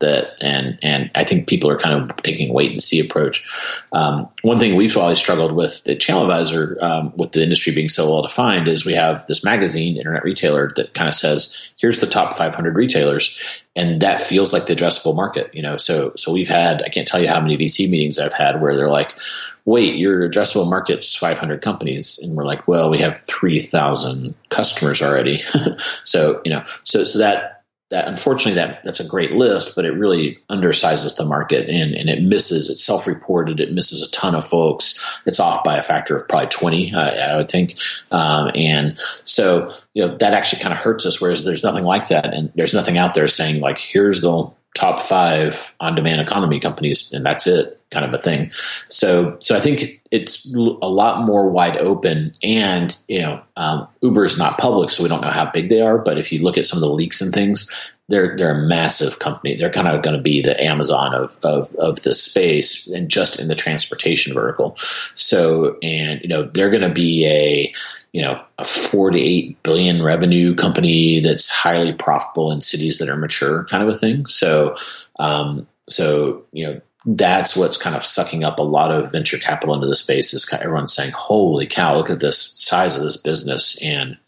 That 0.00 0.36
and 0.42 0.78
and 0.82 1.10
I 1.14 1.24
think 1.24 1.48
people 1.48 1.70
are 1.70 1.78
kind 1.78 1.94
of 1.94 2.16
taking 2.22 2.50
a 2.50 2.52
wait 2.52 2.70
and 2.70 2.82
see 2.82 3.00
approach. 3.00 3.44
Um, 3.92 4.28
one 4.42 4.58
thing 4.58 4.76
we've 4.76 4.96
always 4.96 5.18
struggled 5.18 5.52
with 5.52 5.84
the 5.84 5.96
Channel 5.96 6.22
Advisor, 6.22 6.78
um, 6.80 7.12
with 7.16 7.32
the 7.32 7.42
industry 7.42 7.74
being 7.74 7.88
so 7.88 8.10
well 8.10 8.22
defined, 8.22 8.68
is 8.68 8.84
we 8.84 8.94
have 8.94 9.26
this 9.26 9.44
magazine, 9.44 9.96
Internet 9.96 10.24
Retailer, 10.24 10.70
that 10.76 10.94
kind 10.94 11.08
of 11.08 11.14
says, 11.14 11.56
"Here's 11.76 12.00
the 12.00 12.06
top 12.06 12.34
500 12.34 12.74
retailers," 12.74 13.60
and 13.74 14.00
that 14.00 14.20
feels 14.20 14.52
like 14.52 14.66
the 14.66 14.74
addressable 14.74 15.16
market. 15.16 15.50
You 15.52 15.62
know, 15.62 15.76
so 15.76 16.12
so 16.16 16.32
we've 16.32 16.48
had 16.48 16.82
I 16.82 16.88
can't 16.88 17.08
tell 17.08 17.20
you 17.20 17.28
how 17.28 17.40
many 17.40 17.56
VC 17.56 17.90
meetings 17.90 18.18
I've 18.18 18.32
had 18.32 18.60
where 18.60 18.76
they're 18.76 18.88
like, 18.88 19.18
"Wait, 19.64 19.96
your 19.96 20.28
addressable 20.28 20.68
market's 20.68 21.14
500 21.14 21.60
companies," 21.60 22.18
and 22.22 22.36
we're 22.36 22.44
like, 22.44 22.66
"Well, 22.68 22.90
we 22.90 22.98
have 22.98 23.20
3,000 23.26 24.34
customers 24.50 25.02
already." 25.02 25.42
so 26.04 26.40
you 26.44 26.50
know, 26.50 26.64
so 26.84 27.04
so 27.04 27.18
that 27.18 27.57
that 27.90 28.06
unfortunately 28.06 28.54
that 28.54 28.82
that's 28.84 29.00
a 29.00 29.08
great 29.08 29.32
list, 29.32 29.74
but 29.74 29.84
it 29.84 29.92
really 29.92 30.38
undersizes 30.50 31.16
the 31.16 31.24
market 31.24 31.70
and, 31.70 31.94
and 31.94 32.10
it 32.10 32.22
misses. 32.22 32.68
It's 32.68 32.84
self-reported. 32.84 33.60
It 33.60 33.72
misses 33.72 34.02
a 34.02 34.10
ton 34.10 34.34
of 34.34 34.46
folks. 34.46 35.02
It's 35.24 35.40
off 35.40 35.64
by 35.64 35.76
a 35.76 35.82
factor 35.82 36.14
of 36.14 36.28
probably 36.28 36.48
twenty, 36.48 36.92
uh, 36.92 37.10
I 37.10 37.36
would 37.36 37.50
think. 37.50 37.78
Um, 38.12 38.50
and 38.54 38.98
so 39.24 39.70
you 39.94 40.06
know 40.06 40.16
that 40.18 40.34
actually 40.34 40.62
kind 40.62 40.74
of 40.74 40.80
hurts 40.80 41.06
us. 41.06 41.20
Whereas 41.20 41.44
there's 41.44 41.64
nothing 41.64 41.84
like 41.84 42.08
that, 42.08 42.34
and 42.34 42.52
there's 42.54 42.74
nothing 42.74 42.98
out 42.98 43.14
there 43.14 43.28
saying 43.28 43.60
like 43.60 43.78
here's 43.78 44.20
the 44.20 44.50
top 44.76 45.00
five 45.00 45.74
on-demand 45.80 46.20
economy 46.20 46.60
companies, 46.60 47.12
and 47.12 47.24
that's 47.24 47.46
it, 47.46 47.77
kind 47.90 48.04
of 48.04 48.12
a 48.12 48.18
thing. 48.18 48.50
So, 48.88 49.36
so 49.40 49.56
I 49.56 49.60
think 49.60 50.02
it's 50.10 50.52
a 50.54 50.58
lot 50.58 51.26
more 51.26 51.48
wide 51.48 51.76
open, 51.76 52.32
and 52.42 52.96
you 53.08 53.20
know, 53.20 53.42
um, 53.56 53.88
Uber 54.02 54.24
is 54.24 54.38
not 54.38 54.58
public, 54.58 54.90
so 54.90 55.02
we 55.02 55.08
don't 55.08 55.22
know 55.22 55.30
how 55.30 55.50
big 55.50 55.68
they 55.68 55.80
are. 55.80 55.98
But 55.98 56.18
if 56.18 56.32
you 56.32 56.42
look 56.42 56.58
at 56.58 56.66
some 56.66 56.78
of 56.78 56.82
the 56.82 56.94
leaks 56.94 57.20
and 57.20 57.32
things, 57.32 57.70
they're 58.08 58.36
they're 58.36 58.58
a 58.58 58.66
massive 58.66 59.18
company. 59.18 59.54
They're 59.54 59.70
kind 59.70 59.88
of 59.88 60.02
going 60.02 60.16
to 60.16 60.22
be 60.22 60.40
the 60.40 60.60
Amazon 60.62 61.14
of 61.14 61.36
of 61.42 61.74
of 61.76 62.02
the 62.02 62.14
space, 62.14 62.88
and 62.88 63.08
just 63.08 63.38
in 63.38 63.48
the 63.48 63.54
transportation 63.54 64.34
vertical. 64.34 64.76
So, 65.14 65.76
and 65.82 66.20
you 66.22 66.28
know, 66.28 66.44
they're 66.44 66.70
going 66.70 66.82
to 66.82 66.92
be 66.92 67.26
a 67.26 67.72
you 68.12 68.22
know 68.22 68.42
a 68.58 68.64
four 68.64 69.10
to 69.10 69.18
eight 69.18 69.62
billion 69.62 70.02
revenue 70.02 70.54
company 70.54 71.20
that's 71.20 71.50
highly 71.50 71.92
profitable 71.92 72.50
in 72.50 72.60
cities 72.60 72.98
that 72.98 73.08
are 73.08 73.16
mature, 73.16 73.64
kind 73.64 73.82
of 73.82 73.88
a 73.88 73.98
thing. 73.98 74.26
So, 74.26 74.76
um, 75.18 75.66
so 75.88 76.44
you 76.52 76.66
know 76.66 76.80
that's 77.04 77.56
what's 77.56 77.76
kind 77.76 77.96
of 77.96 78.04
sucking 78.04 78.44
up 78.44 78.58
a 78.58 78.62
lot 78.62 78.90
of 78.90 79.12
venture 79.12 79.38
capital 79.38 79.74
into 79.74 79.86
the 79.86 79.94
space. 79.94 80.34
Is 80.34 80.44
kind 80.44 80.60
of 80.60 80.66
everyone's 80.66 80.94
saying, 80.94 81.12
"Holy 81.12 81.66
cow! 81.66 81.96
Look 81.96 82.10
at 82.10 82.20
this 82.20 82.38
size 82.38 82.96
of 82.96 83.02
this 83.02 83.16
business 83.16 83.80
and." 83.82 84.18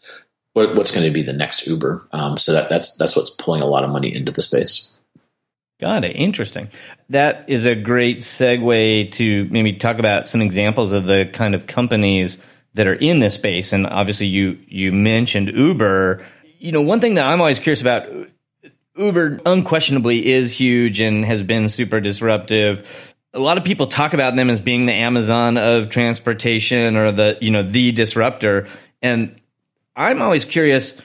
What, 0.53 0.75
what's 0.75 0.91
going 0.91 1.07
to 1.07 1.13
be 1.13 1.21
the 1.21 1.31
next 1.31 1.65
Uber? 1.65 2.09
Um, 2.11 2.37
so 2.37 2.51
that, 2.51 2.67
that's 2.67 2.97
that's 2.97 3.15
what's 3.15 3.29
pulling 3.29 3.61
a 3.61 3.67
lot 3.67 3.85
of 3.85 3.89
money 3.89 4.13
into 4.13 4.33
the 4.33 4.41
space. 4.41 4.97
Got 5.81 6.05
it. 6.05 6.15
Interesting. 6.15 6.69
That 7.09 7.45
is 7.47 7.65
a 7.65 7.73
great 7.73 8.17
segue 8.17 9.11
to 9.13 9.47
maybe 9.49 9.73
talk 9.73 9.97
about 9.97 10.27
some 10.27 10.41
examples 10.41 10.91
of 10.91 11.05
the 11.05 11.27
kind 11.33 11.55
of 11.55 11.65
companies 11.65 12.37
that 12.75 12.85
are 12.85 12.93
in 12.93 13.19
this 13.19 13.33
space. 13.33 13.73
And 13.73 13.87
obviously, 13.87 14.27
you 14.27 14.59
you 14.67 14.91
mentioned 14.91 15.47
Uber. 15.47 16.23
You 16.59 16.71
know, 16.71 16.81
one 16.81 16.99
thing 16.99 17.15
that 17.15 17.25
I'm 17.25 17.41
always 17.41 17.59
curious 17.59 17.81
about. 17.81 18.07
Uber 18.95 19.39
unquestionably 19.45 20.27
is 20.27 20.53
huge 20.59 20.99
and 20.99 21.23
has 21.25 21.41
been 21.43 21.69
super 21.69 21.99
disruptive. 21.99 23.09
A 23.33 23.39
lot 23.39 23.57
of 23.57 23.63
people 23.63 23.87
talk 23.87 24.13
about 24.13 24.35
them 24.35 24.49
as 24.49 24.59
being 24.59 24.85
the 24.85 24.93
Amazon 24.93 25.57
of 25.57 25.89
transportation 25.89 26.97
or 26.97 27.11
the, 27.11 27.37
you 27.39 27.51
know, 27.51 27.63
the 27.63 27.91
disruptor. 27.93 28.67
And 29.01 29.39
I'm 29.95 30.21
always 30.21 30.45
curious 30.45 30.95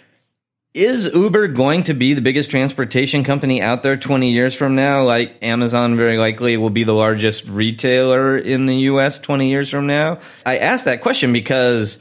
is 0.75 1.07
Uber 1.07 1.49
going 1.49 1.85
to 1.85 1.95
be 1.95 2.13
the 2.13 2.21
biggest 2.21 2.51
transportation 2.51 3.25
company 3.25 3.63
out 3.63 3.83
there 3.83 3.97
20 3.97 4.31
years 4.31 4.55
from 4.55 4.75
now? 4.75 5.03
Like 5.05 5.39
Amazon 5.41 5.97
very 5.97 6.19
likely 6.19 6.59
will 6.59 6.69
be 6.69 6.85
the 6.85 6.93
largest 6.93 7.49
retailer 7.49 8.37
in 8.37 8.67
the 8.67 8.77
US 8.91 9.19
20 9.19 9.49
years 9.49 9.71
from 9.71 9.87
now? 9.87 10.19
I 10.45 10.59
ask 10.59 10.85
that 10.85 11.01
question 11.01 11.33
because 11.33 11.99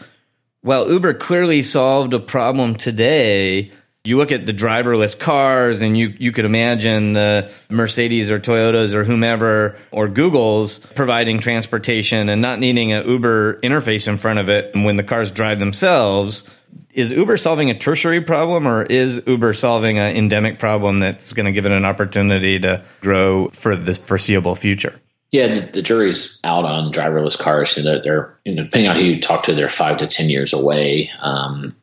while 0.60 0.92
Uber 0.92 1.14
clearly 1.14 1.64
solved 1.64 2.14
a 2.14 2.20
problem 2.20 2.76
today, 2.76 3.72
you 4.06 4.18
look 4.18 4.32
at 4.32 4.46
the 4.46 4.54
driverless 4.54 5.18
cars 5.18 5.82
and 5.82 5.98
you, 5.98 6.14
you 6.18 6.32
could 6.32 6.46
imagine 6.46 7.14
the 7.14 7.52
Mercedes 7.70 8.30
or 8.30 8.40
Toyotas 8.40 8.94
or 8.94 9.04
whomever 9.04 9.78
or 9.92 10.08
Google's 10.08 10.80
providing 10.80 11.40
transportation 11.40 12.30
and 12.30 12.42
not 12.42 12.60
needing 12.60 12.92
an 12.92 13.08
Uber 13.08 13.60
interface 13.62 14.08
in 14.08 14.18
front 14.18 14.40
of 14.40 14.50
it. 14.50 14.74
And 14.76 14.86
when 14.86 14.96
the 14.96 15.04
cars 15.04 15.32
drive 15.32 15.60
themselves, 15.60 16.44
is 16.92 17.12
Uber 17.12 17.38
solving 17.38 17.70
a 17.70 17.78
tertiary 17.78 18.22
problem 18.22 18.68
or 18.68 18.84
is 18.84 19.22
Uber 19.26 19.54
solving 19.54 19.98
an 19.98 20.16
endemic 20.16 20.60
problem 20.60 21.00
that's 21.00 21.34
going 21.34 21.46
to 21.46 21.52
give 21.52 21.66
it 21.66 21.72
an 21.72 21.86
opportunity 21.86 22.60
to 22.60 22.84
grow 23.02 23.50
for 23.50 23.76
the 23.76 23.94
foreseeable 23.94 24.56
future? 24.56 25.00
Yeah, 25.36 25.48
the, 25.48 25.60
the 25.60 25.82
jury's 25.82 26.40
out 26.46 26.64
on 26.64 26.94
driverless 26.94 27.38
cars. 27.38 27.76
You 27.76 27.84
know, 27.84 28.02
they're, 28.02 28.40
you 28.46 28.56
know, 28.56 28.64
depending 28.64 28.90
on 28.90 28.96
who 28.96 29.04
you 29.04 29.20
talk 29.20 29.44
to, 29.44 29.54
they're 29.54 29.68
five 29.68 29.98
to 29.98 30.08
ten 30.08 30.30
years 30.30 30.54
away. 30.54 31.12
Um, 31.20 31.76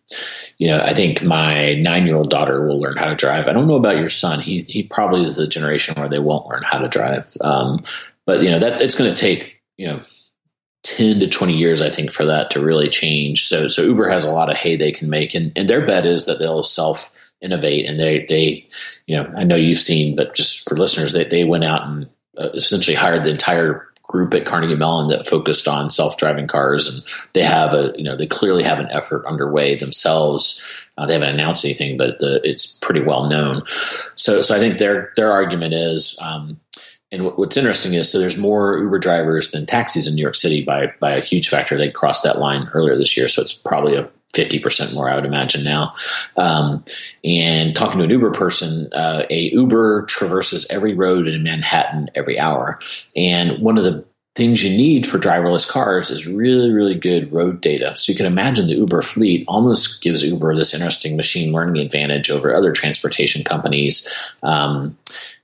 you 0.57 0.69
know, 0.69 0.81
I 0.81 0.95
think 0.95 1.23
my 1.23 1.75
nine-year-old 1.75 2.31
daughter 2.31 2.67
will 2.67 2.81
learn 2.81 2.97
how 2.97 3.05
to 3.05 3.15
drive. 3.15 3.49
I 3.49 3.53
don't 3.53 3.69
know 3.69 3.77
about 3.77 3.99
your 3.99 4.09
son. 4.09 4.41
He 4.41 4.61
he 4.61 4.83
probably 4.83 5.23
is 5.23 5.37
the 5.37 5.47
generation 5.47 5.95
where 5.97 6.09
they 6.09 6.19
won't 6.19 6.49
learn 6.49 6.63
how 6.63 6.79
to 6.79 6.89
drive. 6.89 7.37
Um, 7.43 7.79
but 8.25 8.43
you 8.43 8.51
know 8.51 8.59
that 8.59 8.81
it's 8.81 8.95
going 8.95 9.13
to 9.13 9.21
take 9.21 9.61
you 9.77 9.87
know 9.87 10.01
10 10.85 11.21
to 11.21 11.29
20 11.29 11.57
years, 11.57 11.83
I 11.83 11.91
think, 11.91 12.11
for 12.11 12.25
that 12.25 12.51
to 12.53 12.65
really 12.65 12.89
change. 12.89 13.45
So, 13.45 13.69
so 13.69 13.83
Uber 13.83 14.09
has 14.09 14.25
a 14.25 14.33
lot 14.33 14.51
of 14.51 14.57
hay 14.57 14.77
they 14.77 14.93
can 14.93 15.11
make, 15.11 15.35
and, 15.35 15.53
and 15.57 15.69
their 15.69 15.87
bet 15.87 16.07
is 16.07 16.27
that 16.27 16.39
they'll 16.39 16.63
self 16.63 17.13
innovate. 17.41 17.87
And 17.87 18.01
they, 18.01 18.25
they, 18.29 18.69
you 19.07 19.17
know, 19.17 19.31
I 19.37 19.45
know 19.45 19.57
you've 19.57 19.79
seen, 19.79 20.17
but 20.17 20.35
just 20.35 20.69
for 20.69 20.77
listeners, 20.77 21.13
they, 21.13 21.25
they 21.25 21.45
went 21.45 21.65
out 21.65 21.87
and 21.87 22.09
essentially 22.39 22.97
hired 22.97 23.23
the 23.23 23.31
entire 23.31 23.89
group 24.03 24.35
at 24.35 24.45
Carnegie 24.45 24.75
Mellon 24.75 25.09
that 25.09 25.27
focused 25.27 25.67
on 25.67 25.89
self-driving 25.89 26.47
cars, 26.47 26.87
and 26.87 27.03
they 27.33 27.43
have 27.43 27.73
a, 27.73 27.95
you 27.97 28.05
know, 28.05 28.15
they 28.15 28.27
clearly 28.27 28.63
have 28.63 28.79
an 28.79 28.91
effort 28.91 29.25
underway 29.27 29.75
themselves. 29.75 30.63
Uh, 30.99 31.07
they 31.07 31.15
haven't 31.15 31.31
announced 31.31 31.65
anything, 31.65 31.97
but 31.97 32.19
the, 32.19 32.41
it's 32.45 32.67
pretty 32.79 33.01
well 33.01 33.29
known. 33.29 33.63
So, 34.17 34.43
so 34.43 34.55
I 34.55 34.59
think 34.59 34.79
their 34.79 35.13
their 35.17 35.33
argument 35.33 35.73
is, 35.73 36.19
um, 36.21 36.61
and 37.11 37.25
what's 37.25 37.57
interesting 37.57 37.95
is, 37.95 38.11
so 38.11 38.19
there's 38.19 38.37
more 38.37 38.79
Uber 38.79 38.99
drivers 38.99 39.51
than 39.51 39.65
taxis 39.65 40.07
in 40.07 40.15
New 40.15 40.23
York 40.23 40.35
City 40.35 40.63
by 40.63 40.93
by 41.01 41.13
a 41.13 41.21
huge 41.21 41.49
factor. 41.49 41.79
They 41.79 41.91
crossed 41.91 42.25
that 42.25 42.39
line 42.39 42.69
earlier 42.75 42.99
this 42.99 43.17
year, 43.17 43.29
so 43.29 43.41
it's 43.41 43.55
probably 43.55 43.97
a 43.97 44.11
50% 44.33 44.95
more, 44.95 45.09
I 45.09 45.15
would 45.15 45.25
imagine 45.25 45.65
now. 45.65 45.95
Um, 46.37 46.85
and 47.25 47.75
talking 47.75 47.99
to 47.99 48.05
an 48.05 48.11
Uber 48.11 48.33
person, 48.33 48.89
uh, 48.93 49.25
a 49.29 49.51
Uber 49.51 50.07
traverses 50.07 50.67
every 50.71 50.95
road 50.95 51.27
in 51.27 51.43
Manhattan 51.43 52.09
every 52.15 52.39
hour. 52.39 52.79
And 53.15 53.53
one 53.61 53.77
of 53.77 53.85
the 53.85 54.05
things 54.35 54.65
you 54.65 54.75
need 54.75 55.07
for 55.07 55.19
driverless 55.19 55.69
cars 55.69 56.11
is 56.11 56.27
really, 56.27 56.71
really 56.71 56.95
good 56.95 57.31
road 57.31 57.61
data. 57.61 57.95
So 57.97 58.11
you 58.11 58.17
can 58.17 58.25
imagine 58.25 58.67
the 58.67 58.77
Uber 58.77 59.03
fleet 59.03 59.45
almost 59.47 60.03
gives 60.03 60.23
Uber 60.23 60.57
this 60.57 60.73
interesting 60.73 61.17
machine 61.17 61.53
learning 61.53 61.83
advantage 61.83 62.31
over 62.31 62.55
other 62.55 62.73
transportation 62.73 63.45
companies 63.45 64.09
um, 64.43 64.97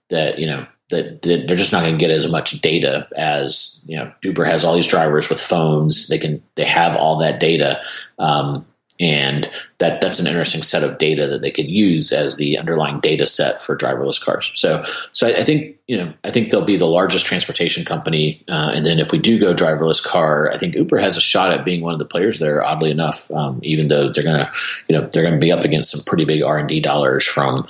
that, 0.09 0.39
you 0.39 0.47
know, 0.47 0.67
that, 0.91 1.23
they're 1.23 1.57
just 1.57 1.73
not 1.73 1.83
going 1.83 1.95
to 1.95 2.01
get 2.01 2.11
as 2.11 2.31
much 2.31 2.61
data 2.61 3.07
as 3.17 3.85
you 3.87 3.97
know. 3.97 4.11
Uber 4.23 4.45
has 4.45 4.65
all 4.65 4.75
these 4.75 4.87
drivers 4.87 5.29
with 5.29 5.41
phones; 5.41 6.09
they 6.09 6.19
can 6.19 6.43
they 6.55 6.65
have 6.65 6.97
all 6.97 7.19
that 7.19 7.41
data, 7.41 7.83
um, 8.19 8.65
and 9.01 9.49
that 9.79 10.01
that's 10.01 10.19
an 10.19 10.27
interesting 10.27 10.63
set 10.63 10.83
of 10.83 10.99
data 10.99 11.27
that 11.29 11.41
they 11.41 11.51
could 11.51 11.71
use 11.71 12.13
as 12.13 12.37
the 12.37 12.59
underlying 12.59 13.01
data 13.01 13.27
set 13.27 13.61
for 13.61 13.77
driverless 13.77 14.23
cars. 14.23 14.51
So, 14.55 14.85
so 15.13 15.29
I, 15.29 15.39
I 15.39 15.45
think 15.45 15.77
you 15.87 15.97
know 15.97 16.13
I 16.25 16.31
think 16.31 16.51
they'll 16.51 16.65
be 16.65 16.77
the 16.77 16.87
largest 16.87 17.27
transportation 17.27 17.85
company, 17.85 18.43
uh, 18.49 18.73
and 18.75 18.85
then 18.85 18.99
if 18.99 19.13
we 19.13 19.19
do 19.19 19.39
go 19.39 19.55
driverless 19.55 20.05
car, 20.05 20.51
I 20.53 20.59
think 20.59 20.75
Uber 20.75 20.99
has 20.99 21.17
a 21.17 21.21
shot 21.21 21.53
at 21.53 21.65
being 21.65 21.83
one 21.83 21.93
of 21.93 21.99
the 21.99 22.05
players 22.05 22.39
there. 22.39 22.65
Oddly 22.65 22.91
enough, 22.91 23.31
um, 23.31 23.61
even 23.63 23.89
though 23.89 24.13
they're 24.13 24.25
gonna 24.25 24.53
you 24.89 24.99
know 24.99 25.07
they're 25.07 25.23
gonna 25.23 25.39
be 25.39 25.53
up 25.53 25.65
against 25.65 25.91
some 25.91 26.01
pretty 26.05 26.25
big 26.25 26.43
R 26.43 26.59
and 26.59 26.69
D 26.69 26.81
dollars 26.81 27.25
from 27.25 27.67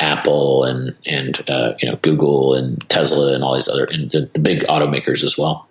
Apple 0.00 0.64
and 0.64 0.94
and 1.06 1.48
uh, 1.48 1.74
you 1.80 1.88
know 1.88 1.96
Google 1.96 2.54
and 2.54 2.86
Tesla 2.88 3.34
and 3.34 3.44
all 3.44 3.54
these 3.54 3.68
other 3.68 3.84
and 3.84 4.10
the, 4.10 4.28
the 4.32 4.40
big 4.40 4.60
automakers 4.64 5.22
as 5.22 5.38
well. 5.38 5.68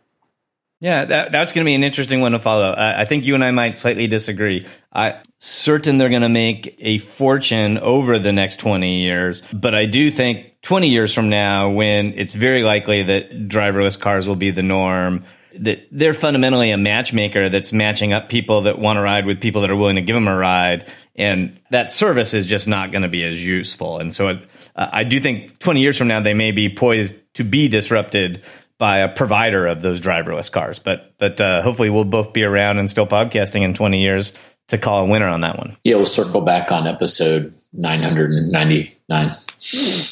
Yeah, 0.83 1.05
that, 1.05 1.31
that's 1.31 1.53
going 1.53 1.63
to 1.63 1.65
be 1.65 1.75
an 1.75 1.83
interesting 1.85 2.19
one 2.19 2.33
to 2.33 2.39
follow. 2.39 2.71
I, 2.71 3.03
I 3.03 3.05
think 3.05 3.23
you 3.23 3.35
and 3.35 3.43
I 3.43 3.51
might 3.51 3.73
slightly 3.73 4.07
disagree. 4.07 4.67
I'm 4.91 5.15
certain 5.39 5.95
they're 5.95 6.09
going 6.09 6.23
to 6.23 6.29
make 6.29 6.75
a 6.77 6.97
fortune 6.97 7.77
over 7.77 8.19
the 8.19 8.33
next 8.33 8.59
20 8.59 8.99
years, 8.99 9.43
but 9.53 9.73
I 9.73 9.85
do 9.85 10.11
think 10.11 10.61
20 10.61 10.89
years 10.89 11.13
from 11.13 11.29
now, 11.29 11.69
when 11.69 12.11
it's 12.17 12.33
very 12.33 12.63
likely 12.63 13.01
that 13.03 13.47
driverless 13.47 13.97
cars 13.97 14.27
will 14.27 14.35
be 14.35 14.51
the 14.51 14.61
norm, 14.61 15.23
that 15.57 15.87
they're 15.89 16.13
fundamentally 16.13 16.71
a 16.71 16.77
matchmaker 16.77 17.47
that's 17.47 17.71
matching 17.71 18.11
up 18.11 18.27
people 18.27 18.63
that 18.63 18.77
want 18.77 18.97
to 18.97 19.01
ride 19.01 19.25
with 19.25 19.39
people 19.39 19.61
that 19.61 19.71
are 19.71 19.77
willing 19.77 19.95
to 19.95 20.01
give 20.01 20.15
them 20.15 20.27
a 20.27 20.35
ride. 20.35 20.91
And 21.15 21.61
that 21.69 21.91
service 21.91 22.33
is 22.33 22.45
just 22.45 22.67
not 22.67 22.91
going 22.91 23.03
to 23.03 23.07
be 23.07 23.23
as 23.23 23.41
useful. 23.45 23.99
And 23.99 24.13
so 24.13 24.27
uh, 24.27 24.37
I 24.75 25.05
do 25.05 25.21
think 25.21 25.59
20 25.59 25.79
years 25.79 25.97
from 25.97 26.09
now, 26.09 26.19
they 26.19 26.33
may 26.33 26.51
be 26.51 26.67
poised 26.67 27.15
to 27.35 27.45
be 27.45 27.69
disrupted 27.69 28.43
by 28.77 28.99
a 28.99 29.09
provider 29.09 29.67
of 29.67 29.81
those 29.81 30.01
driverless 30.01 30.51
cars. 30.51 30.79
But 30.79 31.13
but 31.17 31.39
uh, 31.39 31.61
hopefully 31.61 31.89
we'll 31.89 32.03
both 32.03 32.33
be 32.33 32.43
around 32.43 32.79
and 32.79 32.89
still 32.89 33.07
podcasting 33.07 33.61
in 33.61 33.73
20 33.73 34.01
years 34.01 34.33
to 34.67 34.77
call 34.77 35.03
a 35.03 35.05
winner 35.05 35.27
on 35.27 35.41
that 35.41 35.57
one. 35.57 35.77
Yeah, 35.83 35.95
we'll 35.95 36.05
circle 36.05 36.41
back 36.41 36.71
on 36.71 36.87
episode 36.87 37.53
999. 37.73 39.35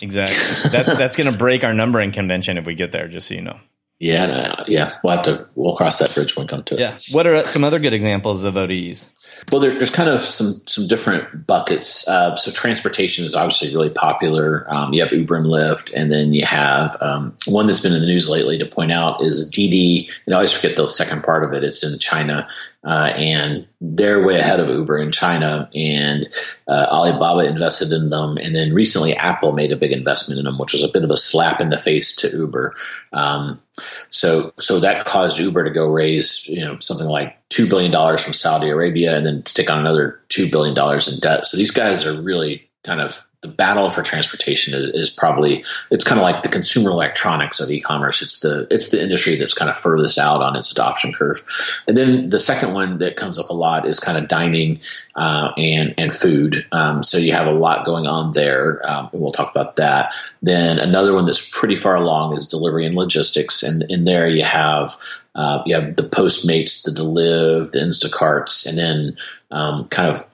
Exactly. 0.01 0.69
That's 0.71 0.97
that's 0.97 1.15
going 1.15 1.31
to 1.31 1.37
break 1.37 1.63
our 1.63 1.73
numbering 1.73 2.11
convention 2.11 2.57
if 2.57 2.65
we 2.65 2.75
get 2.75 2.91
there. 2.91 3.07
Just 3.07 3.27
so 3.27 3.33
you 3.33 3.41
know. 3.41 3.59
Yeah, 3.99 4.25
no, 4.25 4.63
yeah. 4.67 4.95
We'll 5.03 5.15
have 5.15 5.25
to. 5.25 5.47
We'll 5.55 5.75
cross 5.75 5.99
that 5.99 6.13
bridge 6.15 6.35
when 6.35 6.47
we 6.47 6.49
come 6.49 6.63
to 6.63 6.75
it. 6.75 6.79
Yeah. 6.79 6.97
What 7.11 7.27
are 7.27 7.43
some 7.43 7.63
other 7.63 7.77
good 7.77 7.93
examples 7.93 8.43
of 8.43 8.57
ODEs? 8.57 9.09
Well, 9.51 9.59
there, 9.59 9.73
there's 9.73 9.89
kind 9.89 10.09
of 10.09 10.21
some 10.21 10.61
some 10.65 10.87
different 10.87 11.45
buckets. 11.47 12.07
Uh, 12.07 12.35
so 12.35 12.51
transportation 12.51 13.25
is 13.25 13.35
obviously 13.35 13.73
really 13.73 13.89
popular. 13.89 14.65
Um, 14.73 14.93
you 14.93 15.01
have 15.01 15.11
Uber 15.11 15.35
and 15.35 15.45
Lyft, 15.45 15.93
and 15.93 16.11
then 16.11 16.33
you 16.33 16.45
have 16.45 16.95
um, 17.01 17.35
one 17.45 17.67
that's 17.67 17.79
been 17.79 17.93
in 17.93 18.01
the 18.01 18.07
news 18.07 18.29
lately 18.29 18.57
to 18.57 18.65
point 18.65 18.91
out 18.91 19.21
is 19.21 19.49
Didi. 19.49 20.09
And 20.25 20.33
I 20.33 20.37
always 20.37 20.51
forget 20.51 20.77
the 20.77 20.87
second 20.87 21.23
part 21.23 21.43
of 21.43 21.53
it. 21.53 21.63
It's 21.63 21.83
in 21.83 21.97
China, 21.99 22.47
uh, 22.83 23.13
and 23.15 23.67
they're 23.79 24.25
way 24.25 24.39
ahead 24.39 24.59
of 24.59 24.67
Uber 24.67 24.97
in 24.97 25.11
China. 25.11 25.69
And 25.75 26.27
uh, 26.67 26.87
Alibaba 26.89 27.45
invested 27.45 27.91
in 27.91 28.09
them, 28.09 28.37
and 28.37 28.55
then 28.55 28.73
recently 28.73 29.13
Apple 29.15 29.51
made 29.51 29.71
a 29.71 29.75
big 29.75 29.91
investment 29.91 30.39
in 30.39 30.45
them, 30.45 30.57
which 30.57 30.73
was 30.73 30.83
a 30.83 30.87
bit 30.87 31.03
of 31.03 31.11
a 31.11 31.17
slap 31.17 31.61
in 31.61 31.69
the 31.69 31.77
face 31.77 32.15
to 32.17 32.29
Uber. 32.29 32.73
Um, 33.13 33.61
so, 34.09 34.53
so 34.59 34.79
that 34.79 35.05
caused 35.05 35.37
Uber 35.37 35.63
to 35.63 35.69
go 35.69 35.87
raise, 35.87 36.47
you 36.47 36.61
know, 36.61 36.79
something 36.79 37.07
like 37.07 37.37
two 37.49 37.67
billion 37.67 37.91
dollars 37.91 38.21
from 38.21 38.33
Saudi 38.33 38.69
Arabia, 38.69 39.15
and 39.15 39.25
then 39.25 39.43
to 39.43 39.53
take 39.53 39.69
on 39.69 39.79
another 39.79 40.19
two 40.29 40.49
billion 40.49 40.73
dollars 40.73 41.11
in 41.11 41.19
debt. 41.19 41.45
So 41.45 41.57
these 41.57 41.71
guys 41.71 42.05
are 42.05 42.19
really 42.21 42.67
kind 42.83 43.01
of 43.01 43.25
the 43.41 43.47
battle 43.47 43.89
for 43.89 44.03
transportation 44.03 44.73
is, 44.79 44.93
is, 44.93 45.09
probably 45.09 45.63
it's 45.89 46.03
kind 46.03 46.19
of 46.19 46.23
like 46.23 46.43
the 46.43 46.49
consumer 46.49 46.91
electronics 46.91 47.59
of 47.59 47.71
e-commerce. 47.71 48.21
It's 48.21 48.41
the 48.41 48.67
it's 48.69 48.89
the 48.89 49.01
industry 49.01 49.35
that's 49.35 49.53
kind 49.53 49.69
of 49.69 49.75
furthest 49.75 50.19
out 50.19 50.41
on 50.41 50.55
its 50.55 50.71
adoption 50.71 51.11
curve. 51.11 51.43
And 51.87 51.97
then 51.97 52.29
the 52.29 52.39
second 52.39 52.73
one 52.73 52.99
that 52.99 53.15
comes 53.15 53.39
up 53.39 53.49
a 53.49 53.53
lot 53.53 53.87
is 53.87 53.99
kind 53.99 54.17
of 54.17 54.27
dining 54.27 54.79
uh, 55.15 55.51
and 55.57 55.93
and 55.97 56.13
food. 56.13 56.65
Um, 56.71 57.01
so 57.01 57.17
you 57.17 57.33
have 57.33 57.47
a 57.47 57.55
lot 57.55 57.83
going 57.85 58.05
on 58.05 58.33
there, 58.33 58.87
um, 58.87 59.09
and 59.11 59.21
we'll 59.21 59.31
talk 59.31 59.49
about 59.49 59.75
that. 59.77 60.13
Then 60.43 60.77
another 60.77 61.13
one 61.13 61.25
that's 61.25 61.49
pretty 61.49 61.75
far 61.75 61.95
along 61.95 62.35
is 62.37 62.47
delivery 62.47 62.85
and 62.85 62.95
logistics, 62.95 63.63
and 63.63 63.89
in 63.89 64.05
there 64.05 64.27
you 64.27 64.43
have 64.43 64.95
uh, 65.33 65.63
you 65.65 65.73
have 65.73 65.95
the 65.95 66.03
Postmates, 66.03 66.83
the 66.83 66.91
Deliv, 66.91 67.71
the 67.71 67.79
Instacarts, 67.79 68.67
and 68.67 68.77
then 68.77 69.17
um, 69.49 69.87
kind 69.87 70.09
of 70.09 70.25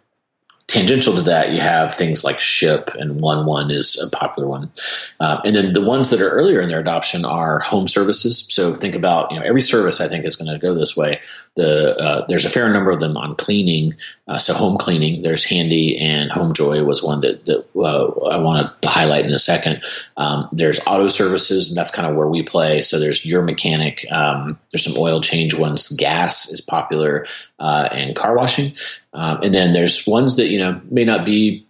tangential 0.67 1.13
to 1.15 1.21
that, 1.21 1.51
you 1.51 1.61
have 1.61 1.95
things 1.95 2.23
like 2.23 2.39
Ship 2.39 2.89
and 2.99 3.21
One 3.21 3.45
One 3.45 3.71
is 3.71 3.97
a 4.01 4.15
popular 4.15 4.47
one, 4.47 4.69
uh, 5.19 5.39
and 5.45 5.55
then 5.55 5.73
the 5.73 5.81
ones 5.81 6.09
that 6.09 6.21
are 6.21 6.29
earlier 6.29 6.59
in 6.59 6.69
their 6.69 6.79
adoption 6.79 7.23
are 7.25 7.59
home 7.59 7.87
services. 7.87 8.45
So 8.49 8.75
think 8.75 8.93
about 8.93 9.31
you 9.31 9.39
know 9.39 9.45
every 9.45 9.61
service 9.61 10.01
I 10.01 10.07
think 10.07 10.25
is 10.25 10.35
going 10.35 10.51
to 10.51 10.59
go 10.59 10.73
this 10.73 10.95
way. 10.95 11.19
The 11.55 11.95
uh, 11.97 12.25
there's 12.27 12.45
a 12.45 12.49
fair 12.49 12.71
number 12.71 12.91
of 12.91 12.99
them 12.99 13.15
on 13.17 13.35
cleaning, 13.35 13.95
uh, 14.27 14.37
so 14.37 14.53
home 14.53 14.77
cleaning. 14.77 15.21
There's 15.21 15.45
Handy 15.45 15.97
and 15.97 16.29
HomeJoy 16.29 16.85
was 16.85 17.01
one 17.01 17.21
that, 17.21 17.45
that 17.45 17.65
uh, 17.75 18.07
I 18.29 18.37
want 18.37 18.81
to 18.81 18.87
highlight 18.87 19.25
in 19.25 19.33
a 19.33 19.39
second. 19.39 19.81
Um, 20.17 20.49
there's 20.51 20.79
auto 20.85 21.07
services, 21.07 21.69
and 21.69 21.77
that's 21.77 21.91
kind 21.91 22.07
of 22.07 22.15
where 22.15 22.27
we 22.27 22.43
play. 22.43 22.81
So 22.81 22.99
there's 22.99 23.25
your 23.25 23.41
mechanic. 23.41 24.05
Um, 24.11 24.59
there's 24.71 24.83
some 24.83 25.01
oil 25.01 25.21
change 25.21 25.53
ones. 25.53 25.89
Gas 25.93 26.51
is 26.51 26.61
popular, 26.61 27.25
uh, 27.59 27.89
and 27.91 28.15
car 28.15 28.35
washing. 28.35 28.73
Um, 29.13 29.41
and 29.43 29.53
then 29.53 29.73
there's 29.73 30.05
ones 30.07 30.35
that 30.37 30.47
you 30.47 30.59
know 30.59 30.81
may 30.89 31.05
not 31.05 31.25
be 31.25 31.65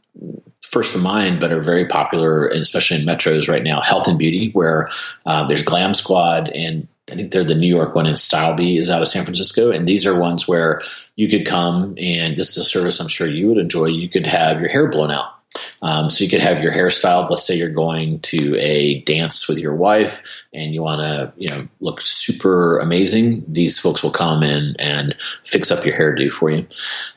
first 0.62 0.96
of 0.96 1.02
mind, 1.02 1.40
but 1.40 1.52
are 1.52 1.62
very 1.62 1.86
popular, 1.86 2.48
especially 2.50 3.00
in 3.00 3.06
metros 3.06 3.48
right 3.48 3.64
now. 3.64 3.80
Health 3.80 4.08
and 4.08 4.20
beauty, 4.20 4.52
where 4.52 4.90
uh, 5.26 5.46
there's 5.48 5.64
Glam 5.64 5.94
Squad, 5.94 6.50
and 6.50 6.88
I 7.12 7.16
think 7.16 7.32
they're 7.32 7.44
the 7.44 7.56
New 7.56 7.74
York 7.74 7.96
one, 7.96 8.06
and 8.06 8.20
Stylebee 8.20 8.78
is 8.78 8.90
out 8.90 9.02
of 9.02 9.08
San 9.08 9.24
Francisco. 9.24 9.72
And 9.72 9.88
these 9.88 10.06
are 10.06 10.20
ones 10.20 10.48
where 10.48 10.82
you 11.16 11.30
could 11.30 11.46
come, 11.46 11.96
and 11.98 12.36
this 12.36 12.50
is 12.52 12.58
a 12.58 12.64
service 12.64 13.00
I'm 13.00 13.08
sure 13.08 13.28
you 13.28 13.48
would 13.48 13.58
enjoy. 13.58 13.86
You 13.86 14.10
could 14.10 14.26
have 14.26 14.60
your 14.60 14.70
hair 14.70 14.90
blown 14.90 15.12
out. 15.12 15.37
Um, 15.82 16.10
so 16.10 16.24
you 16.24 16.30
could 16.30 16.42
have 16.42 16.62
your 16.62 16.74
hairstyle. 16.74 17.30
Let's 17.30 17.46
say 17.46 17.56
you're 17.56 17.70
going 17.70 18.20
to 18.22 18.58
a 18.60 19.02
dance 19.02 19.48
with 19.48 19.58
your 19.58 19.76
wife 19.76 20.44
and 20.54 20.74
you 20.74 20.82
want 20.82 21.02
to, 21.02 21.34
you 21.38 21.50
know, 21.50 21.68
look 21.80 22.02
super 22.02 22.80
amazing. 22.80 23.46
These 23.48 23.80
folks 23.80 24.04
will 24.04 24.12
come 24.12 24.44
in 24.44 24.76
and 24.80 25.16
fix 25.44 25.72
up 25.72 25.86
your 25.86 25.96
hairdo 25.96 26.32
for 26.32 26.50
you. 26.50 26.68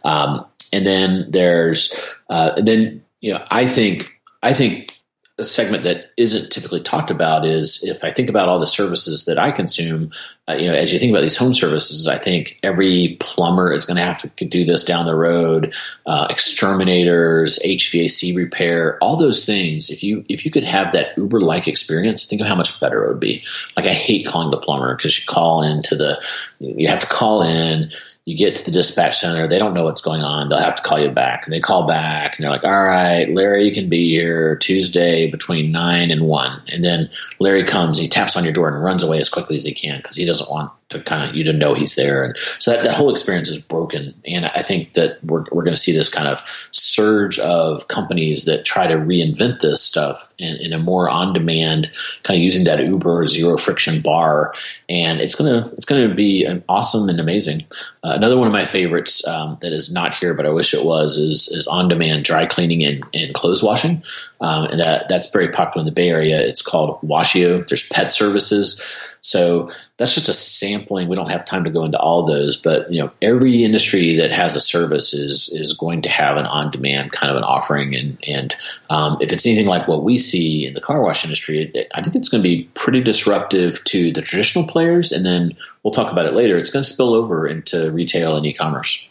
Um, 0.05 0.45
and 0.73 0.87
then 0.87 1.31
there's, 1.31 1.93
uh, 2.29 2.53
then 2.61 3.03
you 3.21 3.33
know, 3.33 3.45
I 3.51 3.67
think 3.67 4.21
I 4.43 4.53
think 4.55 5.00
a 5.41 5.45
segment 5.45 5.83
that 5.85 6.13
isn't 6.17 6.51
typically 6.53 6.81
talked 6.81 7.11
about 7.11 7.45
is 7.45 7.83
if 7.83 8.05
I 8.05 8.11
think 8.11 8.29
about 8.29 8.49
all 8.49 8.61
the 8.61 8.67
services 8.67 9.25
that 9.25 9.39
I 9.39 9.51
consume, 9.51 10.11
uh, 10.49 10.53
you 10.53 10.69
know, 10.69 10.75
as 10.75 10.93
you 10.93 10.99
think 10.99 11.11
about 11.11 11.23
these 11.23 11.37
home 11.37 11.55
services, 11.55 12.07
I 12.07 12.17
think 12.17 12.59
every 12.63 13.17
plumber 13.21 13.73
is 13.73 13.85
going 13.85 13.97
to 13.97 14.03
have 14.03 14.37
to 14.37 14.45
do 14.45 14.65
this 14.65 14.85
down 14.85 15.07
the 15.07 15.17
road. 15.17 15.75
Uh, 16.07 16.27
exterminators, 16.31 17.59
HVAC 17.65 18.37
repair, 18.37 18.99
all 18.99 19.17
those 19.17 19.45
things. 19.45 19.91
If 19.91 20.03
you 20.03 20.25
if 20.29 20.45
you 20.45 20.51
could 20.51 20.65
have 20.65 20.93
that 20.93 21.17
Uber 21.17 21.41
like 21.41 21.67
experience, 21.67 22.27
think 22.27 22.41
of 22.41 22.47
how 22.47 22.55
much 22.55 22.79
better 22.81 23.05
it 23.05 23.09
would 23.09 23.21
be. 23.21 23.43
Like 23.77 23.87
I 23.87 23.93
hate 23.93 24.27
calling 24.27 24.51
the 24.51 24.59
plumber 24.59 24.95
because 24.95 25.19
you 25.19 25.25
call 25.27 25.63
into 25.63 25.97
the, 25.97 26.23
you 26.61 26.87
have 26.89 27.01
to 27.01 27.07
call 27.07 27.43
in 27.43 27.91
you 28.27 28.37
get 28.37 28.55
to 28.57 28.65
the 28.65 28.71
dispatch 28.71 29.19
center, 29.19 29.49
they 29.49 29.59
don't 29.59 29.75
know 29.75 29.85
what's 29.85 30.03
going 30.03 30.23
on. 30.23 30.49
They'll 30.49 30.59
have 30.59 30.77
to 30.77 30.83
call 30.83 30.99
you 30.99 31.11
back. 31.11 31.45
And 31.45 31.53
they 31.53 31.61
call 31.61 31.87
back 31.87 32.37
and 32.37 32.45
they're 32.45 32.53
like, 32.53 32.65
all 32.65 32.85
right, 32.85 33.29
Larry 33.29 33.65
you 33.65 33.73
can 33.73 33.89
be 33.89 34.11
here 34.11 34.57
Tuesday 34.57 35.31
between 35.31 35.73
nine 35.73 36.11
and 36.11 36.23
one. 36.23 36.63
And 36.69 36.85
then 36.85 37.11
Larry 37.39 37.65
comes, 37.65 37.99
he 37.99 38.09
taps 38.09 38.37
on 38.37 38.45
your 38.45 38.53
door 38.53 38.69
and 38.69 38.83
runs 38.83 39.03
away 39.03 39.19
as 39.19 39.29
quickly 39.29 39.57
as 39.57 39.65
he 39.65 39.75
can 39.75 39.99
because 39.99 40.17
he 40.17 40.27
doesn't 40.27 40.51
want 40.51 40.71
to 40.91 41.01
kind 41.01 41.29
of 41.29 41.35
you 41.35 41.45
to 41.45 41.53
know 41.53 41.75
he's 41.75 41.95
there. 41.95 42.25
And 42.25 42.37
so 42.59 42.73
that, 42.73 42.85
that 42.85 42.95
whole 42.95 43.11
experience 43.11 43.49
is 43.49 43.59
broken. 43.59 44.15
And 44.27 44.47
I 44.47 44.63
think 44.63 44.93
that 44.95 45.23
we're, 45.25 45.45
we're 45.53 45.65
going 45.65 45.75
to 45.75 45.81
see 45.81 45.93
this 45.93 46.09
kind 46.09 46.29
of 46.29 46.43
surge 46.73 47.39
of 47.39 47.89
companies 47.89 48.45
that 48.45 48.65
try 48.65 48.87
to 48.87 48.95
reinvent 48.95 49.61
this 49.61 49.83
stuff 49.83 50.35
in, 50.39 50.57
in 50.57 50.73
a 50.73 50.79
more 50.79 51.09
on 51.09 51.33
demand 51.33 51.91
kind 52.23 52.37
of 52.37 52.43
using 52.43 52.65
that 52.65 52.81
Uber 52.81 53.27
zero 53.27 53.57
friction 53.57 54.03
bar. 54.03 54.55
And 54.89 55.21
it's 55.21 55.35
going 55.35 55.63
to, 55.63 55.71
it's 55.75 55.87
going 55.87 56.09
to 56.09 56.15
be 56.15 56.47
awesome 56.69 57.09
and 57.09 57.21
amazing. 57.21 57.65
Uh, 58.03 58.13
another 58.15 58.37
one 58.37 58.47
of 58.47 58.53
my 58.53 58.65
favorites 58.65 59.27
um, 59.27 59.57
that 59.61 59.73
is 59.73 59.93
not 59.93 60.15
here, 60.15 60.35
but 60.35 60.47
I 60.47 60.51
wish 60.51 60.75
it 60.75 60.85
was, 60.85 61.17
is, 61.17 61.49
is 61.49 61.67
on 61.67 61.89
demand 61.89 62.25
dry 62.25 62.47
cleaning 62.47 62.85
and, 62.85 63.05
and 63.15 63.35
clothes 63.35 63.63
washing. 63.63 64.03
Um, 64.41 64.65
and 64.65 64.81
that, 64.81 65.09
that's 65.09 65.31
very 65.31 65.51
popular 65.51 65.83
in 65.83 65.87
the 65.87 65.93
Bay 65.93 66.09
Area. 66.09 66.41
It's 66.41 66.63
called 66.63 67.01
Washio. 67.03 67.67
There's 67.69 67.89
pet 67.89 68.11
services. 68.11 68.83
So 69.21 69.71
that's 69.97 70.15
just 70.15 70.29
a 70.29 70.33
sampling. 70.33 71.09
We 71.09 71.17
don't 71.17 71.31
have 71.31 71.45
time 71.45 71.65
to 71.65 71.71
go 71.71 71.85
into 71.85 71.99
all 71.99 72.25
those, 72.25 72.57
but 72.57 72.91
you 72.93 73.01
know, 73.01 73.11
every 73.21 73.65
industry 73.65 74.15
that 74.17 74.33
has 74.33 74.57
a 74.57 74.61
service 74.61 75.13
is 75.13 75.49
is 75.51 75.73
going 75.73 76.03
to 76.03 76.09
have 76.09 76.37
an 76.37 76.47
on 76.47 76.71
demand 76.71 77.13
kind 77.13 77.31
of 77.31 77.37
an 77.37 77.45
offering, 77.45 77.95
and 77.95 78.19
and 78.27 78.57
um, 78.89 79.19
if 79.21 79.33
it's 79.33 79.47
anything 79.47 79.67
like 79.67 79.87
what 79.89 80.03
we 80.03 80.19
see 80.19 80.67
in 80.67 80.75
the 80.75 80.81
car 80.81 81.03
wash 81.03 81.25
industry, 81.25 81.71
it, 81.75 81.91
I 81.95 82.03
think 82.03 82.17
it's 82.17 82.29
going 82.29 82.43
to 82.43 82.49
be 82.49 82.65
pretty 82.75 83.03
disruptive 83.03 83.83
to 83.85 84.13
the 84.13 84.23
traditional 84.23 84.67
players, 84.67 85.13
and 85.13 85.25
then 85.25 85.57
we'll 85.83 85.93
talk 85.93 86.11
about 86.11 86.27
it 86.27 86.35
later. 86.35 86.57
It's 86.57 86.71
going 86.71 86.85
to 86.85 86.89
spill 86.89 87.15
over 87.15 87.47
into 87.47 87.91
retail 87.93 88.37
and 88.37 88.47
e 88.47 88.53
commerce. 88.53 89.09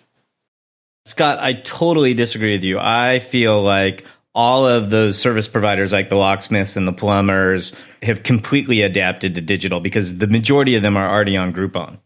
Scott, 1.06 1.40
I 1.40 1.54
totally 1.54 2.14
disagree 2.14 2.54
with 2.54 2.64
you. 2.64 2.78
I 2.80 3.20
feel 3.20 3.64
like 3.64 4.06
all 4.40 4.66
of 4.66 4.90
those 4.90 5.20
service 5.20 5.50
providers 5.50 5.92
like 5.92 6.08
the 6.08 6.16
locksmiths 6.16 6.78
and 6.78 6.88
the 6.88 6.94
plumbers 6.94 7.74
have 8.02 8.24
completely 8.24 8.82
adapted 8.82 9.36
to 9.36 9.42
digital 9.42 9.82
because 9.82 10.20
the 10.20 10.28
majority 10.28 10.78
of 10.78 10.82
them 10.82 10.96
are 10.96 11.10
already 11.10 11.36
on 11.36 11.52
Groupon. 11.52 11.98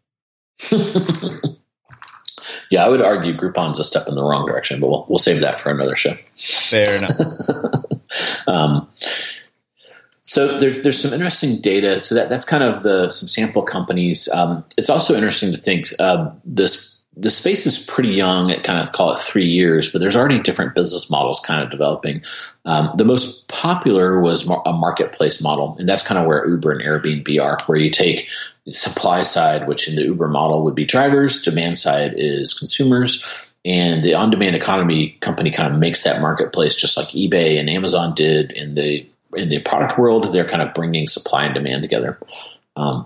yeah, 2.72 2.84
I 2.84 2.90
would 2.90 3.04
argue 3.04 3.38
Groupon's 3.38 3.78
a 3.78 3.84
step 3.84 4.08
in 4.08 4.16
the 4.16 4.24
wrong 4.24 4.48
direction, 4.48 4.80
but 4.80 4.90
we'll, 4.90 5.06
we'll 5.10 5.20
save 5.20 5.42
that 5.42 5.60
for 5.60 5.70
another 5.70 5.96
show. 5.96 6.16
Fair 6.36 6.96
enough. 6.96 7.12
um, 8.48 8.90
so 10.22 10.58
there, 10.58 10.82
there's 10.82 11.00
some 11.00 11.14
interesting 11.14 11.62
data. 11.62 12.02
So 12.02 12.16
that, 12.16 12.30
that's 12.30 12.46
kind 12.46 12.64
of 12.64 12.82
the 12.82 13.12
some 13.12 13.30
sample 13.30 13.62
companies. 13.62 14.28
Um, 14.30 14.66
it's 14.76 14.90
also 14.90 15.14
interesting 15.14 15.52
to 15.52 15.58
think 15.58 15.94
uh, 16.00 16.32
this 16.44 16.93
the 17.16 17.30
space 17.30 17.66
is 17.66 17.78
pretty 17.78 18.10
young 18.10 18.52
at 18.52 18.64
kind 18.64 18.82
of 18.82 18.92
call 18.92 19.14
it 19.14 19.20
three 19.20 19.48
years, 19.48 19.92
but 19.92 20.00
there's 20.00 20.16
already 20.16 20.40
different 20.40 20.74
business 20.74 21.12
models 21.12 21.40
kind 21.40 21.64
of 21.64 21.70
developing. 21.70 22.24
Um, 22.66 22.92
the 22.98 23.06
most 23.06 23.48
popular 23.48 24.20
was 24.20 24.50
a 24.66 24.74
marketplace 24.74 25.42
model, 25.42 25.76
and 25.78 25.88
that's 25.88 26.06
kind 26.06 26.20
of 26.20 26.26
where 26.26 26.48
Uber 26.48 26.72
and 26.72 26.82
Airbnb 26.82 27.44
are, 27.44 27.58
where 27.68 27.78
you 27.78 27.92
take 27.92 28.30
supply 28.68 29.24
side, 29.24 29.68
which 29.68 29.88
in 29.88 29.96
the 29.96 30.04
Uber 30.04 30.28
model 30.28 30.64
would 30.64 30.76
be 30.76 30.86
drivers, 30.86 31.42
demand 31.44 31.78
side 31.78 32.14
is 32.18 32.54
consumers, 32.54 33.50
and 33.64 34.04
the 34.04 34.16
on 34.16 34.30
demand 34.30 34.56
economy 34.56 35.18
company 35.22 35.52
kind 35.52 35.72
of 35.72 35.80
makes 35.80 36.04
that 36.04 36.22
marketplace 36.22 36.76
just 36.76 36.98
like 36.98 37.08
eBay 37.08 37.60
and 37.60 37.70
Amazon 37.70 38.14
did 38.16 38.52
in 38.52 38.74
the 38.76 39.06
in 39.36 39.50
the 39.50 39.60
product 39.60 39.98
world. 39.98 40.32
They're 40.32 40.48
kind 40.48 40.62
of 40.62 40.74
bringing 40.74 41.08
supply 41.08 41.46
and 41.46 41.54
demand 41.54 41.84
together. 41.84 42.18
Um, 42.76 43.06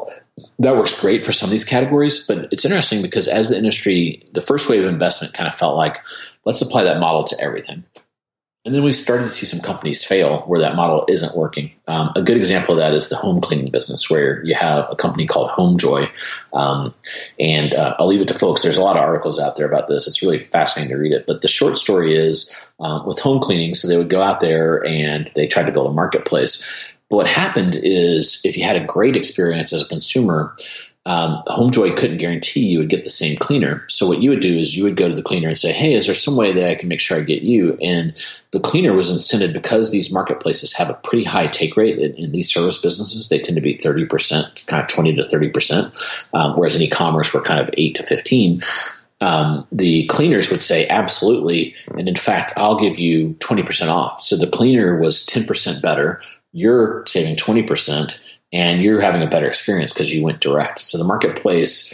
that 0.59 0.75
works 0.75 0.99
great 0.99 1.23
for 1.23 1.31
some 1.31 1.47
of 1.47 1.51
these 1.51 1.63
categories, 1.63 2.25
but 2.27 2.51
it's 2.51 2.65
interesting 2.65 3.01
because 3.01 3.27
as 3.27 3.49
the 3.49 3.57
industry, 3.57 4.23
the 4.33 4.41
first 4.41 4.69
wave 4.69 4.83
of 4.83 4.89
investment 4.89 5.33
kind 5.33 5.47
of 5.47 5.55
felt 5.55 5.75
like, 5.75 5.99
let's 6.45 6.61
apply 6.61 6.83
that 6.83 6.99
model 6.99 7.23
to 7.23 7.35
everything. 7.41 7.83
And 8.65 8.75
then 8.75 8.83
we 8.83 8.91
started 8.91 9.23
to 9.23 9.29
see 9.29 9.45
some 9.45 9.61
companies 9.61 10.03
fail 10.03 10.39
where 10.41 10.59
that 10.59 10.75
model 10.75 11.05
isn't 11.07 11.37
working. 11.37 11.71
Um, 11.87 12.11
a 12.17 12.21
good 12.21 12.35
example 12.35 12.73
of 12.73 12.79
that 12.79 12.93
is 12.93 13.07
the 13.07 13.15
home 13.15 13.39
cleaning 13.39 13.71
business, 13.71 14.09
where 14.09 14.43
you 14.43 14.55
have 14.55 14.91
a 14.91 14.95
company 14.95 15.25
called 15.25 15.51
HomeJoy. 15.51 16.11
Um, 16.51 16.93
and 17.39 17.73
uh, 17.73 17.95
I'll 17.97 18.07
leave 18.07 18.19
it 18.19 18.27
to 18.27 18.33
folks. 18.33 18.63
There's 18.63 18.75
a 18.75 18.83
lot 18.83 18.97
of 18.97 19.03
articles 19.03 19.39
out 19.39 19.55
there 19.55 19.65
about 19.65 19.87
this. 19.87 20.05
It's 20.05 20.21
really 20.21 20.37
fascinating 20.37 20.93
to 20.93 21.01
read 21.01 21.13
it. 21.13 21.25
But 21.25 21.39
the 21.39 21.47
short 21.47 21.77
story 21.77 22.17
is 22.17 22.53
um, 22.81 23.05
with 23.05 23.19
home 23.19 23.39
cleaning, 23.39 23.73
so 23.73 23.87
they 23.87 23.95
would 23.95 24.09
go 24.09 24.21
out 24.21 24.41
there 24.41 24.85
and 24.85 25.31
they 25.33 25.47
tried 25.47 25.67
to 25.67 25.71
build 25.71 25.87
a 25.87 25.93
marketplace. 25.93 26.91
But 27.09 27.17
what 27.17 27.27
happened 27.27 27.79
is 27.81 28.41
if 28.43 28.57
you 28.57 28.63
had 28.63 28.75
a 28.75 28.85
great 28.85 29.15
experience 29.15 29.71
as 29.73 29.81
a 29.81 29.87
consumer, 29.87 30.55
um, 31.05 31.41
HomeJoy 31.47 31.95
couldn't 31.95 32.17
guarantee 32.17 32.67
you 32.67 32.79
would 32.79 32.89
get 32.89 33.05
the 33.05 33.09
same 33.09 33.37
cleaner. 33.37 33.85
So 33.87 34.05
what 34.05 34.21
you 34.21 34.29
would 34.29 34.41
do 34.41 34.57
is 34.57 34.75
you 34.75 34.83
would 34.83 34.97
go 34.97 35.07
to 35.07 35.15
the 35.15 35.23
cleaner 35.23 35.47
and 35.47 35.57
say, 35.57 35.71
"Hey, 35.71 35.93
is 35.93 36.05
there 36.05 36.13
some 36.13 36.35
way 36.35 36.51
that 36.51 36.67
I 36.67 36.75
can 36.75 36.89
make 36.89 36.99
sure 36.99 37.17
I 37.17 37.23
get 37.23 37.43
you?" 37.43 37.77
And 37.81 38.11
the 38.51 38.59
cleaner 38.59 38.91
was 38.91 39.09
incented 39.09 39.53
because 39.53 39.89
these 39.89 40.11
marketplaces 40.11 40.73
have 40.73 40.89
a 40.89 40.99
pretty 41.05 41.23
high 41.23 41.47
take 41.47 41.77
rate 41.77 41.97
in, 41.97 42.13
in 42.15 42.33
these 42.33 42.51
service 42.51 42.77
businesses. 42.77 43.29
They 43.29 43.39
tend 43.39 43.55
to 43.55 43.61
be 43.61 43.77
thirty 43.77 44.05
percent, 44.05 44.65
kind 44.67 44.81
of 44.81 44.89
twenty 44.89 45.15
to 45.15 45.23
thirty 45.23 45.47
percent, 45.47 45.93
um, 46.33 46.57
whereas 46.57 46.75
in 46.75 46.81
e-commerce 46.81 47.33
we're 47.33 47.41
kind 47.41 47.61
of 47.61 47.69
eight 47.77 47.95
to 47.95 48.03
fifteen. 48.03 48.61
Um, 49.21 49.65
the 49.71 50.05
cleaners 50.07 50.51
would 50.51 50.61
say 50.61 50.89
absolutely, 50.89 51.73
and 51.97 52.09
in 52.09 52.17
fact, 52.17 52.51
I'll 52.57 52.81
give 52.81 52.99
you 52.99 53.33
twenty 53.39 53.63
percent 53.63 53.89
off. 53.89 54.23
So 54.23 54.35
the 54.35 54.45
cleaner 54.45 54.99
was 54.99 55.25
ten 55.25 55.45
percent 55.45 55.81
better. 55.81 56.19
You're 56.57 57.05
saving 57.05 57.35
twenty 57.35 57.61
percent 57.61 58.19
and 58.51 58.81
you're 58.81 59.01
having 59.01 59.21
a 59.21 59.27
better 59.27 59.45
experience 59.45 59.93
because 59.93 60.11
you 60.11 60.23
went 60.23 60.41
direct. 60.41 60.79
So 60.79 60.97
the 60.97 61.03
marketplace 61.03 61.93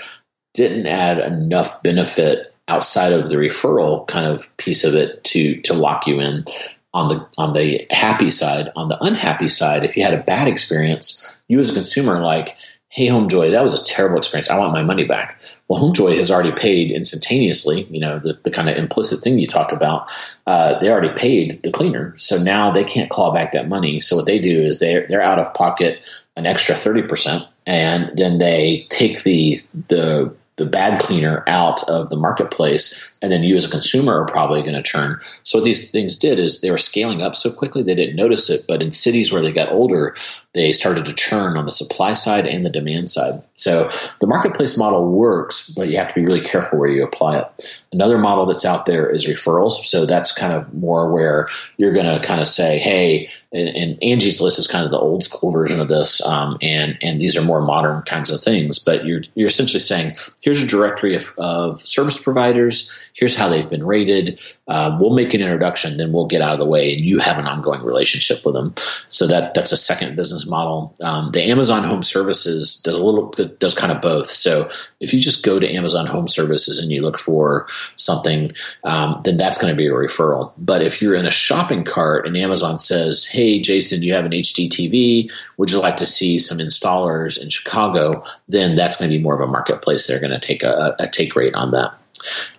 didn't 0.53 0.85
add 0.87 1.19
enough 1.19 1.83
benefit 1.83 2.55
outside 2.69 3.11
of 3.11 3.27
the 3.27 3.35
referral 3.35 4.07
kind 4.07 4.25
of 4.25 4.55
piece 4.57 4.85
of 4.85 4.95
it 4.95 5.21
to 5.25 5.59
to 5.61 5.73
lock 5.73 6.07
you 6.07 6.21
in 6.21 6.45
on 6.93 7.09
the 7.09 7.27
on 7.37 7.53
the 7.53 7.85
happy 7.89 8.29
side. 8.29 8.71
On 8.75 8.87
the 8.87 9.03
unhappy 9.03 9.49
side, 9.49 9.83
if 9.83 9.97
you 9.97 10.03
had 10.03 10.13
a 10.13 10.23
bad 10.23 10.47
experience, 10.47 11.37
you 11.49 11.59
as 11.59 11.69
a 11.69 11.73
consumer 11.73 12.21
like, 12.21 12.55
hey 12.93 13.07
HomeJoy, 13.07 13.49
that 13.49 13.63
was 13.63 13.73
a 13.73 13.83
terrible 13.83 14.19
experience. 14.19 14.51
I 14.51 14.59
want 14.59 14.71
my 14.71 14.83
money 14.83 15.03
back. 15.03 15.41
Well, 15.67 15.81
HomeJoy 15.81 16.15
has 16.17 16.29
already 16.29 16.51
paid 16.51 16.91
instantaneously. 16.91 17.83
You 17.89 17.99
know 17.99 18.19
the, 18.19 18.33
the 18.43 18.51
kind 18.51 18.69
of 18.69 18.77
implicit 18.77 19.19
thing 19.19 19.39
you 19.39 19.47
talked 19.47 19.73
about. 19.73 20.11
Uh, 20.45 20.77
they 20.79 20.89
already 20.89 21.13
paid 21.13 21.61
the 21.63 21.71
cleaner, 21.71 22.13
so 22.17 22.41
now 22.41 22.71
they 22.71 22.83
can't 22.83 23.09
claw 23.09 23.33
back 23.33 23.51
that 23.51 23.67
money. 23.67 23.99
So 23.99 24.15
what 24.15 24.27
they 24.27 24.39
do 24.39 24.61
is 24.61 24.79
they 24.79 25.05
they're 25.09 25.21
out 25.21 25.39
of 25.39 25.53
pocket 25.53 25.99
an 26.35 26.45
extra 26.45 26.75
30% 26.75 27.47
and 27.65 28.11
then 28.17 28.39
they 28.39 28.87
take 28.89 29.23
the 29.23 29.57
the 29.87 30.33
the 30.55 30.65
bad 30.65 31.01
cleaner 31.01 31.43
out 31.47 31.87
of 31.89 32.09
the 32.09 32.15
marketplace 32.15 33.11
and 33.23 33.31
then 33.31 33.41
you 33.41 33.55
as 33.55 33.65
a 33.65 33.71
consumer 33.71 34.21
are 34.21 34.25
probably 34.25 34.61
going 34.61 34.75
to 34.75 34.83
churn. 34.83 35.17
So 35.43 35.57
what 35.57 35.65
these 35.65 35.89
things 35.89 36.17
did 36.17 36.37
is 36.37 36.59
they 36.59 36.69
were 36.69 36.77
scaling 36.77 37.21
up 37.21 37.35
so 37.35 37.51
quickly 37.51 37.81
they 37.81 37.95
didn't 37.95 38.17
notice 38.17 38.49
it, 38.49 38.65
but 38.67 38.83
in 38.83 38.91
cities 38.91 39.31
where 39.31 39.41
they 39.41 39.51
got 39.51 39.71
older, 39.71 40.15
they 40.53 40.73
started 40.73 41.05
to 41.05 41.13
churn 41.13 41.57
on 41.57 41.65
the 41.65 41.71
supply 41.71 42.13
side 42.13 42.45
and 42.45 42.65
the 42.65 42.69
demand 42.69 43.09
side. 43.09 43.41
So 43.53 43.89
the 44.19 44.27
marketplace 44.27 44.77
model 44.77 45.09
works, 45.09 45.69
but 45.69 45.87
you 45.89 45.97
have 45.97 46.09
to 46.09 46.13
be 46.13 46.25
really 46.25 46.41
careful 46.41 46.77
where 46.77 46.89
you 46.89 47.03
apply 47.03 47.39
it. 47.39 47.81
Another 47.93 48.17
model 48.17 48.45
that's 48.45 48.65
out 48.65 48.85
there 48.85 49.09
is 49.09 49.25
referrals. 49.25 49.71
So 49.85 50.05
that's 50.05 50.37
kind 50.37 50.53
of 50.53 50.73
more 50.73 51.11
where 51.11 51.47
you're 51.77 51.93
going 51.93 52.05
to 52.05 52.19
kind 52.27 52.41
of 52.41 52.47
say, 52.47 52.77
hey, 52.77 53.29
and, 53.53 53.69
and, 53.69 54.03
Angie's 54.03 54.41
List 54.41 54.59
is 54.59 54.67
kind 54.67 54.83
of 54.83 54.91
the 54.91 54.97
old 54.97 55.23
school 55.23 55.51
version 55.51 55.79
of 55.79 55.87
this, 55.87 56.25
um, 56.25 56.57
and 56.61 56.97
and 57.01 57.19
these 57.19 57.37
are 57.37 57.43
more 57.43 57.61
modern 57.61 58.01
kinds 58.01 58.31
of 58.31 58.41
things. 58.41 58.79
But 58.79 59.05
you're 59.05 59.21
you're 59.35 59.47
essentially 59.47 59.79
saying, 59.79 60.15
here's 60.41 60.63
a 60.63 60.67
directory 60.67 61.15
of, 61.15 61.33
of 61.37 61.79
service 61.79 62.21
providers. 62.21 63.11
Here's 63.13 63.35
how 63.35 63.47
they've 63.47 63.69
been 63.69 63.85
rated. 63.85 64.41
Uh, 64.67 64.97
we'll 64.99 65.13
make 65.13 65.33
an 65.33 65.41
introduction, 65.41 65.97
then 65.97 66.11
we'll 66.11 66.25
get 66.25 66.41
out 66.41 66.53
of 66.53 66.59
the 66.59 66.65
way, 66.65 66.93
and 66.93 67.01
you 67.01 67.19
have 67.19 67.37
an 67.37 67.45
ongoing 67.45 67.83
relationship 67.83 68.43
with 68.43 68.55
them. 68.55 68.73
So 69.07 69.27
that 69.27 69.53
that's 69.53 69.71
a 69.71 69.77
second 69.77 70.15
business 70.15 70.47
model. 70.47 70.95
Um, 71.01 71.29
the 71.31 71.43
Amazon 71.43 71.83
Home 71.83 72.01
Services 72.01 72.81
does 72.81 72.97
a 72.97 73.03
little 73.03 73.29
does 73.59 73.75
kind 73.75 73.91
of 73.91 74.01
both. 74.01 74.31
So 74.31 74.69
if 74.99 75.13
you 75.13 75.19
just 75.19 75.45
go 75.45 75.59
to 75.59 75.73
Amazon 75.73 76.07
Home 76.07 76.27
Services 76.27 76.79
and 76.79 76.91
you 76.91 77.01
look 77.01 77.19
for 77.19 77.67
something, 77.97 78.51
um, 78.83 79.19
then 79.23 79.37
that's 79.37 79.57
going 79.57 79.71
to 79.71 79.77
be 79.77 79.87
a 79.87 79.91
referral. 79.91 80.51
But 80.57 80.81
if 80.81 81.01
you're 81.01 81.15
in 81.15 81.27
a 81.27 81.31
shopping 81.31 81.83
cart 81.83 82.25
and 82.25 82.35
Amazon 82.35 82.79
says, 82.79 83.25
"Hey, 83.25 83.59
Jason, 83.59 84.01
you 84.01 84.13
have 84.13 84.25
an 84.25 84.31
HD 84.31 84.69
TV. 84.69 85.31
Would 85.57 85.71
you 85.71 85.79
like 85.79 85.97
to 85.97 86.05
see 86.05 86.39
some 86.39 86.57
installers 86.57 87.39
in 87.39 87.49
Chicago?" 87.49 88.23
Then 88.47 88.75
that's 88.75 88.97
going 88.97 89.11
to 89.11 89.17
be 89.17 89.21
more 89.21 89.35
of 89.35 89.47
a 89.47 89.51
marketplace. 89.51 90.07
They're 90.07 90.19
going 90.19 90.31
to 90.31 90.39
take 90.39 90.63
a, 90.63 90.95
a 90.99 91.07
take 91.07 91.35
rate 91.35 91.53
on 91.53 91.71
that. 91.71 91.93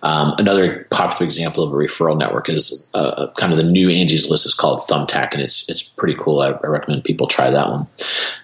Um, 0.03 0.35
another 0.37 0.85
popular 0.91 1.25
example 1.25 1.63
of 1.63 1.71
a 1.71 1.75
referral 1.75 2.17
network 2.17 2.49
is 2.49 2.89
uh, 2.93 3.27
kind 3.37 3.51
of 3.51 3.57
the 3.57 3.63
new 3.63 3.89
Angie's 3.89 4.29
List 4.29 4.45
is 4.45 4.53
called 4.53 4.79
Thumbtack, 4.79 5.33
and 5.33 5.41
it's 5.41 5.69
it's 5.69 5.81
pretty 5.81 6.15
cool. 6.19 6.41
I, 6.41 6.49
I 6.51 6.67
recommend 6.67 7.03
people 7.03 7.27
try 7.27 7.49
that 7.49 7.69
one. 7.69 7.87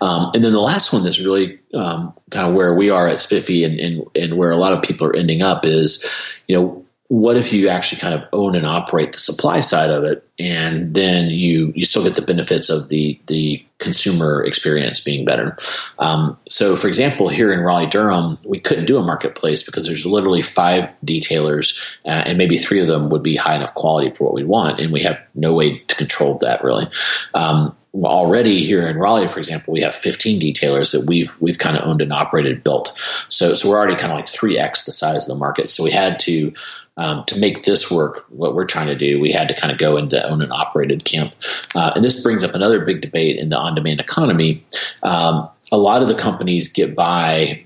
Um, 0.01 0.31
and 0.33 0.43
then 0.43 0.51
the 0.51 0.59
last 0.59 0.93
one 0.93 1.03
that's 1.03 1.19
really 1.19 1.59
um, 1.73 2.13
kind 2.31 2.47
of 2.47 2.53
where 2.53 2.73
we 2.73 2.89
are 2.89 3.07
at 3.07 3.19
Spiffy 3.19 3.63
and, 3.63 3.79
and 3.79 4.03
and 4.15 4.37
where 4.37 4.51
a 4.51 4.57
lot 4.57 4.73
of 4.73 4.81
people 4.81 5.07
are 5.07 5.15
ending 5.15 5.41
up 5.41 5.65
is, 5.65 6.05
you 6.47 6.59
know, 6.59 6.80
what 7.11 7.35
if 7.35 7.51
you 7.51 7.67
actually 7.67 7.99
kind 7.99 8.13
of 8.13 8.23
own 8.31 8.55
and 8.55 8.65
operate 8.65 9.11
the 9.11 9.17
supply 9.17 9.59
side 9.59 9.89
of 9.89 10.05
it? 10.05 10.25
And 10.39 10.93
then 10.93 11.29
you 11.29 11.73
you 11.75 11.83
still 11.83 12.05
get 12.05 12.15
the 12.15 12.21
benefits 12.21 12.69
of 12.69 12.87
the 12.87 13.19
the 13.27 13.61
consumer 13.79 14.41
experience 14.45 15.01
being 15.01 15.25
better. 15.25 15.57
Um, 15.99 16.37
so 16.47 16.77
for 16.77 16.87
example 16.87 17.27
here 17.27 17.51
in 17.51 17.59
raleigh 17.59 17.87
durham 17.87 18.37
we 18.45 18.61
couldn't 18.61 18.85
do 18.85 18.97
a 18.97 19.03
marketplace 19.03 19.61
because 19.61 19.85
there's 19.85 20.05
literally 20.05 20.41
five 20.41 20.95
detailers 20.97 21.97
uh, 22.05 22.23
and 22.25 22.37
maybe 22.37 22.57
three 22.57 22.79
of 22.79 22.87
them 22.87 23.09
would 23.09 23.23
be 23.23 23.35
high 23.35 23.55
enough 23.55 23.73
quality 23.73 24.11
for 24.11 24.23
what 24.23 24.33
we 24.33 24.45
want 24.45 24.79
and 24.79 24.93
we 24.93 25.01
have 25.01 25.19
no 25.35 25.53
way 25.53 25.79
to 25.79 25.95
control 25.95 26.37
that 26.37 26.63
really. 26.63 26.87
Um, 27.33 27.75
already 27.93 28.63
here 28.63 28.87
in 28.87 28.97
Raleigh, 28.97 29.27
for 29.27 29.39
example, 29.39 29.73
we 29.73 29.81
have 29.81 29.93
15 29.93 30.39
detailers 30.39 30.91
that 30.91 31.07
we've 31.07 31.35
we've 31.41 31.57
kind 31.57 31.77
of 31.77 31.85
owned 31.85 32.01
and 32.01 32.13
operated, 32.13 32.63
built. 32.63 32.97
So 33.27 33.55
so 33.55 33.69
we're 33.69 33.77
already 33.77 33.95
kind 33.95 34.11
of 34.11 34.17
like 34.17 34.27
three 34.27 34.57
x 34.57 34.85
the 34.85 34.91
size 34.91 35.23
of 35.23 35.27
the 35.27 35.35
market. 35.35 35.69
So 35.69 35.83
we 35.83 35.91
had 35.91 36.17
to 36.19 36.53
um, 36.97 37.23
to 37.25 37.39
make 37.39 37.63
this 37.63 37.91
work. 37.91 38.25
What 38.29 38.55
we're 38.55 38.65
trying 38.65 38.87
to 38.87 38.95
do, 38.95 39.19
we 39.19 39.31
had 39.31 39.47
to 39.47 39.53
kind 39.53 39.71
of 39.71 39.77
go 39.77 39.97
into 39.97 40.23
own 40.29 40.41
and 40.41 40.51
operated 40.51 41.03
camp. 41.03 41.33
Uh, 41.75 41.91
and 41.95 42.03
this 42.03 42.21
brings 42.21 42.43
up 42.43 42.53
another 42.53 42.83
big 42.85 43.01
debate 43.01 43.39
in 43.39 43.49
the 43.49 43.57
on 43.57 43.75
demand 43.75 43.99
economy. 43.99 44.63
Um, 45.03 45.49
a 45.71 45.77
lot 45.77 46.01
of 46.01 46.07
the 46.07 46.15
companies 46.15 46.71
get 46.71 46.95
by 46.95 47.63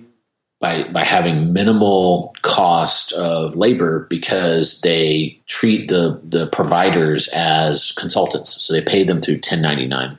by 0.60 0.84
by 0.84 1.04
having 1.04 1.54
minimal 1.54 2.36
cost 2.42 3.12
of 3.14 3.56
labor 3.56 4.08
because 4.10 4.82
they 4.82 5.40
treat 5.48 5.88
the 5.88 6.20
the 6.24 6.48
providers 6.48 7.28
as 7.30 7.92
consultants. 7.94 8.62
So 8.64 8.74
they 8.74 8.82
pay 8.82 9.04
them 9.04 9.22
through 9.22 9.36
1099 9.36 10.18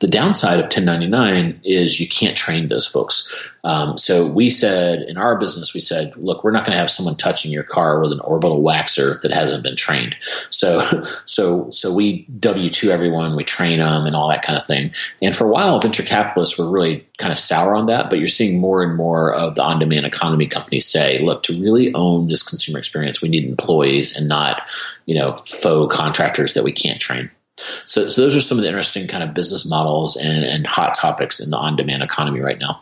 the 0.00 0.08
downside 0.08 0.58
of 0.58 0.64
1099 0.64 1.60
is 1.64 2.00
you 2.00 2.08
can't 2.08 2.36
train 2.36 2.68
those 2.68 2.86
folks 2.86 3.32
um, 3.64 3.98
so 3.98 4.26
we 4.26 4.50
said 4.50 5.02
in 5.02 5.16
our 5.16 5.38
business 5.38 5.74
we 5.74 5.80
said 5.80 6.12
look 6.16 6.42
we're 6.42 6.50
not 6.50 6.64
going 6.64 6.72
to 6.72 6.78
have 6.78 6.90
someone 6.90 7.16
touching 7.16 7.50
your 7.50 7.62
car 7.62 8.00
with 8.00 8.12
an 8.12 8.20
orbital 8.20 8.62
waxer 8.62 9.20
that 9.20 9.30
hasn't 9.30 9.62
been 9.62 9.76
trained 9.76 10.16
so 10.50 10.80
so 11.24 11.70
so 11.70 11.92
we 11.92 12.26
w2 12.38 12.88
everyone 12.88 13.36
we 13.36 13.44
train 13.44 13.78
them 13.78 14.06
and 14.06 14.16
all 14.16 14.28
that 14.28 14.42
kind 14.42 14.58
of 14.58 14.66
thing 14.66 14.92
and 15.22 15.34
for 15.34 15.46
a 15.46 15.50
while 15.50 15.80
venture 15.80 16.02
capitalists 16.02 16.58
were 16.58 16.70
really 16.70 17.06
kind 17.18 17.32
of 17.32 17.38
sour 17.38 17.74
on 17.74 17.86
that 17.86 18.10
but 18.10 18.18
you're 18.18 18.28
seeing 18.28 18.60
more 18.60 18.82
and 18.82 18.96
more 18.96 19.32
of 19.32 19.54
the 19.54 19.62
on-demand 19.62 20.06
economy 20.06 20.46
companies 20.46 20.86
say 20.86 21.18
look 21.20 21.42
to 21.42 21.58
really 21.60 21.92
own 21.94 22.28
this 22.28 22.42
consumer 22.42 22.78
experience 22.78 23.22
we 23.22 23.28
need 23.28 23.44
employees 23.44 24.16
and 24.16 24.28
not 24.28 24.62
you 25.06 25.14
know 25.14 25.36
faux 25.38 25.94
contractors 25.94 26.54
that 26.54 26.64
we 26.64 26.72
can't 26.72 27.00
train. 27.00 27.30
So, 27.84 28.08
so 28.08 28.22
those 28.22 28.34
are 28.34 28.40
some 28.40 28.56
of 28.56 28.62
the 28.62 28.68
interesting 28.68 29.06
kind 29.06 29.22
of 29.22 29.34
business 29.34 29.66
models 29.66 30.16
and, 30.16 30.44
and 30.44 30.66
hot 30.66 30.94
topics 30.94 31.40
in 31.40 31.50
the 31.50 31.58
on-demand 31.58 32.02
economy 32.02 32.40
right 32.40 32.58
now. 32.58 32.80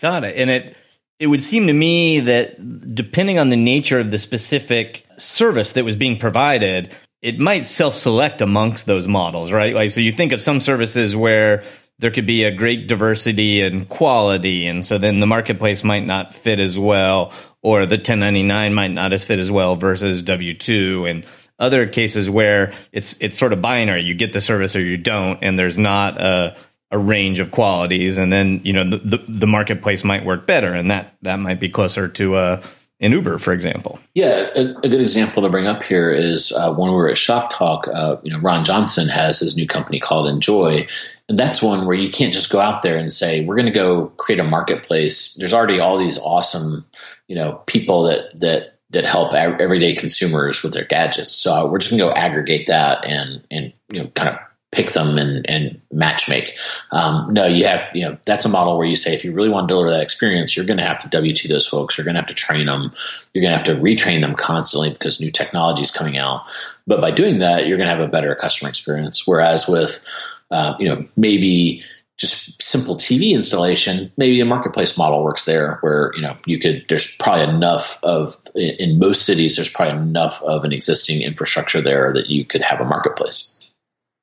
Got 0.00 0.24
it. 0.24 0.36
And 0.36 0.50
it 0.50 0.76
it 1.18 1.28
would 1.28 1.42
seem 1.42 1.66
to 1.66 1.72
me 1.72 2.20
that 2.20 2.94
depending 2.94 3.38
on 3.38 3.48
the 3.48 3.56
nature 3.56 3.98
of 3.98 4.10
the 4.10 4.18
specific 4.18 5.06
service 5.16 5.72
that 5.72 5.84
was 5.84 5.96
being 5.96 6.18
provided, 6.18 6.92
it 7.22 7.38
might 7.38 7.64
self-select 7.64 8.42
amongst 8.42 8.84
those 8.84 9.08
models, 9.08 9.50
right? 9.50 9.74
Like 9.74 9.90
so 9.90 10.00
you 10.00 10.12
think 10.12 10.32
of 10.32 10.42
some 10.42 10.60
services 10.60 11.16
where 11.16 11.64
there 11.98 12.10
could 12.10 12.26
be 12.26 12.44
a 12.44 12.54
great 12.54 12.88
diversity 12.88 13.62
and 13.62 13.88
quality 13.88 14.66
and 14.66 14.84
so 14.84 14.98
then 14.98 15.20
the 15.20 15.26
marketplace 15.26 15.82
might 15.82 16.04
not 16.04 16.34
fit 16.34 16.60
as 16.60 16.78
well 16.78 17.32
or 17.62 17.86
the 17.86 17.96
1099 17.96 18.74
might 18.74 18.90
not 18.90 19.12
as 19.12 19.24
fit 19.24 19.38
as 19.38 19.50
well 19.50 19.76
versus 19.76 20.22
W2 20.22 21.10
and 21.10 21.24
other 21.58 21.86
cases 21.86 22.28
where 22.28 22.72
it's 22.92 23.16
it's 23.20 23.38
sort 23.38 23.52
of 23.52 23.62
binary 23.62 24.02
you 24.02 24.14
get 24.14 24.32
the 24.32 24.40
service 24.40 24.76
or 24.76 24.80
you 24.80 24.98
don't 24.98 25.42
and 25.42 25.58
there's 25.58 25.78
not 25.78 26.20
a 26.20 26.54
a 26.90 26.98
range 26.98 27.40
of 27.40 27.50
qualities, 27.50 28.18
and 28.18 28.32
then 28.32 28.60
you 28.64 28.72
know 28.72 28.88
the, 28.88 28.98
the, 28.98 29.24
the 29.28 29.46
marketplace 29.46 30.04
might 30.04 30.24
work 30.24 30.46
better, 30.46 30.72
and 30.72 30.90
that 30.90 31.14
that 31.22 31.36
might 31.36 31.60
be 31.60 31.68
closer 31.68 32.08
to 32.08 32.36
a 32.36 32.52
uh, 32.54 32.62
an 33.00 33.12
Uber, 33.12 33.38
for 33.38 33.52
example. 33.52 33.98
Yeah, 34.14 34.48
a, 34.54 34.70
a, 34.78 34.88
good 34.88 35.02
example 35.02 35.42
to 35.42 35.50
bring 35.50 35.66
up 35.66 35.82
here 35.82 36.10
is 36.10 36.50
uh, 36.52 36.72
when 36.72 36.90
we 36.90 36.96
were 36.96 37.10
at 37.10 37.16
Shoptalk. 37.16 37.88
Uh, 37.94 38.16
you 38.22 38.32
know, 38.32 38.38
Ron 38.38 38.64
Johnson 38.64 39.06
has 39.08 39.38
his 39.38 39.54
new 39.54 39.66
company 39.66 39.98
called 39.98 40.28
Enjoy, 40.28 40.86
and 41.28 41.38
that's 41.38 41.62
one 41.62 41.84
where 41.84 41.96
you 41.96 42.08
can't 42.08 42.32
just 42.32 42.50
go 42.50 42.58
out 42.58 42.80
there 42.80 42.96
and 42.96 43.12
say 43.12 43.44
we're 43.44 43.56
going 43.56 43.66
to 43.66 43.72
go 43.72 44.06
create 44.16 44.40
a 44.40 44.44
marketplace. 44.44 45.34
There's 45.34 45.52
already 45.52 45.78
all 45.78 45.98
these 45.98 46.18
awesome, 46.18 46.86
you 47.28 47.36
know, 47.36 47.62
people 47.66 48.02
that 48.04 48.40
that 48.40 48.78
that 48.90 49.04
help 49.04 49.34
everyday 49.34 49.92
consumers 49.92 50.62
with 50.62 50.72
their 50.72 50.84
gadgets. 50.84 51.32
So 51.32 51.66
we're 51.66 51.78
just 51.78 51.90
going 51.90 51.98
to 51.98 52.14
go 52.14 52.18
aggregate 52.18 52.66
that 52.68 53.04
and 53.04 53.44
and 53.50 53.74
you 53.92 54.02
know 54.02 54.08
kind 54.14 54.30
of 54.30 54.38
pick 54.72 54.90
them 54.90 55.16
and, 55.16 55.48
and 55.48 55.80
match 55.92 56.28
make. 56.28 56.56
Um, 56.90 57.32
no, 57.32 57.46
you 57.46 57.66
have, 57.66 57.88
you 57.94 58.04
know, 58.04 58.18
that's 58.26 58.44
a 58.44 58.48
model 58.48 58.76
where 58.76 58.86
you 58.86 58.96
say, 58.96 59.14
if 59.14 59.24
you 59.24 59.32
really 59.32 59.48
want 59.48 59.68
to 59.68 59.72
deliver 59.72 59.90
that 59.90 60.02
experience, 60.02 60.56
you're 60.56 60.66
going 60.66 60.78
to 60.78 60.84
have 60.84 60.98
to 61.08 61.08
W2 61.08 61.48
those 61.48 61.66
folks. 61.66 61.96
You're 61.96 62.04
going 62.04 62.14
to 62.14 62.20
have 62.20 62.28
to 62.28 62.34
train 62.34 62.66
them. 62.66 62.92
You're 63.32 63.42
going 63.42 63.52
to 63.52 63.56
have 63.56 63.64
to 63.66 63.76
retrain 63.76 64.20
them 64.20 64.34
constantly 64.34 64.90
because 64.90 65.20
new 65.20 65.30
technology 65.30 65.82
is 65.82 65.90
coming 65.90 66.18
out. 66.18 66.42
But 66.86 67.00
by 67.00 67.10
doing 67.10 67.38
that, 67.38 67.66
you're 67.66 67.78
going 67.78 67.88
to 67.88 67.94
have 67.94 68.06
a 68.06 68.08
better 68.08 68.34
customer 68.34 68.68
experience. 68.68 69.26
Whereas 69.26 69.66
with, 69.68 70.04
uh, 70.50 70.74
you 70.78 70.88
know, 70.88 71.04
maybe 71.16 71.82
just 72.16 72.60
simple 72.62 72.96
TV 72.96 73.32
installation, 73.32 74.10
maybe 74.16 74.40
a 74.40 74.44
marketplace 74.44 74.96
model 74.96 75.22
works 75.22 75.44
there 75.44 75.78
where, 75.82 76.12
you 76.16 76.22
know, 76.22 76.36
you 76.46 76.58
could, 76.58 76.84
there's 76.88 77.16
probably 77.18 77.44
enough 77.44 78.02
of, 78.02 78.36
in 78.54 78.98
most 78.98 79.26
cities, 79.26 79.56
there's 79.56 79.68
probably 79.68 79.98
enough 79.98 80.42
of 80.42 80.64
an 80.64 80.72
existing 80.72 81.22
infrastructure 81.22 81.82
there 81.82 82.12
that 82.14 82.28
you 82.28 82.44
could 82.44 82.62
have 82.62 82.80
a 82.80 82.84
marketplace. 82.84 83.55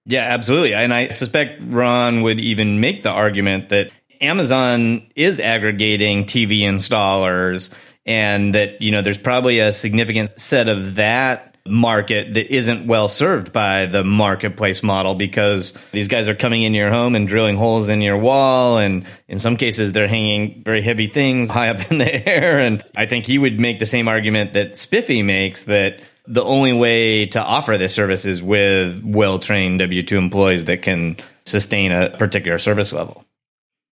Yeah, 0.06 0.24
absolutely. 0.24 0.74
And 0.74 0.94
I 0.94 1.10
suspect 1.10 1.62
Ron 1.66 2.22
would 2.24 2.40
even 2.40 2.80
make 2.80 3.04
the 3.04 3.10
argument 3.10 3.70
that 3.70 3.92
Amazon 4.20 5.08
is 5.16 5.40
aggregating 5.40 6.26
TV 6.26 6.62
installers 6.62 7.70
and 8.06 8.54
that, 8.54 8.82
you 8.82 8.92
know, 8.92 9.02
there's 9.02 9.18
probably 9.18 9.60
a 9.60 9.72
significant 9.72 10.40
set 10.40 10.68
of 10.68 10.96
that 10.96 11.54
market 11.66 12.34
that 12.34 12.54
isn't 12.54 12.88
well 12.88 13.08
served 13.08 13.54
by 13.54 13.86
the 13.86 14.04
marketplace 14.04 14.84
model 14.84 15.16
because 15.16 15.74
these 15.94 16.10
guys 16.10 16.28
are 16.28 16.36
coming 16.36 16.62
into 16.62 16.78
your 16.78 16.92
home 16.92 17.16
and 17.16 17.26
drilling 17.26 17.56
holes 17.56 17.88
in 17.88 18.02
your 18.02 18.18
wall 18.18 18.78
and 18.78 19.06
in 19.30 19.40
some 19.40 19.56
cases 19.56 19.94
they're 19.94 20.10
hanging 20.10 20.62
very 20.66 20.82
heavy 20.82 21.08
things 21.08 21.50
high 21.50 21.70
up 21.70 21.90
in 21.90 22.00
the 22.00 22.30
air 22.30 22.60
and 22.60 22.84
I 22.98 23.06
think 23.06 23.26
he 23.26 23.38
would 23.38 23.62
make 23.62 23.80
the 23.80 23.86
same 23.86 24.10
argument 24.10 24.52
that 24.54 24.74
Spiffy 24.74 25.24
makes 25.24 25.64
that 25.64 26.02
the 26.26 26.44
only 26.44 26.74
way 26.74 27.26
to 27.28 27.44
offer 27.44 27.78
this 27.78 27.94
service 27.94 28.26
is 28.26 28.42
with 28.42 29.02
well 29.04 29.40
trained 29.40 29.80
W 29.80 30.02
2 30.02 30.18
employees 30.18 30.66
that 30.66 30.82
can 30.82 31.18
sustain 31.46 31.92
a 31.92 32.10
particular 32.12 32.58
service 32.60 32.94
level. 32.94 33.26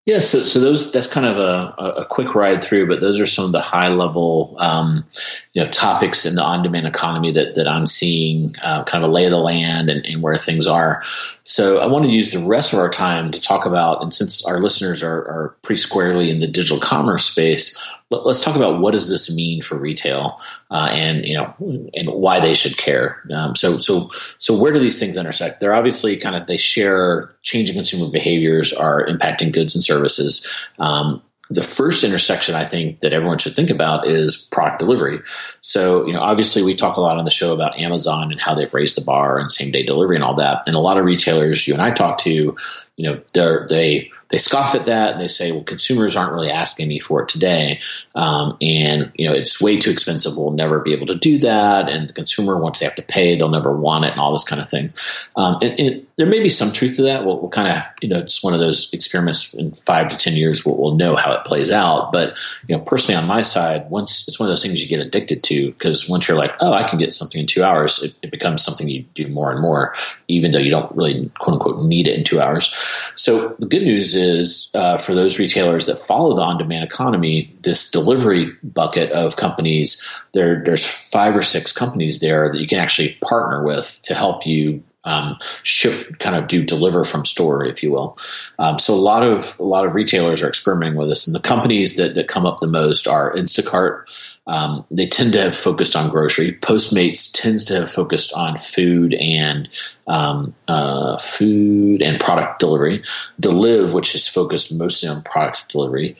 Yeah, 0.07 0.19
so, 0.19 0.39
so 0.39 0.59
those 0.59 0.91
that's 0.91 1.05
kind 1.05 1.27
of 1.27 1.37
a, 1.37 1.99
a 2.01 2.05
quick 2.05 2.33
ride 2.33 2.63
through, 2.63 2.87
but 2.87 3.01
those 3.01 3.19
are 3.19 3.27
some 3.27 3.45
of 3.45 3.51
the 3.51 3.61
high 3.61 3.89
level 3.89 4.55
um, 4.57 5.05
you 5.53 5.63
know 5.63 5.69
topics 5.69 6.25
in 6.25 6.33
the 6.33 6.43
on 6.43 6.63
demand 6.63 6.87
economy 6.87 7.31
that 7.33 7.53
that 7.53 7.67
I'm 7.67 7.85
seeing, 7.85 8.55
uh, 8.63 8.83
kind 8.85 9.03
of 9.03 9.11
a 9.11 9.13
lay 9.13 9.25
of 9.25 9.31
the 9.31 9.37
land 9.37 9.91
and, 9.91 10.03
and, 10.07 10.23
where 10.23 10.37
things 10.37 10.65
are. 10.65 11.03
So 11.43 11.77
I 11.77 11.85
want 11.85 12.05
to 12.05 12.11
use 12.11 12.31
the 12.31 12.43
rest 12.43 12.73
of 12.73 12.79
our 12.79 12.89
time 12.89 13.29
to 13.29 13.39
talk 13.39 13.67
about, 13.67 14.01
and 14.01 14.11
since 14.11 14.43
our 14.43 14.59
listeners 14.59 15.03
are, 15.03 15.19
are 15.19 15.55
pretty 15.61 15.79
squarely 15.79 16.31
in 16.31 16.39
the 16.39 16.47
digital 16.47 16.79
commerce 16.79 17.25
space, 17.25 17.77
let, 18.11 18.25
us 18.25 18.43
talk 18.43 18.55
about 18.55 18.79
what 18.79 18.91
does 18.91 19.09
this 19.09 19.33
mean 19.33 19.61
for 19.61 19.77
retail, 19.77 20.39
uh, 20.69 20.89
and 20.91 21.25
you 21.25 21.35
know, 21.35 21.53
and 21.93 22.09
why 22.09 22.39
they 22.39 22.53
should 22.53 22.77
care. 22.77 23.21
Um, 23.33 23.55
so, 23.55 23.79
so, 23.79 24.09
so 24.37 24.59
where 24.59 24.73
do 24.73 24.79
these 24.79 24.99
things 24.99 25.17
intersect? 25.17 25.59
They're 25.59 25.73
obviously 25.73 26.17
kind 26.17 26.35
of 26.35 26.47
they 26.47 26.57
share 26.57 27.33
changing 27.41 27.75
consumer 27.75 28.11
behaviors 28.11 28.73
are 28.73 29.05
impacting 29.07 29.51
goods 29.51 29.75
and 29.75 29.83
services. 29.83 30.47
Um, 30.79 31.21
the 31.49 31.63
first 31.63 32.03
intersection 32.03 32.55
I 32.55 32.63
think 32.63 33.01
that 33.01 33.11
everyone 33.11 33.37
should 33.37 33.53
think 33.53 33.69
about 33.69 34.07
is 34.07 34.37
product 34.37 34.79
delivery. 34.79 35.19
So, 35.59 36.05
you 36.07 36.13
know, 36.13 36.21
obviously 36.21 36.63
we 36.63 36.75
talk 36.75 36.95
a 36.95 37.01
lot 37.01 37.17
on 37.17 37.25
the 37.25 37.31
show 37.31 37.53
about 37.53 37.77
Amazon 37.77 38.31
and 38.31 38.39
how 38.39 38.55
they've 38.55 38.73
raised 38.73 38.95
the 38.95 39.03
bar 39.03 39.37
and 39.37 39.51
same 39.51 39.71
day 39.71 39.83
delivery 39.83 40.15
and 40.15 40.23
all 40.23 40.33
that. 40.35 40.63
And 40.65 40.75
a 40.75 40.79
lot 40.79 40.97
of 40.97 41.03
retailers 41.03 41.67
you 41.67 41.73
and 41.73 41.83
I 41.83 41.91
talk 41.91 42.19
to, 42.19 42.31
you 42.31 42.57
know, 42.97 43.21
they 43.67 44.09
they 44.31 44.37
scoff 44.37 44.73
at 44.73 44.85
that 44.85 45.11
and 45.11 45.21
they 45.21 45.27
say, 45.27 45.51
well, 45.51 45.63
consumers 45.63 46.15
aren't 46.15 46.31
really 46.31 46.49
asking 46.49 46.87
me 46.87 46.99
for 46.99 47.21
it 47.21 47.29
today. 47.29 47.81
Um, 48.15 48.57
and, 48.61 49.11
you 49.15 49.27
know, 49.27 49.33
it's 49.33 49.61
way 49.61 49.77
too 49.77 49.91
expensive. 49.91 50.37
We'll 50.37 50.51
never 50.51 50.79
be 50.79 50.93
able 50.93 51.07
to 51.07 51.15
do 51.15 51.37
that. 51.39 51.89
And 51.89 52.09
the 52.09 52.13
consumer, 52.13 52.57
once 52.57 52.79
they 52.79 52.85
have 52.85 52.95
to 52.95 53.01
pay, 53.01 53.35
they'll 53.35 53.49
never 53.49 53.75
want 53.75 54.05
it 54.05 54.11
and 54.11 54.19
all 54.19 54.33
this 54.33 54.45
kind 54.45 54.61
of 54.61 54.69
thing. 54.69 54.93
Um, 55.35 55.57
and, 55.61 55.79
and, 55.79 56.07
there 56.21 56.29
may 56.29 56.39
be 56.39 56.49
some 56.49 56.71
truth 56.71 56.97
to 56.97 57.01
that. 57.01 57.25
We'll, 57.25 57.39
we'll, 57.39 57.49
kind 57.49 57.67
of, 57.67 57.83
you 57.99 58.07
know, 58.07 58.19
it's 58.19 58.43
one 58.43 58.53
of 58.53 58.59
those 58.59 58.93
experiments 58.93 59.55
in 59.55 59.71
five 59.71 60.07
to 60.09 60.15
10 60.15 60.35
years, 60.35 60.63
we'll, 60.63 60.77
we'll 60.77 60.93
know 60.93 61.15
how 61.15 61.31
it 61.31 61.43
plays 61.45 61.71
out. 61.71 62.11
But, 62.11 62.37
you 62.67 62.77
know, 62.77 62.83
personally 62.83 63.19
on 63.19 63.27
my 63.27 63.41
side, 63.41 63.89
once 63.89 64.27
it's 64.27 64.39
one 64.39 64.47
of 64.47 64.51
those 64.51 64.61
things 64.61 64.83
you 64.83 64.87
get 64.87 64.99
addicted 64.99 65.41
to 65.45 65.71
because 65.71 66.07
once 66.07 66.27
you're 66.27 66.37
like, 66.37 66.51
oh, 66.59 66.73
I 66.73 66.87
can 66.87 66.99
get 66.99 67.11
something 67.11 67.41
in 67.41 67.47
two 67.47 67.63
hours, 67.63 68.03
it, 68.03 68.19
it 68.21 68.29
becomes 68.29 68.63
something 68.63 68.87
you 68.87 69.01
do 69.15 69.29
more 69.29 69.51
and 69.51 69.59
more, 69.61 69.95
even 70.27 70.51
though 70.51 70.59
you 70.59 70.69
don't 70.69 70.95
really 70.95 71.27
quote 71.39 71.55
unquote 71.55 71.83
need 71.83 72.07
it 72.07 72.19
in 72.19 72.23
two 72.23 72.39
hours. 72.39 72.71
So 73.15 73.55
the 73.57 73.65
good 73.65 73.81
news 73.81 74.13
is, 74.13 74.69
uh, 74.75 74.97
for 74.97 75.15
those 75.15 75.39
retailers 75.39 75.87
that 75.87 75.97
follow 75.97 76.35
the 76.35 76.43
on-demand 76.43 76.83
economy, 76.83 77.51
this 77.61 77.89
delivery 77.89 78.55
bucket 78.63 79.11
of 79.11 79.37
companies. 79.37 80.07
There, 80.33 80.63
there's 80.63 80.85
five 80.85 81.35
or 81.35 81.41
six 81.41 81.71
companies 81.71 82.19
there 82.19 82.51
that 82.51 82.59
you 82.59 82.67
can 82.67 82.77
actually 82.77 83.17
partner 83.21 83.63
with 83.63 83.99
to 84.03 84.13
help 84.13 84.45
you 84.45 84.83
um, 85.03 85.37
ship, 85.63 86.19
kind 86.19 86.35
of 86.35 86.47
do 86.47 86.63
deliver 86.63 87.03
from 87.03 87.25
store, 87.25 87.65
if 87.65 87.81
you 87.81 87.91
will. 87.91 88.17
Um, 88.59 88.77
so 88.77 88.93
a 88.93 88.95
lot 88.95 89.23
of 89.23 89.59
a 89.59 89.63
lot 89.63 89.85
of 89.85 89.95
retailers 89.95 90.43
are 90.43 90.47
experimenting 90.47 90.97
with 90.97 91.09
this, 91.09 91.25
and 91.25 91.35
the 91.35 91.39
companies 91.39 91.95
that 91.95 92.13
that 92.15 92.27
come 92.27 92.45
up 92.45 92.59
the 92.59 92.67
most 92.67 93.07
are 93.07 93.33
Instacart. 93.33 94.37
Um, 94.47 94.85
they 94.89 95.07
tend 95.07 95.33
to 95.33 95.41
have 95.41 95.55
focused 95.55 95.95
on 95.95 96.09
grocery. 96.09 96.53
Postmates 96.61 97.29
tends 97.31 97.63
to 97.65 97.75
have 97.75 97.91
focused 97.91 98.33
on 98.33 98.57
food 98.57 99.13
and 99.13 99.69
um, 100.07 100.53
uh, 100.67 101.17
food 101.17 102.01
and 102.01 102.19
product 102.19 102.59
delivery. 102.59 103.03
Deliv, 103.39 103.93
which 103.93 104.15
is 104.15 104.27
focused 104.27 104.73
mostly 104.73 105.07
on 105.09 105.21
product 105.21 105.69
delivery. 105.69 106.17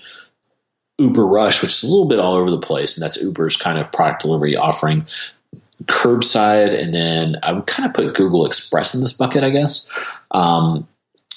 Uber 1.00 1.26
Rush, 1.26 1.64
which 1.64 1.72
is 1.72 1.84
a 1.84 1.88
little 1.88 2.06
bit 2.06 2.20
all 2.20 2.36
over 2.36 2.52
the 2.52 2.60
place, 2.60 2.96
and 2.96 3.04
that's 3.04 3.18
Uber's 3.18 3.58
kind 3.58 3.80
of 3.80 3.92
product 3.92 4.22
delivery 4.22 4.56
offering 4.56 5.08
curbside, 5.84 6.78
and 6.80 6.94
then 6.94 7.38
I 7.44 7.52
would 7.54 7.68
kind 7.68 7.88
of 7.88 7.94
put 7.94 8.16
Google 8.16 8.46
Express 8.46 8.94
in 8.94 9.02
this 9.02 9.14
bucket, 9.14 9.44
I 9.44 9.50
guess. 9.50 9.90
Um, 10.32 10.88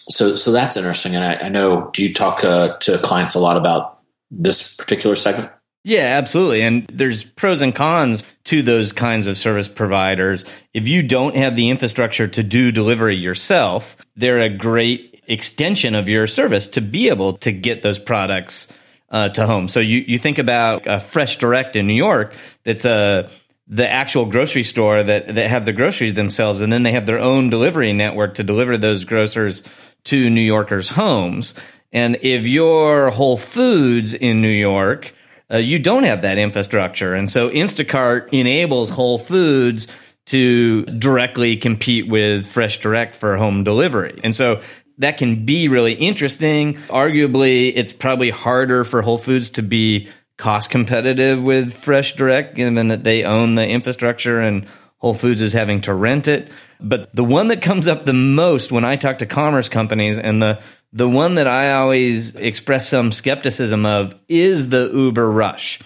so, 0.09 0.37
so 0.37 0.53
that's 0.53 0.77
interesting. 0.77 1.15
And 1.15 1.25
I, 1.25 1.47
I 1.47 1.49
know, 1.49 1.91
do 1.93 2.03
you 2.03 2.13
talk 2.13 2.45
uh, 2.45 2.77
to 2.79 2.99
clients 2.99 3.35
a 3.35 3.39
lot 3.39 3.57
about 3.57 4.01
this 4.31 4.77
particular 4.77 5.17
segment? 5.17 5.51
Yeah, 5.87 6.17
absolutely. 6.19 6.63
And 6.63 6.87
there's 6.93 7.25
pros 7.25 7.61
and 7.61 7.75
cons 7.75 8.25
to 8.45 8.63
those 8.63 8.93
kinds 8.93 9.27
of 9.27 9.37
service 9.37 9.69
providers. 9.69 10.47
If 10.73 10.89
you 10.89 11.03
don't 11.03 11.37
have 11.37 11.57
the 11.57 11.69
infrastructure 11.69 12.27
to 12.27 12.43
do 12.43 12.73
delivery 12.73 13.17
yourself, 13.17 13.97
they're 14.17 14.41
a 14.41 14.49
great 14.49 15.23
extension 15.27 15.95
of 15.95 16.09
your 16.09 16.27
service 16.27 16.69
to 16.69 16.81
be 16.81 17.09
able 17.09 17.35
to 17.39 17.53
get 17.53 17.83
those 17.83 17.99
products 17.99 18.69
uh, 19.11 19.29
to 19.31 19.47
home. 19.47 19.69
So 19.69 19.81
you, 19.81 19.99
you 20.07 20.19
think 20.19 20.39
about 20.39 20.87
a 20.87 21.01
Fresh 21.01 21.37
Direct 21.37 21.77
in 21.77 21.87
New 21.87 21.95
York 21.95 22.35
that's 22.65 22.85
a 22.87 23.31
the 23.67 23.89
actual 23.89 24.27
grocery 24.27 24.63
store 24.63 25.03
that, 25.03 25.35
that 25.35 25.49
have 25.49 25.65
the 25.65 25.73
groceries 25.73 26.15
themselves, 26.15 26.61
and 26.61 26.73
then 26.73 26.83
they 26.83 26.93
have 26.93 27.07
their 27.07 27.19
own 27.19 27.51
delivery 27.51 27.93
network 27.93 28.35
to 28.35 28.45
deliver 28.45 28.77
those 28.77 29.05
grocers 29.05 29.63
to 30.05 30.29
New 30.29 30.41
Yorkers' 30.41 30.91
homes. 30.91 31.55
And 31.93 32.19
if 32.23 32.47
you're 32.47 33.11
Whole 33.11 33.37
Foods 33.37 34.15
in 34.15 34.43
New 34.43 34.49
York, 34.49 35.15
uh, 35.51 35.59
you 35.59 35.79
don't 35.79 36.05
have 36.05 36.23
that 36.23 36.39
infrastructure. 36.39 37.15
And 37.15 37.31
so 37.31 37.49
Instacart 37.51 38.29
enables 38.33 38.91
Whole 38.91 39.19
Foods 39.19 39.87
to 40.27 40.85
directly 40.85 41.57
compete 41.57 42.09
with 42.09 42.47
Fresh 42.47 42.79
Direct 42.79 43.15
for 43.15 43.37
home 43.37 43.63
delivery. 43.63 44.21
And 44.25 44.35
so 44.35 44.61
that 44.99 45.19
can 45.19 45.45
be 45.45 45.69
really 45.69 45.93
interesting. 45.93 46.75
Arguably, 46.89 47.73
it's 47.75 47.93
probably 47.93 48.31
harder 48.31 48.85
for 48.85 49.03
Whole 49.03 49.19
Foods 49.19 49.51
to 49.51 49.63
be 49.63 50.09
cost 50.37 50.71
competitive 50.71 51.43
with 51.43 51.73
Fresh 51.75 52.17
Direct, 52.17 52.55
given 52.55 52.89
that 52.89 53.05
they 53.05 53.25
own 53.25 53.55
the 53.55 53.67
infrastructure 53.67 54.41
and 54.41 54.67
Whole 54.99 55.15
Foods 55.15 55.43
is 55.43 55.53
having 55.53 55.83
to 55.83 55.95
rent 55.95 56.29
it. 56.29 56.51
But 56.81 57.15
the 57.15 57.25
one 57.25 57.49
that 57.49 57.63
comes 57.63 57.87
up 57.87 58.05
the 58.05 58.13
most 58.13 58.73
when 58.73 58.85
I 58.85 58.97
talk 58.97 59.19
to 59.19 59.27
commerce 59.27 59.69
companies 59.69 60.19
and 60.19 60.41
the 60.41 60.61
the 60.95 61.09
one 61.09 61.35
that 61.35 61.49
I 61.49 61.73
always 61.73 62.37
express 62.37 62.89
some 62.89 63.11
skepticism 63.11 63.85
of 63.85 64.15
is 64.29 64.69
the 64.69 64.89
Uber 64.95 65.29
rush. 65.29 65.81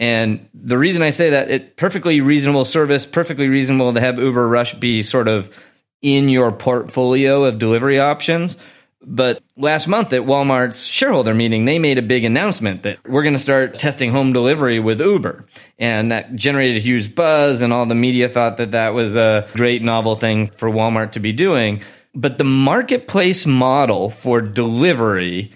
And 0.00 0.48
the 0.52 0.76
reason 0.76 1.00
I 1.02 1.10
say 1.10 1.30
that, 1.30 1.50
it 1.50 1.76
perfectly 1.76 2.20
reasonable 2.20 2.64
service, 2.64 3.06
perfectly 3.06 3.48
reasonable 3.48 3.94
to 3.94 4.00
have 4.00 4.18
Uber 4.18 4.46
Rush 4.46 4.74
be 4.74 5.02
sort 5.02 5.28
of 5.28 5.56
in 6.02 6.28
your 6.28 6.52
portfolio 6.52 7.44
of 7.44 7.58
delivery 7.58 7.98
options. 7.98 8.56
But 9.00 9.42
last 9.56 9.86
month 9.86 10.12
at 10.12 10.22
Walmart's 10.22 10.84
shareholder 10.84 11.32
meeting, 11.32 11.64
they 11.64 11.78
made 11.78 11.98
a 11.98 12.02
big 12.02 12.24
announcement 12.24 12.82
that 12.82 12.98
we're 13.08 13.22
going 13.22 13.34
to 13.34 13.38
start 13.38 13.78
testing 13.78 14.10
home 14.10 14.32
delivery 14.32 14.80
with 14.80 15.00
Uber. 15.00 15.46
And 15.78 16.10
that 16.10 16.34
generated 16.34 16.76
a 16.76 16.80
huge 16.80 17.14
buzz, 17.14 17.60
and 17.60 17.72
all 17.72 17.86
the 17.86 17.94
media 17.94 18.28
thought 18.28 18.56
that 18.56 18.72
that 18.72 18.94
was 18.94 19.14
a 19.14 19.48
great 19.54 19.82
novel 19.82 20.16
thing 20.16 20.48
for 20.48 20.68
Walmart 20.68 21.12
to 21.12 21.20
be 21.20 21.32
doing. 21.32 21.82
But 22.14 22.38
the 22.38 22.44
marketplace 22.44 23.46
model 23.46 24.10
for 24.10 24.40
delivery 24.40 25.52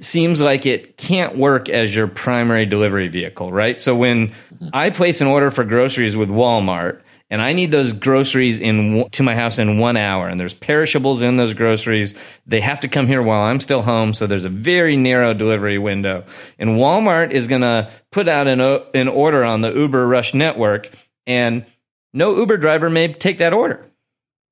seems 0.00 0.40
like 0.40 0.66
it 0.66 0.98
can't 0.98 1.38
work 1.38 1.68
as 1.68 1.94
your 1.94 2.08
primary 2.08 2.66
delivery 2.66 3.08
vehicle, 3.08 3.52
right? 3.52 3.80
So 3.80 3.94
when 3.94 4.34
I 4.72 4.90
place 4.90 5.20
an 5.20 5.26
order 5.28 5.50
for 5.50 5.64
groceries 5.64 6.16
with 6.16 6.30
Walmart, 6.30 7.00
and 7.28 7.42
I 7.42 7.52
need 7.52 7.72
those 7.72 7.92
groceries 7.92 8.60
in 8.60 9.08
to 9.10 9.22
my 9.22 9.34
house 9.34 9.58
in 9.58 9.78
one 9.78 9.96
hour, 9.96 10.28
and 10.28 10.38
there's 10.38 10.54
perishables 10.54 11.22
in 11.22 11.36
those 11.36 11.54
groceries. 11.54 12.14
They 12.46 12.60
have 12.60 12.80
to 12.80 12.88
come 12.88 13.08
here 13.08 13.22
while 13.22 13.42
I'm 13.42 13.60
still 13.60 13.82
home, 13.82 14.14
so 14.14 14.26
there's 14.26 14.44
a 14.44 14.50
very 14.50 14.96
narrow 14.96 15.34
delivery 15.34 15.78
window. 15.78 16.24
And 16.58 16.70
Walmart 16.70 17.32
is 17.32 17.48
going 17.48 17.62
to 17.62 17.90
put 18.12 18.28
out 18.28 18.46
an, 18.46 18.60
an 18.60 19.08
order 19.08 19.44
on 19.44 19.60
the 19.60 19.72
Uber 19.72 20.06
Rush 20.06 20.34
network, 20.34 20.90
and 21.26 21.66
no 22.12 22.36
Uber 22.36 22.58
driver 22.58 22.88
may 22.88 23.12
take 23.12 23.38
that 23.38 23.52
order. 23.52 23.84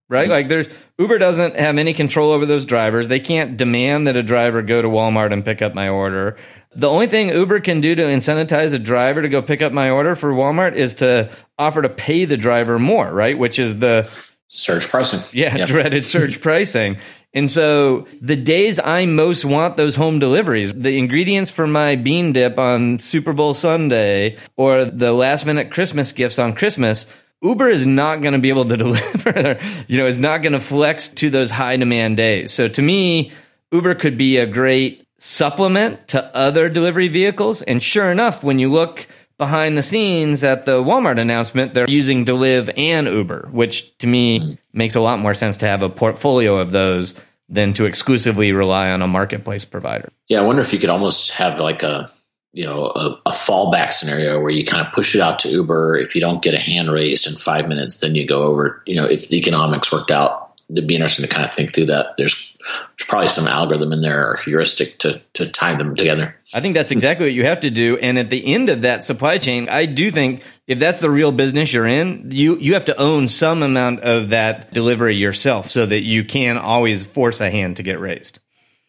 Right? 0.08 0.24
Mm-hmm. 0.24 0.30
Like 0.32 0.48
there's 0.48 0.68
Uber 0.98 1.18
doesn't 1.18 1.56
have 1.56 1.78
any 1.78 1.94
control 1.94 2.32
over 2.32 2.44
those 2.44 2.66
drivers. 2.66 3.08
They 3.08 3.20
can't 3.20 3.56
demand 3.56 4.06
that 4.06 4.16
a 4.16 4.22
driver 4.22 4.62
go 4.62 4.82
to 4.82 4.88
Walmart 4.88 5.32
and 5.32 5.44
pick 5.44 5.62
up 5.62 5.74
my 5.74 5.88
order. 5.88 6.36
The 6.76 6.88
only 6.88 7.06
thing 7.06 7.28
Uber 7.28 7.60
can 7.60 7.80
do 7.80 7.94
to 7.94 8.02
incentivize 8.02 8.74
a 8.74 8.78
driver 8.78 9.22
to 9.22 9.28
go 9.28 9.42
pick 9.42 9.62
up 9.62 9.72
my 9.72 9.90
order 9.90 10.14
for 10.14 10.32
Walmart 10.32 10.74
is 10.74 10.96
to 10.96 11.30
offer 11.58 11.82
to 11.82 11.88
pay 11.88 12.24
the 12.24 12.36
driver 12.36 12.78
more, 12.78 13.12
right? 13.12 13.38
Which 13.38 13.58
is 13.58 13.78
the 13.78 14.08
surge 14.48 14.88
pricing. 14.88 15.20
Yeah, 15.32 15.56
yep. 15.56 15.68
dreaded 15.68 16.06
surge 16.06 16.40
pricing. 16.42 16.98
And 17.32 17.50
so 17.50 18.06
the 18.20 18.36
days 18.36 18.78
I 18.78 19.06
most 19.06 19.44
want 19.44 19.76
those 19.76 19.96
home 19.96 20.20
deliveries, 20.20 20.72
the 20.72 20.96
ingredients 20.96 21.50
for 21.50 21.66
my 21.66 21.96
bean 21.96 22.32
dip 22.32 22.58
on 22.58 23.00
Super 23.00 23.32
Bowl 23.32 23.54
Sunday 23.54 24.36
or 24.56 24.84
the 24.84 25.12
last 25.12 25.44
minute 25.44 25.72
Christmas 25.72 26.12
gifts 26.12 26.38
on 26.38 26.54
Christmas, 26.54 27.06
Uber 27.42 27.68
is 27.68 27.86
not 27.86 28.22
going 28.22 28.32
to 28.32 28.38
be 28.38 28.48
able 28.48 28.64
to 28.64 28.76
deliver, 28.76 29.58
you 29.88 29.98
know, 29.98 30.06
is 30.06 30.18
not 30.18 30.38
going 30.42 30.52
to 30.52 30.60
flex 30.60 31.08
to 31.08 31.28
those 31.28 31.50
high 31.50 31.76
demand 31.76 32.16
days. 32.16 32.52
So 32.52 32.68
to 32.68 32.82
me, 32.82 33.32
Uber 33.72 33.96
could 33.96 34.16
be 34.16 34.38
a 34.38 34.46
great 34.46 35.03
supplement 35.24 36.06
to 36.06 36.22
other 36.36 36.68
delivery 36.68 37.08
vehicles. 37.08 37.62
And 37.62 37.82
sure 37.82 38.12
enough, 38.12 38.44
when 38.44 38.58
you 38.58 38.70
look 38.70 39.06
behind 39.38 39.76
the 39.76 39.82
scenes 39.82 40.44
at 40.44 40.66
the 40.66 40.82
Walmart 40.82 41.18
announcement, 41.18 41.72
they're 41.72 41.88
using 41.88 42.26
Deliv 42.26 42.70
and 42.76 43.06
Uber, 43.06 43.48
which 43.50 43.96
to 43.98 44.06
me 44.06 44.40
mm. 44.40 44.58
makes 44.74 44.94
a 44.94 45.00
lot 45.00 45.18
more 45.18 45.32
sense 45.32 45.56
to 45.58 45.66
have 45.66 45.82
a 45.82 45.88
portfolio 45.88 46.58
of 46.58 46.72
those 46.72 47.14
than 47.48 47.72
to 47.72 47.86
exclusively 47.86 48.52
rely 48.52 48.90
on 48.90 49.00
a 49.00 49.08
marketplace 49.08 49.64
provider. 49.64 50.10
Yeah, 50.28 50.40
I 50.40 50.42
wonder 50.42 50.60
if 50.60 50.74
you 50.74 50.78
could 50.78 50.90
almost 50.90 51.32
have 51.32 51.58
like 51.58 51.82
a 51.82 52.10
you 52.52 52.64
know 52.64 52.92
a, 52.94 53.18
a, 53.26 53.32
fallback 53.32 53.92
scenario 53.92 54.38
where 54.40 54.52
you 54.52 54.62
kind 54.62 54.86
of 54.86 54.92
push 54.92 55.14
it 55.14 55.22
out 55.22 55.38
to 55.40 55.48
Uber. 55.48 55.96
If 55.96 56.14
you 56.14 56.20
don't 56.20 56.42
get 56.42 56.54
a 56.54 56.58
hand 56.58 56.92
raised 56.92 57.26
in 57.26 57.34
five 57.34 57.66
minutes, 57.66 58.00
then 58.00 58.14
you 58.14 58.26
go 58.26 58.42
over. 58.42 58.82
You 58.86 58.96
know, 58.96 59.06
if 59.06 59.28
the 59.28 59.38
economics 59.38 59.90
worked 59.90 60.10
out 60.10 60.43
it'd 60.70 60.86
be 60.86 60.94
interesting 60.94 61.26
to 61.26 61.32
kind 61.32 61.46
of 61.46 61.54
think 61.54 61.74
through 61.74 61.86
that. 61.86 62.14
There's, 62.16 62.56
there's 62.58 63.08
probably 63.08 63.28
some 63.28 63.46
algorithm 63.46 63.92
in 63.92 64.00
there 64.00 64.30
or 64.30 64.36
heuristic 64.38 64.98
to 64.98 65.20
to 65.34 65.48
tie 65.48 65.74
them 65.74 65.94
together. 65.96 66.36
I 66.52 66.60
think 66.60 66.74
that's 66.74 66.90
exactly 66.90 67.26
what 67.26 67.32
you 67.32 67.44
have 67.44 67.60
to 67.60 67.70
do. 67.70 67.98
And 67.98 68.18
at 68.18 68.30
the 68.30 68.46
end 68.46 68.68
of 68.68 68.82
that 68.82 69.04
supply 69.04 69.38
chain, 69.38 69.68
I 69.68 69.86
do 69.86 70.10
think 70.10 70.42
if 70.66 70.78
that's 70.78 70.98
the 70.98 71.10
real 71.10 71.32
business 71.32 71.72
you're 71.72 71.86
in, 71.86 72.30
you 72.30 72.56
you 72.58 72.74
have 72.74 72.86
to 72.86 72.96
own 72.98 73.28
some 73.28 73.62
amount 73.62 74.00
of 74.00 74.30
that 74.30 74.72
delivery 74.72 75.16
yourself 75.16 75.70
so 75.70 75.84
that 75.86 76.02
you 76.02 76.24
can 76.24 76.56
always 76.56 77.04
force 77.04 77.40
a 77.40 77.50
hand 77.50 77.76
to 77.76 77.82
get 77.82 78.00
raised. 78.00 78.38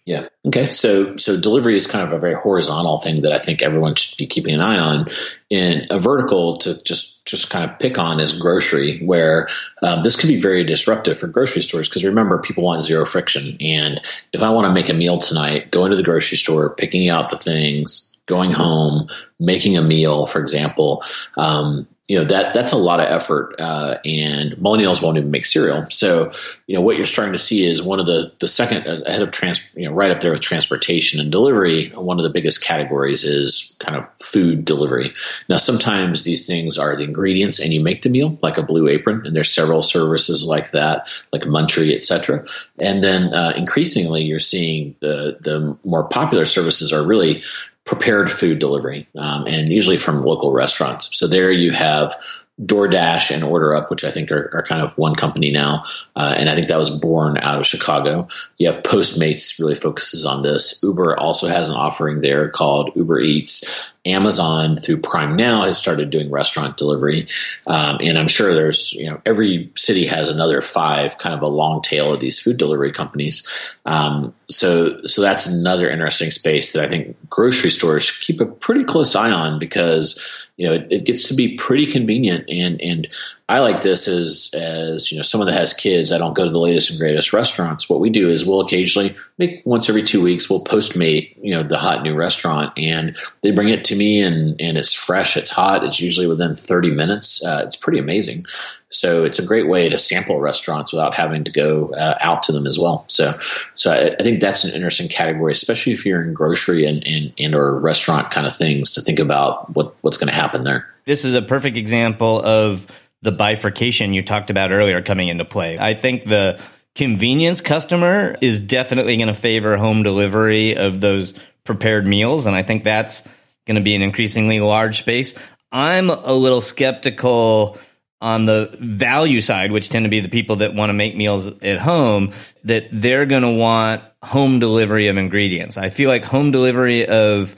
Yeah. 0.06 0.28
Okay. 0.46 0.70
So 0.70 1.18
so 1.18 1.40
delivery 1.40 1.76
is 1.78 1.88
kind 1.88 2.08
of 2.08 2.14
a 2.14 2.20
very 2.20 2.36
horizontal 2.36 3.00
thing 3.00 3.22
that 3.22 3.34
I 3.34 3.40
think 3.40 3.64
everyone 3.64 3.96
should 3.96 4.18
be 4.18 4.28
keeping 4.28 4.54
an 4.54 4.62
eye 4.62 4.78
on. 4.78 5.08
In 5.50 5.88
a 5.90 5.98
vertical 5.98 6.58
to 6.60 6.82
just 6.84 7.26
just 7.26 7.50
kind 7.50 7.68
of 7.68 7.80
pick 7.80 7.98
on 7.98 8.20
is 8.20 8.40
grocery, 8.40 9.04
where 9.04 9.48
um, 9.82 10.04
this 10.04 10.16
could 10.16 10.28
be 10.28 10.40
very 10.40 10.64
disruptive 10.64 11.18
for 11.18 11.28
grocery 11.28 11.64
stores 11.64 11.90
because 11.90 12.04
remember 12.04 12.38
people 12.38 12.64
want 12.64 12.84
zero 12.84 13.04
friction. 13.04 13.58
And 13.60 14.00
if 14.32 14.44
I 14.44 14.50
want 14.50 14.68
to 14.68 14.74
make 14.74 14.90
a 14.90 14.94
meal 14.94 15.18
tonight, 15.18 15.72
go 15.72 15.86
into 15.86 15.98
the 15.98 16.04
grocery 16.04 16.38
store, 16.38 16.76
picking 16.76 17.10
out 17.10 17.32
the 17.32 17.38
things, 17.38 18.16
going 18.28 18.52
home, 18.52 19.08
making 19.40 19.76
a 19.76 19.82
meal, 19.82 20.28
for 20.28 20.40
example, 20.40 21.04
um, 21.36 21.88
you 22.08 22.20
know 22.20 22.26
that 22.26 22.54
that's 22.54 22.72
a 22.72 22.78
lot 22.78 23.00
of 23.00 23.08
effort, 23.08 23.56
uh, 23.60 23.98
and 24.06 24.52
millennials 24.54 25.02
won't 25.02 25.18
even 25.18 25.32
make 25.32 25.44
cereal. 25.44 25.88
So, 25.90 26.32
you 26.68 26.76
know 26.76 26.82
what 26.82 26.98
you're 26.98 27.06
starting 27.06 27.34
to 27.34 27.40
see 27.40 27.66
is 27.66 27.82
one 27.82 28.00
of 28.00 28.06
the 28.06 28.32
the 28.40 28.48
second 28.48 28.86
uh, 28.88 29.02
ahead 29.08 29.24
of 29.24 29.32
trans, 29.32 29.60
you 29.76 29.88
know, 29.88 29.94
right 29.94 30.12
up 30.12 30.22
there 30.22 30.32
with 30.32 30.42
transportation 30.42 31.20
and 31.20 31.32
delivery. 31.32 31.90
One 31.90 32.20
of 32.20 32.24
the 32.24 32.30
biggest 32.30 32.64
categories 32.64 33.24
is 33.24 33.76
kind 33.80 33.98
of 33.98 34.08
food 34.20 34.66
delivery. 34.66 35.16
Now, 35.50 35.58
sometimes 35.58 36.24
these 36.24 36.46
things 36.46 36.78
are 36.78 36.96
the 36.96 37.06
ingredients, 37.06 37.60
and 37.60 37.74
you 37.74 37.82
make 37.82 38.04
the 38.04 38.10
meal, 38.10 38.38
like 38.44 38.60
a 38.60 38.64
Blue 38.64 38.88
Apron, 38.88 39.26
and 39.26 39.36
there's 39.36 39.52
several 39.52 39.82
services 39.82 40.46
like 40.46 40.72
that, 40.72 41.10
like 41.34 41.42
Munchery, 41.44 41.96
etc. 41.96 42.46
And 42.80 43.04
then 43.04 43.34
uh, 43.34 43.54
increasingly, 43.56 44.22
you're 44.22 44.38
seeing 44.38 44.96
the 45.00 45.38
the 45.42 45.76
more 45.84 46.04
popular 46.04 46.46
services 46.46 46.94
are 46.94 47.04
really 47.04 47.42
prepared 47.86 48.32
food 48.32 48.60
delivery, 48.60 49.08
um, 49.16 49.46
and 49.48 49.70
usually 49.70 49.98
from 49.98 50.24
local 50.24 50.52
restaurants. 50.52 51.10
So 51.18 51.28
there 51.28 51.52
you 51.52 51.72
have 51.72 52.16
DoorDash 52.62 53.32
and 53.32 53.44
OrderUp, 53.44 53.90
which 53.90 54.06
I 54.06 54.12
think 54.12 54.32
are, 54.32 54.50
are 54.54 54.64
kind 54.64 54.82
of 54.82 54.98
one 54.98 55.16
company 55.16 55.52
now, 55.52 55.84
uh, 56.16 56.36
and 56.38 56.50
I 56.50 56.56
think 56.56 56.70
that 56.70 56.78
was 56.78 56.90
born 56.90 57.38
out 57.38 57.60
of 57.60 57.68
Chicago. 57.68 58.30
You 58.58 58.72
have 58.72 58.82
Postmates 58.84 59.60
really 59.60 59.76
focuses 59.76 60.26
on 60.26 60.42
this. 60.42 60.82
Uber 60.82 61.20
also 61.20 61.48
has 61.48 61.68
an 61.68 61.76
offering 61.76 62.22
there 62.22 62.50
called 62.50 62.92
Uber 62.96 63.20
Eats. 63.20 63.92
Amazon 64.06 64.78
through 64.78 65.02
Prime 65.02 65.36
Now 65.36 65.64
has 65.64 65.78
started 65.78 66.12
doing 66.12 66.30
restaurant 66.30 66.78
delivery, 66.78 67.28
um, 67.66 67.98
and 68.02 68.18
I'm 68.18 68.28
sure 68.28 68.54
there's 68.54 68.94
you 68.94 69.10
know 69.10 69.20
every 69.26 69.72
city 69.76 70.06
has 70.06 70.30
another 70.30 70.62
five, 70.62 71.18
kind 71.18 71.34
of 71.34 71.42
a 71.42 71.48
long 71.48 71.82
tail 71.82 72.14
of 72.14 72.20
these 72.20 72.40
food 72.40 72.58
delivery 72.58 72.92
companies. 72.92 73.48
Um, 73.86 74.32
so 74.48 75.02
so 75.06 75.22
that's 75.22 75.48
another 75.48 75.90
interesting 75.90 76.30
space 76.30 76.74
that 76.74 76.86
I 76.86 76.88
think 76.88 77.18
grocery 77.30 77.72
stores 77.72 78.04
should 78.04 78.24
keep 78.24 78.40
a 78.40 78.46
pretty 78.46 78.84
close 78.84 79.16
eye 79.16 79.32
on 79.32 79.58
because 79.58 80.45
you 80.58 80.68
know 80.68 80.74
it, 80.74 80.88
it 80.90 81.06
gets 81.06 81.28
to 81.28 81.34
be 81.34 81.56
pretty 81.58 81.86
convenient 81.86 82.50
and 82.50 82.82
and 82.82 83.08
I 83.48 83.60
like 83.60 83.82
this 83.82 84.08
as 84.08 84.50
as 84.56 85.12
you 85.12 85.18
know 85.18 85.22
someone 85.22 85.48
that 85.48 85.58
has 85.58 85.72
kids. 85.72 86.12
I 86.12 86.18
don't 86.18 86.34
go 86.34 86.46
to 86.46 86.52
the 86.52 86.60
latest 86.60 86.90
and 86.90 87.00
greatest 87.00 87.32
restaurants. 87.32 87.88
What 87.88 88.00
we 88.00 88.10
do 88.10 88.32
is 88.32 88.44
we'll 88.44 88.62
occasionally, 88.62 89.16
make 89.38 89.62
once 89.66 89.88
every 89.88 90.02
two 90.02 90.20
weeks, 90.20 90.50
we'll 90.50 90.64
postmate 90.64 91.36
you 91.40 91.54
know 91.54 91.62
the 91.62 91.78
hot 91.78 92.02
new 92.02 92.16
restaurant, 92.16 92.74
and 92.76 93.16
they 93.42 93.52
bring 93.52 93.70
it 93.70 93.84
to 93.84 93.96
me, 93.96 94.20
and 94.20 94.60
and 94.60 94.80
it's 94.80 94.94
fresh, 94.94 95.38
it's 95.38 95.52
hot, 95.52 95.84
it's 95.84 96.00
usually 96.00 96.26
within 96.26 96.56
thirty 96.56 96.90
minutes. 96.90 97.46
Uh, 97.46 97.62
it's 97.64 97.76
pretty 97.76 98.00
amazing. 98.00 98.46
So 98.90 99.24
it's 99.26 99.38
a 99.38 99.46
great 99.46 99.68
way 99.68 99.90
to 99.90 99.98
sample 99.98 100.40
restaurants 100.40 100.92
without 100.92 101.14
having 101.14 101.44
to 101.44 101.52
go 101.52 101.90
uh, 101.90 102.18
out 102.22 102.42
to 102.44 102.52
them 102.52 102.66
as 102.66 102.80
well. 102.80 103.06
So 103.10 103.38
so 103.76 103.92
I, 103.92 104.16
I, 104.20 104.24
think 104.24 104.40
that's 104.40 104.64
an 104.64 104.74
interesting 104.74 105.08
category, 105.08 105.52
especially 105.52 105.94
if 105.94 106.04
you're 106.04 106.24
in 106.24 106.34
grocery 106.34 106.86
and 106.86 107.06
and, 107.06 107.32
and 107.38 107.54
or 107.54 107.80
restaurant 107.80 108.32
kind 108.32 108.48
of 108.48 108.56
things 108.56 108.90
to 108.94 109.02
think 109.02 109.20
about 109.20 109.76
what 109.76 109.94
what's 110.02 110.18
going 110.18 110.30
to 110.30 110.34
happen 110.34 110.64
there. 110.64 110.90
This 111.06 111.24
is 111.24 111.36
a 111.36 111.42
perfect 111.44 111.78
example 111.78 112.42
of 112.42 112.88
the 113.26 113.32
bifurcation 113.32 114.14
you 114.14 114.22
talked 114.22 114.50
about 114.50 114.72
earlier 114.72 115.02
coming 115.02 115.28
into 115.28 115.44
play. 115.44 115.78
I 115.78 115.94
think 115.94 116.26
the 116.26 116.62
convenience 116.96 117.60
customer 117.60 118.38
is 118.40 118.62
definitely 118.62 119.18
going 119.18 119.28
to 119.28 119.34
favor 119.34 119.76
home 119.76 120.04
delivery 120.04 120.78
of 120.78 121.02
those 121.02 121.34
prepared 121.66 122.06
meals. 122.06 122.46
And 122.46 122.56
I 122.56 122.64
think 122.64 122.86
that's 122.86 123.24
going 123.66 123.76
to 123.76 123.82
be 123.82 123.96
an 123.96 124.02
increasingly 124.02 124.62
large 124.62 125.00
space. 125.00 125.34
I'm 125.72 126.10
a 126.10 126.34
little 126.34 126.62
skeptical 126.62 127.78
on 128.22 128.46
the 128.46 128.76
value 128.80 129.42
side, 129.42 129.72
which 129.72 129.90
tend 129.90 130.06
to 130.06 130.10
be 130.10 130.22
the 130.22 130.30
people 130.30 130.58
that 130.58 130.74
want 130.74 130.90
to 130.90 130.94
make 130.94 131.18
meals 131.18 131.48
at 131.62 131.80
home, 131.80 132.32
that 132.64 132.88
they're 132.92 133.26
going 133.26 133.44
to 133.44 133.52
want 133.52 134.02
home 134.24 134.60
delivery 134.60 135.08
of 135.08 135.18
ingredients. 135.18 135.78
I 135.78 135.90
feel 135.90 136.10
like 136.10 136.24
home 136.24 136.52
delivery 136.52 137.06
of 137.06 137.56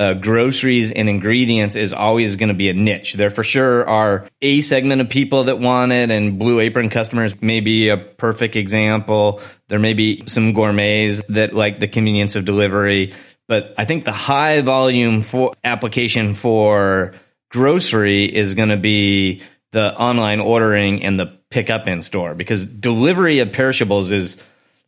uh, 0.00 0.14
groceries 0.14 0.90
and 0.90 1.10
ingredients 1.10 1.76
is 1.76 1.92
always 1.92 2.36
going 2.36 2.48
to 2.48 2.54
be 2.54 2.70
a 2.70 2.72
niche. 2.72 3.12
There 3.12 3.28
for 3.28 3.44
sure 3.44 3.86
are 3.86 4.26
a 4.40 4.62
segment 4.62 5.02
of 5.02 5.10
people 5.10 5.44
that 5.44 5.58
want 5.58 5.92
it, 5.92 6.10
and 6.10 6.38
Blue 6.38 6.58
Apron 6.58 6.88
customers 6.88 7.34
may 7.42 7.60
be 7.60 7.90
a 7.90 7.98
perfect 7.98 8.56
example. 8.56 9.42
There 9.68 9.78
may 9.78 9.92
be 9.92 10.22
some 10.26 10.54
gourmets 10.54 11.20
that 11.28 11.52
like 11.52 11.80
the 11.80 11.86
convenience 11.86 12.34
of 12.34 12.46
delivery, 12.46 13.12
but 13.46 13.74
I 13.76 13.84
think 13.84 14.06
the 14.06 14.12
high 14.12 14.62
volume 14.62 15.20
for 15.20 15.52
application 15.64 16.32
for 16.32 17.12
grocery 17.50 18.24
is 18.24 18.54
going 18.54 18.70
to 18.70 18.78
be 18.78 19.42
the 19.72 19.94
online 19.94 20.40
ordering 20.40 21.02
and 21.02 21.20
the 21.20 21.26
pickup 21.50 21.86
in 21.86 22.00
store 22.00 22.34
because 22.34 22.64
delivery 22.64 23.40
of 23.40 23.52
perishables 23.52 24.10
is 24.10 24.38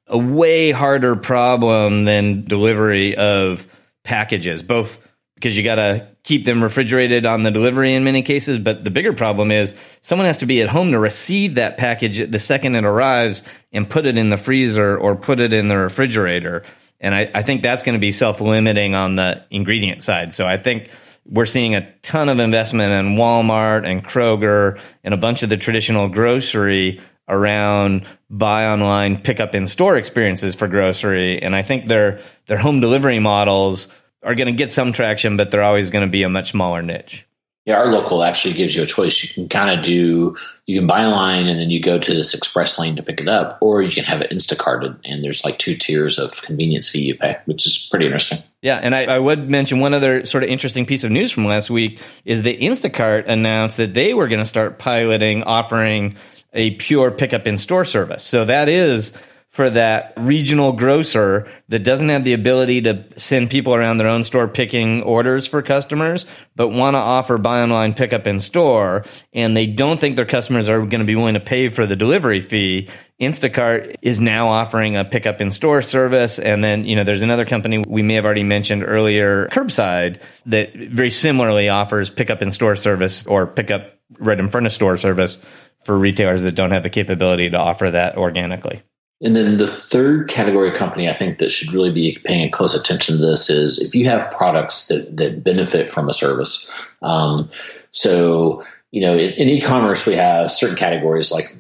a 0.07 0.17
way 0.17 0.71
harder 0.71 1.17
problem 1.17 2.07
than 2.07 2.45
delivery 2.45 3.15
of 3.15 3.69
packages, 4.05 4.63
both 4.63 4.99
because 5.43 5.57
you 5.57 5.65
got 5.65 5.75
to 5.75 6.07
keep 6.23 6.45
them 6.45 6.63
refrigerated 6.63 7.27
on 7.27 7.43
the 7.43 7.51
delivery 7.51 7.95
in 7.95 8.05
many 8.05 8.23
cases. 8.23 8.59
But 8.59 8.85
the 8.85 8.91
bigger 8.91 9.13
problem 9.13 9.51
is 9.51 9.75
someone 10.01 10.27
has 10.27 10.39
to 10.39 10.47
be 10.47 10.63
at 10.63 10.69
home 10.69 10.93
to 10.93 10.99
receive 11.01 11.57
that 11.57 11.77
package 11.77 12.31
the 12.31 12.39
second 12.39 12.77
it 12.77 12.85
arrives 12.85 13.43
and 13.73 13.91
put 13.91 14.07
it 14.07 14.17
in 14.17 14.29
the 14.29 14.37
freezer 14.37 14.97
or 14.97 15.17
put 15.17 15.41
it 15.41 15.53
in 15.53 15.67
the 15.67 15.77
refrigerator. 15.77 16.63
And 17.01 17.15
I, 17.15 17.29
I 17.35 17.43
think 17.43 17.63
that's 17.63 17.83
going 17.83 17.95
to 17.95 18.01
be 18.01 18.13
self 18.13 18.41
limiting 18.41 18.95
on 18.95 19.17
the 19.17 19.45
ingredient 19.51 20.05
side. 20.05 20.33
So 20.33 20.47
I 20.47 20.59
think 20.59 20.91
we're 21.27 21.47
seeing 21.47 21.75
a 21.75 21.91
ton 22.03 22.29
of 22.29 22.39
investment 22.39 22.93
in 22.93 23.17
Walmart 23.17 23.85
and 23.85 24.05
Kroger 24.05 24.81
and 25.03 25.13
a 25.13 25.17
bunch 25.17 25.43
of 25.43 25.49
the 25.49 25.57
traditional 25.57 26.09
grocery 26.09 27.01
around 27.29 28.07
buy 28.31 28.67
online, 28.67 29.21
pick 29.21 29.41
up 29.41 29.55
in 29.55 29.67
store 29.67 29.97
experiences 29.97 30.55
for 30.55 30.69
grocery. 30.69 31.41
And 31.41 31.55
I 31.55 31.63
think 31.63 31.87
their 31.87 32.21
their 32.47 32.59
home 32.59 32.81
delivery 32.81 33.19
models 33.19 33.89
are 34.23 34.35
going 34.35 34.47
to 34.47 34.53
get 34.53 34.71
some 34.71 34.93
traction, 34.93 35.37
but 35.37 35.51
they're 35.51 35.63
always 35.63 35.91
going 35.91 36.07
to 36.07 36.11
be 36.11 36.23
a 36.23 36.29
much 36.29 36.51
smaller 36.51 36.83
niche. 36.83 37.27
Yeah, 37.65 37.77
our 37.77 37.93
local 37.93 38.25
actually 38.25 38.55
gives 38.55 38.75
you 38.75 38.83
a 38.83 38.87
choice. 38.87 39.23
You 39.23 39.33
can 39.33 39.49
kind 39.49 39.71
of 39.71 39.85
do, 39.85 40.37
you 40.67 40.79
can 40.81 40.89
buy 40.89 41.05
online 41.05 41.47
and 41.47 41.61
then 41.61 41.71
you 41.71 41.81
go 41.81 41.97
to 41.97 42.13
this 42.13 42.35
express 42.35 42.77
lane 42.77 42.97
to 42.97 43.05
pick 43.05 43.21
it 43.21 43.29
up, 43.29 43.59
or 43.61 43.83
you 43.83 43.93
can 43.93 44.03
have 44.03 44.21
it 44.21 44.33
Instacarted 44.33 44.99
and 45.05 45.23
there's 45.23 45.45
like 45.45 45.61
two 45.61 45.77
tiers 45.77 46.19
of 46.19 46.43
convenience 46.43 46.89
fee 46.89 47.03
you 47.03 47.15
pay, 47.15 47.37
which 47.45 47.65
is 47.65 47.87
pretty 47.89 48.07
interesting. 48.07 48.39
Yeah, 48.63 48.81
and 48.83 48.97
I, 48.97 49.05
I 49.05 49.19
would 49.21 49.49
mention 49.49 49.79
one 49.79 49.95
other 49.95 50.25
sort 50.25 50.43
of 50.43 50.51
interesting 50.51 50.87
piece 50.87 51.05
of 51.05 51.13
news 51.13 51.31
from 51.31 51.45
last 51.45 51.71
week 51.71 52.01
is 52.25 52.43
that 52.43 52.59
Instacart 52.59 53.29
announced 53.29 53.77
that 53.77 53.95
they 53.95 54.13
were 54.13 54.27
going 54.27 54.41
to 54.41 54.45
start 54.45 54.81
piloting 54.81 55.45
offering 55.45 56.17
a 56.53 56.73
pure 56.73 57.11
pickup 57.11 57.47
in 57.47 57.57
store 57.57 57.85
service. 57.85 58.23
So 58.23 58.45
that 58.45 58.69
is 58.69 59.13
for 59.53 59.69
that 59.69 60.15
regional 60.17 60.73
grocer 60.73 61.47
that 61.69 61.85
doesn't 61.85 62.09
have 62.09 62.25
the 62.25 62.33
ability 62.33 62.81
to 62.81 63.05
send 63.17 63.51
people 63.51 63.75
around 63.75 63.99
their 63.99 64.09
own 64.09 64.25
store 64.25 64.49
picking 64.49 65.03
orders 65.03 65.47
for 65.47 65.61
customers, 65.61 66.25
but 66.57 66.69
want 66.69 66.95
to 66.95 66.99
offer 66.99 67.37
buy 67.37 67.61
online, 67.61 67.93
pickup 67.93 68.27
in 68.27 68.41
store, 68.41 69.05
and 69.35 69.55
they 69.55 69.67
don't 69.67 70.01
think 70.01 70.17
their 70.17 70.25
customers 70.25 70.71
are 70.71 70.79
going 70.79 71.01
to 71.01 71.05
be 71.05 71.15
willing 71.15 71.35
to 71.35 71.41
pay 71.41 71.69
for 71.69 71.87
the 71.87 71.95
delivery 71.95 72.41
fee. 72.41 72.89
Instacart 73.21 73.95
is 74.01 74.21
now 74.21 74.49
offering 74.49 74.97
a 74.97 75.05
pickup 75.05 75.43
in 75.43 75.51
store 75.51 75.83
service. 75.83 76.39
And 76.39 76.65
then, 76.65 76.87
you 76.87 76.97
know, 76.97 77.05
there's 77.05 77.23
another 77.23 77.45
company 77.45 77.85
we 77.87 78.03
may 78.03 78.15
have 78.15 78.25
already 78.25 78.43
mentioned 78.43 78.83
earlier, 78.83 79.49
Curbside, 79.49 80.19
that 80.47 80.75
very 80.75 81.11
similarly 81.11 81.69
offers 81.69 82.09
pickup 82.09 82.41
in 82.41 82.51
store 82.53 82.75
service 82.75 83.27
or 83.27 83.47
pickup 83.47 83.99
right 84.19 84.41
in 84.41 84.49
front 84.49 84.67
of 84.67 84.73
store 84.73 84.97
service 84.97 85.39
for 85.85 85.99
retailers 85.99 86.43
that 86.43 86.55
don't 86.55 86.71
have 86.71 86.83
the 86.83 86.91
capability 86.91 87.51
to 87.51 87.57
offer 87.59 87.91
that 87.91 88.17
organically. 88.17 88.83
And 89.23 89.37
then 89.37 89.57
the 89.57 89.69
third 89.69 90.29
category 90.29 90.73
company 90.73 91.09
I 91.09 91.13
think 91.13 91.39
that 91.39 91.51
should 91.51 91.73
really 91.73 91.93
be 91.93 92.19
paying 92.25 92.51
close 92.51 92.75
attention 92.75 93.17
to 93.17 93.23
this 93.23 93.49
is 93.49 93.81
if 93.81 93.95
you 93.95 94.09
have 94.09 94.31
products 94.33 94.89
that, 94.89 95.17
that 95.17 95.45
benefit 95.45 95.89
from 95.89 96.09
a 96.09 96.13
service. 96.13 96.69
Um, 97.03 97.49
so, 97.93 98.65
you 98.91 99.01
know, 99.01 99.13
in, 99.13 99.31
in, 99.35 99.49
e-commerce, 99.49 100.07
we 100.07 100.15
have 100.17 100.51
certain 100.51 100.77
categories 100.77 101.31
like 101.31 101.57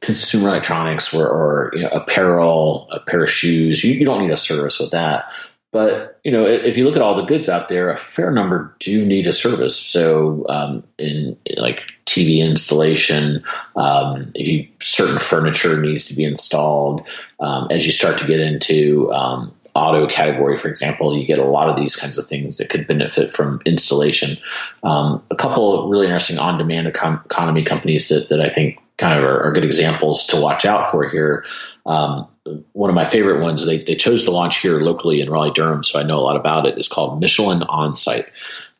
consumer 0.00 0.48
electronics 0.48 1.14
or, 1.14 1.28
or 1.28 1.70
you 1.74 1.82
know, 1.82 1.90
apparel, 1.90 2.88
a 2.90 2.98
pair 2.98 3.22
of 3.22 3.30
shoes. 3.30 3.84
You, 3.84 3.94
you 3.94 4.04
don't 4.04 4.20
need 4.20 4.32
a 4.32 4.36
service 4.36 4.80
with 4.80 4.90
that. 4.90 5.30
But 5.72 6.18
you 6.24 6.32
know, 6.32 6.44
if 6.46 6.76
you 6.76 6.84
look 6.84 6.96
at 6.96 7.02
all 7.02 7.14
the 7.14 7.24
goods 7.24 7.48
out 7.48 7.68
there, 7.68 7.90
a 7.90 7.96
fair 7.96 8.32
number 8.32 8.74
do 8.80 9.06
need 9.06 9.26
a 9.26 9.32
service. 9.32 9.80
So, 9.80 10.44
um, 10.48 10.82
in 10.98 11.36
like 11.56 11.82
TV 12.06 12.38
installation, 12.38 13.44
um, 13.76 14.32
if 14.34 14.48
you 14.48 14.66
certain 14.80 15.18
furniture 15.18 15.80
needs 15.80 16.04
to 16.06 16.14
be 16.14 16.24
installed, 16.24 17.06
um, 17.38 17.68
as 17.70 17.86
you 17.86 17.92
start 17.92 18.18
to 18.18 18.26
get 18.26 18.40
into 18.40 19.12
um, 19.12 19.54
auto 19.76 20.08
category, 20.08 20.56
for 20.56 20.68
example, 20.68 21.16
you 21.16 21.24
get 21.24 21.38
a 21.38 21.44
lot 21.44 21.68
of 21.68 21.76
these 21.76 21.94
kinds 21.94 22.18
of 22.18 22.26
things 22.26 22.56
that 22.56 22.68
could 22.68 22.88
benefit 22.88 23.30
from 23.30 23.62
installation. 23.64 24.36
Um, 24.82 25.22
a 25.30 25.36
couple 25.36 25.88
really 25.88 26.06
interesting 26.06 26.38
on-demand 26.38 26.88
economy 26.88 27.62
companies 27.62 28.08
that 28.08 28.28
that 28.28 28.40
I 28.40 28.48
think 28.48 28.79
kind 29.00 29.18
of 29.18 29.24
are, 29.24 29.42
are 29.42 29.52
good 29.52 29.64
examples 29.64 30.26
to 30.26 30.40
watch 30.40 30.64
out 30.64 30.90
for 30.90 31.08
here. 31.08 31.44
Um, 31.86 32.28
one 32.72 32.90
of 32.90 32.94
my 32.94 33.04
favorite 33.04 33.42
ones 33.42 33.64
they, 33.64 33.82
they 33.82 33.94
chose 33.94 34.24
to 34.24 34.30
launch 34.30 34.58
here 34.58 34.80
locally 34.80 35.20
in 35.20 35.30
Raleigh 35.30 35.52
Durham, 35.52 35.82
so 35.82 35.98
I 35.98 36.02
know 36.02 36.18
a 36.18 36.22
lot 36.22 36.36
about 36.36 36.66
it. 36.66 36.78
Is 36.78 36.88
called 36.88 37.20
Michelin 37.20 37.60
Onsite. 37.60 38.28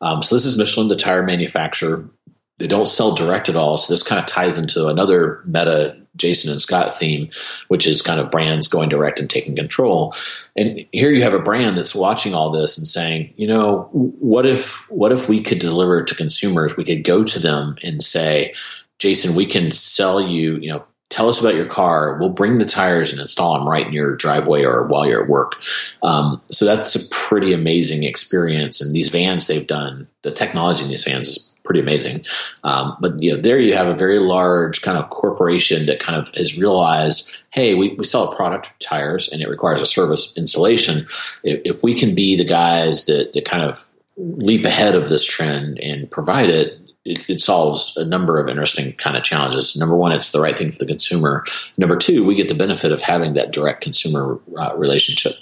Um, 0.01 0.23
so 0.23 0.35
this 0.35 0.45
is 0.45 0.57
Michelin, 0.57 0.87
the 0.87 0.95
tire 0.95 1.23
manufacturer. 1.23 2.09
They 2.57 2.67
don't 2.67 2.87
sell 2.87 3.15
direct 3.15 3.49
at 3.49 3.55
all, 3.55 3.77
so 3.77 3.91
this 3.91 4.03
kind 4.03 4.19
of 4.19 4.27
ties 4.27 4.57
into 4.57 4.87
another 4.87 5.41
meta 5.45 5.97
Jason 6.15 6.51
and 6.51 6.61
Scott 6.61 6.97
theme, 6.97 7.29
which 7.69 7.87
is 7.87 8.01
kind 8.01 8.19
of 8.19 8.31
brands 8.31 8.67
going 8.67 8.89
direct 8.89 9.19
and 9.19 9.29
taking 9.29 9.55
control. 9.55 10.13
And 10.55 10.85
here 10.91 11.11
you 11.11 11.23
have 11.23 11.33
a 11.33 11.39
brand 11.39 11.77
that's 11.77 11.95
watching 11.95 12.33
all 12.33 12.51
this 12.51 12.77
and 12.77 12.85
saying, 12.85 13.33
you 13.37 13.47
know, 13.47 13.89
what 13.93 14.45
if 14.45 14.89
what 14.91 15.11
if 15.11 15.29
we 15.29 15.41
could 15.41 15.59
deliver 15.59 16.03
to 16.03 16.15
consumers? 16.15 16.75
We 16.75 16.83
could 16.83 17.03
go 17.03 17.23
to 17.23 17.39
them 17.39 17.77
and 17.81 18.03
say, 18.03 18.53
Jason, 19.01 19.33
we 19.33 19.47
can 19.47 19.71
sell 19.71 20.21
you, 20.21 20.57
you 20.57 20.69
know, 20.69 20.85
tell 21.09 21.27
us 21.27 21.41
about 21.41 21.55
your 21.55 21.65
car. 21.65 22.19
We'll 22.19 22.29
bring 22.29 22.59
the 22.59 22.65
tires 22.65 23.11
and 23.11 23.19
install 23.19 23.55
them 23.55 23.67
right 23.67 23.87
in 23.87 23.93
your 23.93 24.15
driveway 24.15 24.63
or 24.63 24.85
while 24.85 25.07
you're 25.07 25.23
at 25.23 25.27
work. 25.27 25.59
Um, 26.03 26.39
so 26.51 26.65
that's 26.65 26.93
a 26.93 27.09
pretty 27.09 27.51
amazing 27.51 28.03
experience. 28.03 28.79
And 28.79 28.93
these 28.93 29.09
vans 29.09 29.47
they've 29.47 29.65
done, 29.65 30.07
the 30.21 30.29
technology 30.29 30.83
in 30.83 30.89
these 30.89 31.03
vans 31.03 31.29
is 31.29 31.51
pretty 31.63 31.79
amazing. 31.79 32.25
Um, 32.63 32.95
but 33.01 33.19
you 33.23 33.31
know, 33.33 33.41
there 33.41 33.59
you 33.59 33.73
have 33.73 33.87
a 33.87 33.97
very 33.97 34.19
large 34.19 34.83
kind 34.83 34.99
of 34.99 35.09
corporation 35.09 35.87
that 35.87 35.99
kind 35.99 36.15
of 36.15 36.31
has 36.35 36.55
realized, 36.55 37.35
hey, 37.49 37.73
we, 37.73 37.95
we 37.95 38.05
sell 38.05 38.31
a 38.31 38.35
product, 38.35 38.69
tires, 38.79 39.27
and 39.29 39.41
it 39.41 39.49
requires 39.49 39.81
a 39.81 39.87
service 39.87 40.37
installation. 40.37 41.07
If, 41.43 41.61
if 41.65 41.83
we 41.83 41.95
can 41.95 42.13
be 42.13 42.35
the 42.35 42.45
guys 42.45 43.05
that, 43.07 43.33
that 43.33 43.45
kind 43.45 43.63
of 43.63 43.87
leap 44.15 44.63
ahead 44.63 44.93
of 44.93 45.09
this 45.09 45.25
trend 45.25 45.79
and 45.79 46.09
provide 46.11 46.49
it, 46.49 46.77
it, 47.05 47.29
it, 47.29 47.39
solves 47.39 47.97
a 47.97 48.05
number 48.05 48.39
of 48.39 48.47
interesting 48.47 48.93
kind 48.93 49.17
of 49.17 49.23
challenges. 49.23 49.75
Number 49.75 49.95
one, 49.95 50.11
it's 50.11 50.31
the 50.31 50.39
right 50.39 50.57
thing 50.57 50.71
for 50.71 50.79
the 50.79 50.85
consumer. 50.85 51.45
Number 51.77 51.95
two, 51.95 52.23
we 52.23 52.35
get 52.35 52.47
the 52.47 52.55
benefit 52.55 52.91
of 52.91 53.01
having 53.01 53.33
that 53.33 53.51
direct 53.51 53.81
consumer 53.81 54.39
uh, 54.57 54.75
relationship. 54.77 55.33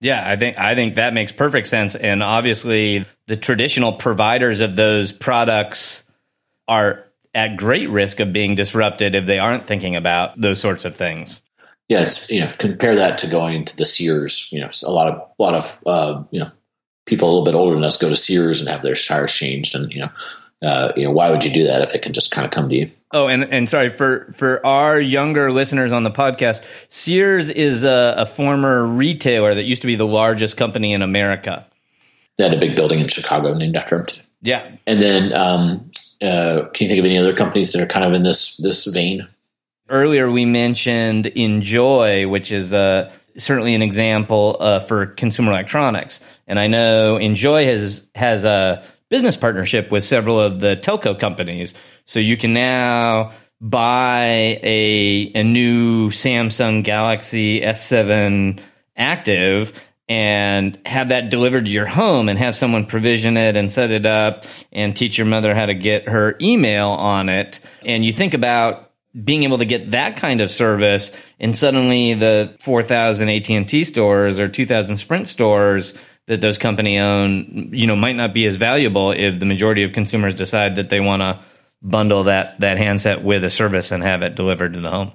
Yeah, 0.00 0.28
I 0.28 0.34
think 0.34 0.58
I 0.58 0.74
think 0.74 0.96
that 0.96 1.14
makes 1.14 1.30
perfect 1.30 1.68
sense. 1.68 1.94
And 1.94 2.24
obviously, 2.24 3.06
the 3.28 3.36
traditional 3.36 3.92
providers 3.92 4.60
of 4.60 4.74
those 4.74 5.12
products 5.12 6.02
are 6.66 7.04
at 7.34 7.56
great 7.56 7.88
risk 7.88 8.18
of 8.18 8.32
being 8.32 8.56
disrupted 8.56 9.14
if 9.14 9.26
they 9.26 9.38
aren't 9.38 9.66
thinking 9.66 9.94
about 9.94 10.40
those 10.40 10.60
sorts 10.60 10.84
of 10.84 10.96
things. 10.96 11.40
Yeah, 11.88 12.00
it's 12.00 12.28
you 12.30 12.40
know 12.40 12.50
compare 12.58 12.96
that 12.96 13.16
to 13.18 13.28
going 13.28 13.64
to 13.64 13.76
the 13.76 13.84
Sears. 13.84 14.48
You 14.50 14.62
know, 14.62 14.70
a 14.84 14.90
lot 14.90 15.08
of 15.08 15.20
a 15.38 15.42
lot 15.42 15.54
of 15.54 15.82
uh, 15.86 16.22
you 16.32 16.40
know 16.40 16.50
people 17.06 17.28
a 17.28 17.30
little 17.30 17.44
bit 17.44 17.54
older 17.54 17.74
than 17.74 17.84
us 17.84 17.96
go 17.96 18.08
to 18.08 18.16
Sears 18.16 18.60
and 18.60 18.68
have 18.68 18.82
their 18.82 18.94
tires 18.94 19.32
changed, 19.32 19.74
and 19.74 19.92
you 19.92 20.00
know, 20.00 20.10
uh, 20.62 20.92
you 20.96 21.04
know, 21.04 21.10
why 21.10 21.30
would 21.30 21.44
you 21.44 21.52
do 21.52 21.64
that 21.64 21.82
if 21.82 21.94
it 21.94 22.02
can 22.02 22.12
just 22.12 22.30
kind 22.30 22.44
of 22.44 22.50
come 22.50 22.68
to 22.68 22.74
you? 22.74 22.90
Oh, 23.12 23.28
and 23.28 23.44
and 23.44 23.68
sorry 23.68 23.90
for 23.90 24.32
for 24.36 24.64
our 24.64 25.00
younger 25.00 25.52
listeners 25.52 25.92
on 25.92 26.02
the 26.02 26.10
podcast, 26.10 26.64
Sears 26.88 27.50
is 27.50 27.84
a, 27.84 28.14
a 28.16 28.26
former 28.26 28.86
retailer 28.86 29.54
that 29.54 29.64
used 29.64 29.82
to 29.82 29.86
be 29.86 29.96
the 29.96 30.06
largest 30.06 30.56
company 30.56 30.92
in 30.92 31.02
America. 31.02 31.66
They 32.38 32.44
had 32.44 32.54
a 32.54 32.58
big 32.58 32.74
building 32.74 33.00
in 33.00 33.08
Chicago 33.08 33.52
named 33.54 33.76
after 33.76 33.96
him 33.96 34.06
too. 34.06 34.20
Yeah, 34.40 34.76
and 34.86 35.00
then 35.00 35.34
um, 35.34 35.90
uh, 36.22 36.68
can 36.72 36.84
you 36.84 36.88
think 36.88 37.00
of 37.00 37.04
any 37.04 37.18
other 37.18 37.34
companies 37.34 37.72
that 37.72 37.82
are 37.82 37.86
kind 37.86 38.04
of 38.04 38.12
in 38.12 38.22
this 38.22 38.56
this 38.58 38.86
vein? 38.86 39.28
Earlier, 39.88 40.30
we 40.30 40.46
mentioned 40.46 41.26
Enjoy, 41.26 42.26
which 42.26 42.50
is 42.50 42.72
a 42.72 43.12
certainly 43.36 43.74
an 43.74 43.82
example 43.82 44.56
uh, 44.60 44.80
for 44.80 45.06
consumer 45.06 45.52
electronics. 45.52 46.20
And 46.46 46.58
I 46.58 46.66
know 46.66 47.16
Enjoy 47.16 47.64
has 47.66 48.06
has 48.14 48.44
a 48.44 48.84
business 49.08 49.36
partnership 49.36 49.90
with 49.90 50.04
several 50.04 50.40
of 50.40 50.60
the 50.60 50.76
telco 50.76 51.18
companies, 51.18 51.74
so 52.04 52.20
you 52.20 52.36
can 52.36 52.52
now 52.52 53.32
buy 53.60 54.60
a 54.62 55.32
a 55.34 55.42
new 55.42 56.10
Samsung 56.10 56.84
Galaxy 56.84 57.60
S7 57.60 58.60
Active 58.96 59.72
and 60.08 60.78
have 60.84 61.08
that 61.08 61.30
delivered 61.30 61.64
to 61.64 61.70
your 61.70 61.86
home 61.86 62.28
and 62.28 62.38
have 62.38 62.54
someone 62.54 62.84
provision 62.84 63.36
it 63.36 63.56
and 63.56 63.72
set 63.72 63.90
it 63.90 64.04
up 64.04 64.44
and 64.70 64.94
teach 64.94 65.16
your 65.16 65.26
mother 65.26 65.54
how 65.54 65.64
to 65.64 65.74
get 65.74 66.08
her 66.08 66.36
email 66.40 66.88
on 66.88 67.30
it. 67.30 67.60
And 67.84 68.04
you 68.04 68.12
think 68.12 68.34
about 68.34 68.91
being 69.24 69.42
able 69.42 69.58
to 69.58 69.64
get 69.64 69.90
that 69.90 70.16
kind 70.16 70.40
of 70.40 70.50
service 70.50 71.12
and 71.38 71.56
suddenly 71.56 72.14
the 72.14 72.56
4000 72.60 73.28
AT&T 73.28 73.84
stores 73.84 74.40
or 74.40 74.48
2000 74.48 74.96
Sprint 74.96 75.28
stores 75.28 75.94
that 76.28 76.40
those 76.40 76.56
company 76.56 76.98
own, 76.98 77.70
you 77.72 77.86
know, 77.86 77.96
might 77.96 78.16
not 78.16 78.32
be 78.32 78.46
as 78.46 78.56
valuable 78.56 79.10
if 79.10 79.38
the 79.38 79.46
majority 79.46 79.82
of 79.82 79.92
consumers 79.92 80.34
decide 80.34 80.76
that 80.76 80.88
they 80.88 81.00
want 81.00 81.20
to 81.20 81.38
bundle 81.82 82.24
that 82.24 82.58
that 82.60 82.78
handset 82.78 83.24
with 83.24 83.42
a 83.42 83.50
service 83.50 83.90
and 83.90 84.02
have 84.02 84.22
it 84.22 84.36
delivered 84.36 84.72
to 84.72 84.80
the 84.80 84.90
home. 84.90 85.12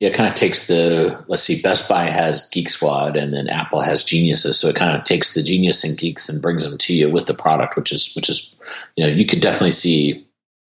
Yeah, 0.00 0.10
it 0.10 0.14
kind 0.14 0.28
of 0.28 0.36
takes 0.36 0.68
the 0.68 1.22
let's 1.26 1.42
see, 1.42 1.60
Best 1.60 1.88
Buy 1.88 2.04
has 2.04 2.48
Geek 2.50 2.68
Squad 2.68 3.16
and 3.16 3.34
then 3.34 3.48
Apple 3.48 3.80
has 3.80 4.04
Geniuses, 4.04 4.56
so 4.56 4.68
it 4.68 4.76
kind 4.76 4.96
of 4.96 5.02
takes 5.02 5.34
the 5.34 5.42
genius 5.42 5.82
and 5.82 5.98
geeks 5.98 6.28
and 6.28 6.40
brings 6.40 6.64
them 6.64 6.78
to 6.78 6.94
you 6.94 7.10
with 7.10 7.26
the 7.26 7.34
product, 7.34 7.74
which 7.74 7.90
is 7.90 8.14
which 8.14 8.28
is 8.28 8.54
you 8.96 9.04
know 9.04 9.10
you 9.10 9.26
could 9.26 9.40
definitely 9.40 9.72
see 9.72 10.24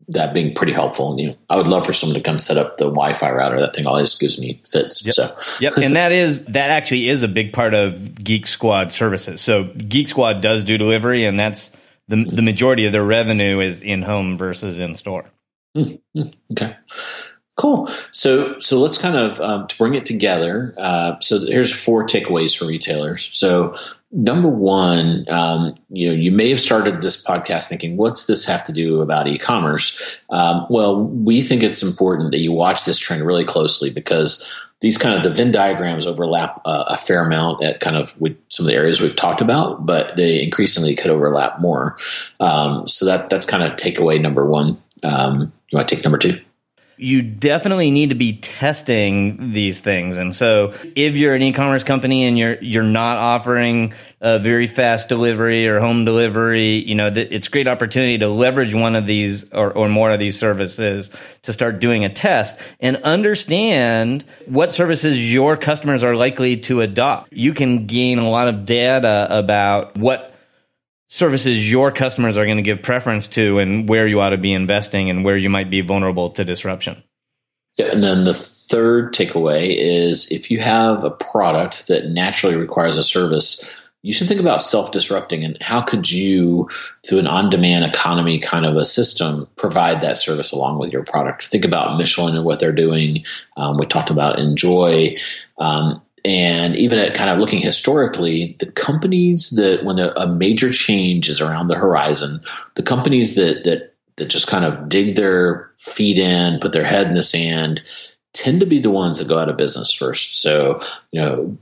that 0.10 0.34
being 0.34 0.53
pretty 0.53 0.74
helpful. 0.74 1.12
And, 1.12 1.20
you 1.20 1.28
know, 1.28 1.36
I 1.49 1.55
would 1.55 1.68
love 1.68 1.86
for 1.86 1.93
someone 1.93 2.18
to 2.18 2.24
come 2.24 2.39
set 2.39 2.57
up 2.57 2.78
the 2.78 2.86
Wi-Fi 2.86 3.32
router. 3.32 3.60
That 3.60 3.76
thing 3.76 3.86
always 3.86 4.18
gives 4.18 4.39
me 4.39 4.62
fits. 4.70 5.05
Yep. 5.05 5.16
So, 5.16 5.38
yep. 5.60 5.78
And 5.78 5.95
that 5.95 6.12
is 6.12 6.43
that 6.45 6.70
actually 6.70 7.10
is 7.10 7.24
a 7.24 7.28
big 7.28 7.53
part 7.53 7.74
of 7.74 8.24
Geek 8.24 8.47
Squad 8.47 8.91
services. 8.91 9.41
So 9.41 9.66
Geek 9.66 10.07
Squad 10.07 10.41
does 10.41 10.64
do 10.64 10.78
delivery, 10.78 11.26
and 11.26 11.39
that's 11.39 11.72
the 12.07 12.26
the 12.26 12.41
majority 12.41 12.86
of 12.86 12.91
their 12.91 13.05
revenue 13.05 13.60
is 13.60 13.82
in 13.82 14.01
home 14.01 14.36
versus 14.36 14.80
in 14.80 14.95
store. 14.95 15.26
Mm-hmm. 15.78 16.30
Okay. 16.51 16.76
Cool. 17.55 17.89
So, 18.14 18.57
so 18.62 18.80
let's 18.80 18.97
kind 18.97 19.18
of 19.18 19.41
um, 19.41 19.68
to 19.68 19.78
bring 19.78 19.93
it 19.93 20.05
together. 20.05 20.74
Uh, 20.78 21.20
so 21.20 21.39
here's 21.45 21.74
four 21.74 22.05
takeaways 22.05 22.57
for 22.57 22.66
retailers. 22.66 23.30
So, 23.34 23.76
number 24.12 24.49
one, 24.49 25.26
um, 25.30 25.76
you 25.89 26.07
know, 26.07 26.14
you 26.14 26.32
may 26.32 26.49
have 26.49 26.60
started 26.60 27.01
this 27.01 27.24
podcast 27.24 27.68
thinking, 27.68 27.97
"What's 27.97 28.26
this 28.26 28.45
have 28.45 28.64
to 28.66 28.74
do 28.74 29.01
about 29.01 29.28
e-commerce?" 29.28 30.20
Um, 30.30 30.66
well, 30.70 31.03
we 31.03 31.41
think 31.41 31.64
it's 31.64 31.84
important 31.84 32.32
that 32.32 32.39
you 32.39 32.51
watch 32.51 32.86
this 32.86 32.97
trend 32.97 33.24
really 33.24 33.45
closely 33.45 33.89
because 33.89 34.49
these 34.82 34.97
kind 34.97 35.16
of 35.16 35.24
the 35.24 35.30
Venn 35.30 35.51
diagrams 35.51 36.07
overlap 36.07 36.62
uh, 36.66 36.86
a 36.88 36.97
fair 36.97 37.24
amount 37.24 37.64
at 37.64 37.82
kind 37.82 37.97
of 37.97 38.20
with 38.22 38.38
some 38.49 38.66
of 38.66 38.72
the 38.72 38.76
areas 38.76 39.01
we've 39.01 39.16
talked 39.16 39.41
about, 39.41 39.86
but 39.86 40.16
they 40.16 40.41
increasingly 40.41 40.95
could 40.95 41.12
overlap 41.12 41.60
more. 41.60 41.97
Um, 42.39 42.88
so 42.88 43.05
that 43.05 43.30
that's 43.30 43.45
kind 43.45 43.64
of 43.64 43.78
takeaway 43.78 44.22
number 44.22 44.45
one. 44.45 44.78
Um, 45.03 45.51
you 45.70 45.78
want 45.78 45.88
to 45.88 45.95
take 45.95 46.03
number 46.03 46.18
two? 46.18 46.39
You 47.02 47.22
definitely 47.22 47.91
need 47.91 48.10
to 48.10 48.16
be 48.16 48.34
testing 48.38 49.54
these 49.54 49.80
things. 49.80 50.18
And 50.18 50.36
so 50.36 50.74
if 50.95 51.16
you're 51.16 51.34
an 51.34 51.41
e-commerce 51.41 51.86
company 51.86 52.26
and 52.26 52.38
you're 52.38 52.62
you're 52.62 52.84
not 52.84 53.18
offering 53.18 53.93
a 54.20 54.38
very 54.38 54.68
fast 54.68 55.08
delivery 55.08 55.66
or 55.66 55.80
home 55.80 56.04
delivery, 56.04 56.86
you 56.86 56.95
know, 56.95 57.08
it's 57.08 57.47
a 57.47 57.50
great 57.50 57.70
opportunity 57.70 58.18
to 58.18 58.28
leverage 58.28 58.74
one 58.74 58.97
of 58.97 59.08
these 59.08 59.50
or, 59.54 59.72
or 59.72 59.88
more 59.88 60.12
of 60.12 60.20
these 60.20 60.38
services 60.38 61.10
to 61.43 61.54
start 61.54 61.80
doing 61.80 62.04
a 62.04 62.10
test 62.10 62.60
and 62.82 62.97
understand 62.97 64.26
what 64.45 64.74
services 64.74 65.34
your 65.34 65.56
customers 65.56 66.04
are 66.04 66.18
likely 66.18 66.58
to 66.58 66.82
adopt. 66.82 67.32
You 67.32 67.54
can 67.54 67.88
gain 67.88 68.20
a 68.20 68.30
lot 68.30 68.50
of 68.50 68.66
data 68.66 69.26
about 69.30 69.97
what 69.97 70.34
services 71.10 71.70
your 71.70 71.91
customers 71.91 72.38
are 72.38 72.45
going 72.45 72.57
to 72.57 72.64
give 72.64 72.82
preference 72.82 73.28
to 73.28 73.60
and 73.60 73.89
where 73.89 74.07
you 74.07 74.22
ought 74.22 74.30
to 74.30 74.38
be 74.38 74.53
investing 74.53 75.10
and 75.10 75.26
where 75.26 75.38
you 75.38 75.49
might 75.49 75.70
be 75.70 75.82
vulnerable 75.82 76.30
to 76.30 76.45
disruption. 76.45 77.03
Yeah, 77.78 77.88
and 77.88 78.03
then 78.03 78.24
the 78.24 78.34
third 78.34 79.14
takeaway 79.14 79.76
is 79.76 80.32
if 80.32 80.51
you 80.51 80.60
have 80.60 81.03
a 81.03 81.12
product 81.12 81.88
that 81.88 82.10
naturally 82.10 82.55
requires 82.55 82.97
a 82.97 83.03
service, 83.03 83.64
you 84.01 84.14
should 84.14 84.28
think 84.28 84.39
about 84.39 84.62
self 84.62 84.91
disrupting 84.91 85.43
and 85.43 85.62
how 85.62 85.82
could 85.82 86.10
you, 86.10 86.70
through 87.05 87.20
an 87.20 87.28
on 87.28 87.49
demand 87.49 87.86
economy 87.86 88.39
kind 88.39 88.66
of 88.66 88.76
a 88.76 88.86
system, 88.86 89.47
provide 89.55 90.01
that 90.01 90.18
service 90.18 90.51
along 90.51 90.80
with 90.80 90.93
your 90.93 91.03
product. 91.03 91.47
Think 91.47 91.66
about 91.66 91.97
Michelin 91.97 92.36
and 92.36 92.45
what 92.45 92.60
they're 92.60 92.72
doing. 92.72 93.26
Um, 93.57 93.78
we 93.78 93.86
talked 93.86 94.10
about 94.10 94.39
Enjoy. 94.39 95.16
Um, 95.57 96.01
and 96.26 96.76
even 96.76 96.99
at 96.99 97.13
kind 97.13 97.30
of 97.30 97.39
looking 97.39 97.59
historically, 97.59 98.55
the 98.59 98.72
companies 98.72 99.49
that 99.51 99.84
when 99.84 99.99
a, 99.99 100.09
a 100.17 100.28
major 100.28 100.72
change 100.72 101.30
is 101.30 101.41
around 101.41 101.67
the 101.67 101.76
horizon, 101.76 102.41
the 102.76 102.84
companies 102.84 103.36
that 103.36 103.63
that 103.63 103.95
that 104.17 104.30
just 104.30 104.47
kind 104.47 104.65
of 104.65 104.89
dig 104.89 105.15
their 105.15 105.72
feet 105.78 106.17
in, 106.17 106.59
put 106.59 106.74
their 106.74 106.86
head 106.86 107.07
in 107.07 107.13
the 107.13 107.24
sand, 107.24 107.82
tend 108.34 108.59
to 108.59 108.65
be 108.65 108.80
the 108.80 108.91
ones 108.91 109.20
that 109.20 109.28
go 109.28 109.39
out 109.39 109.49
of 109.49 109.57
business 109.57 109.91
first. 109.91 110.41
So, 110.41 110.80
you 111.11 111.22
know, 111.22 111.57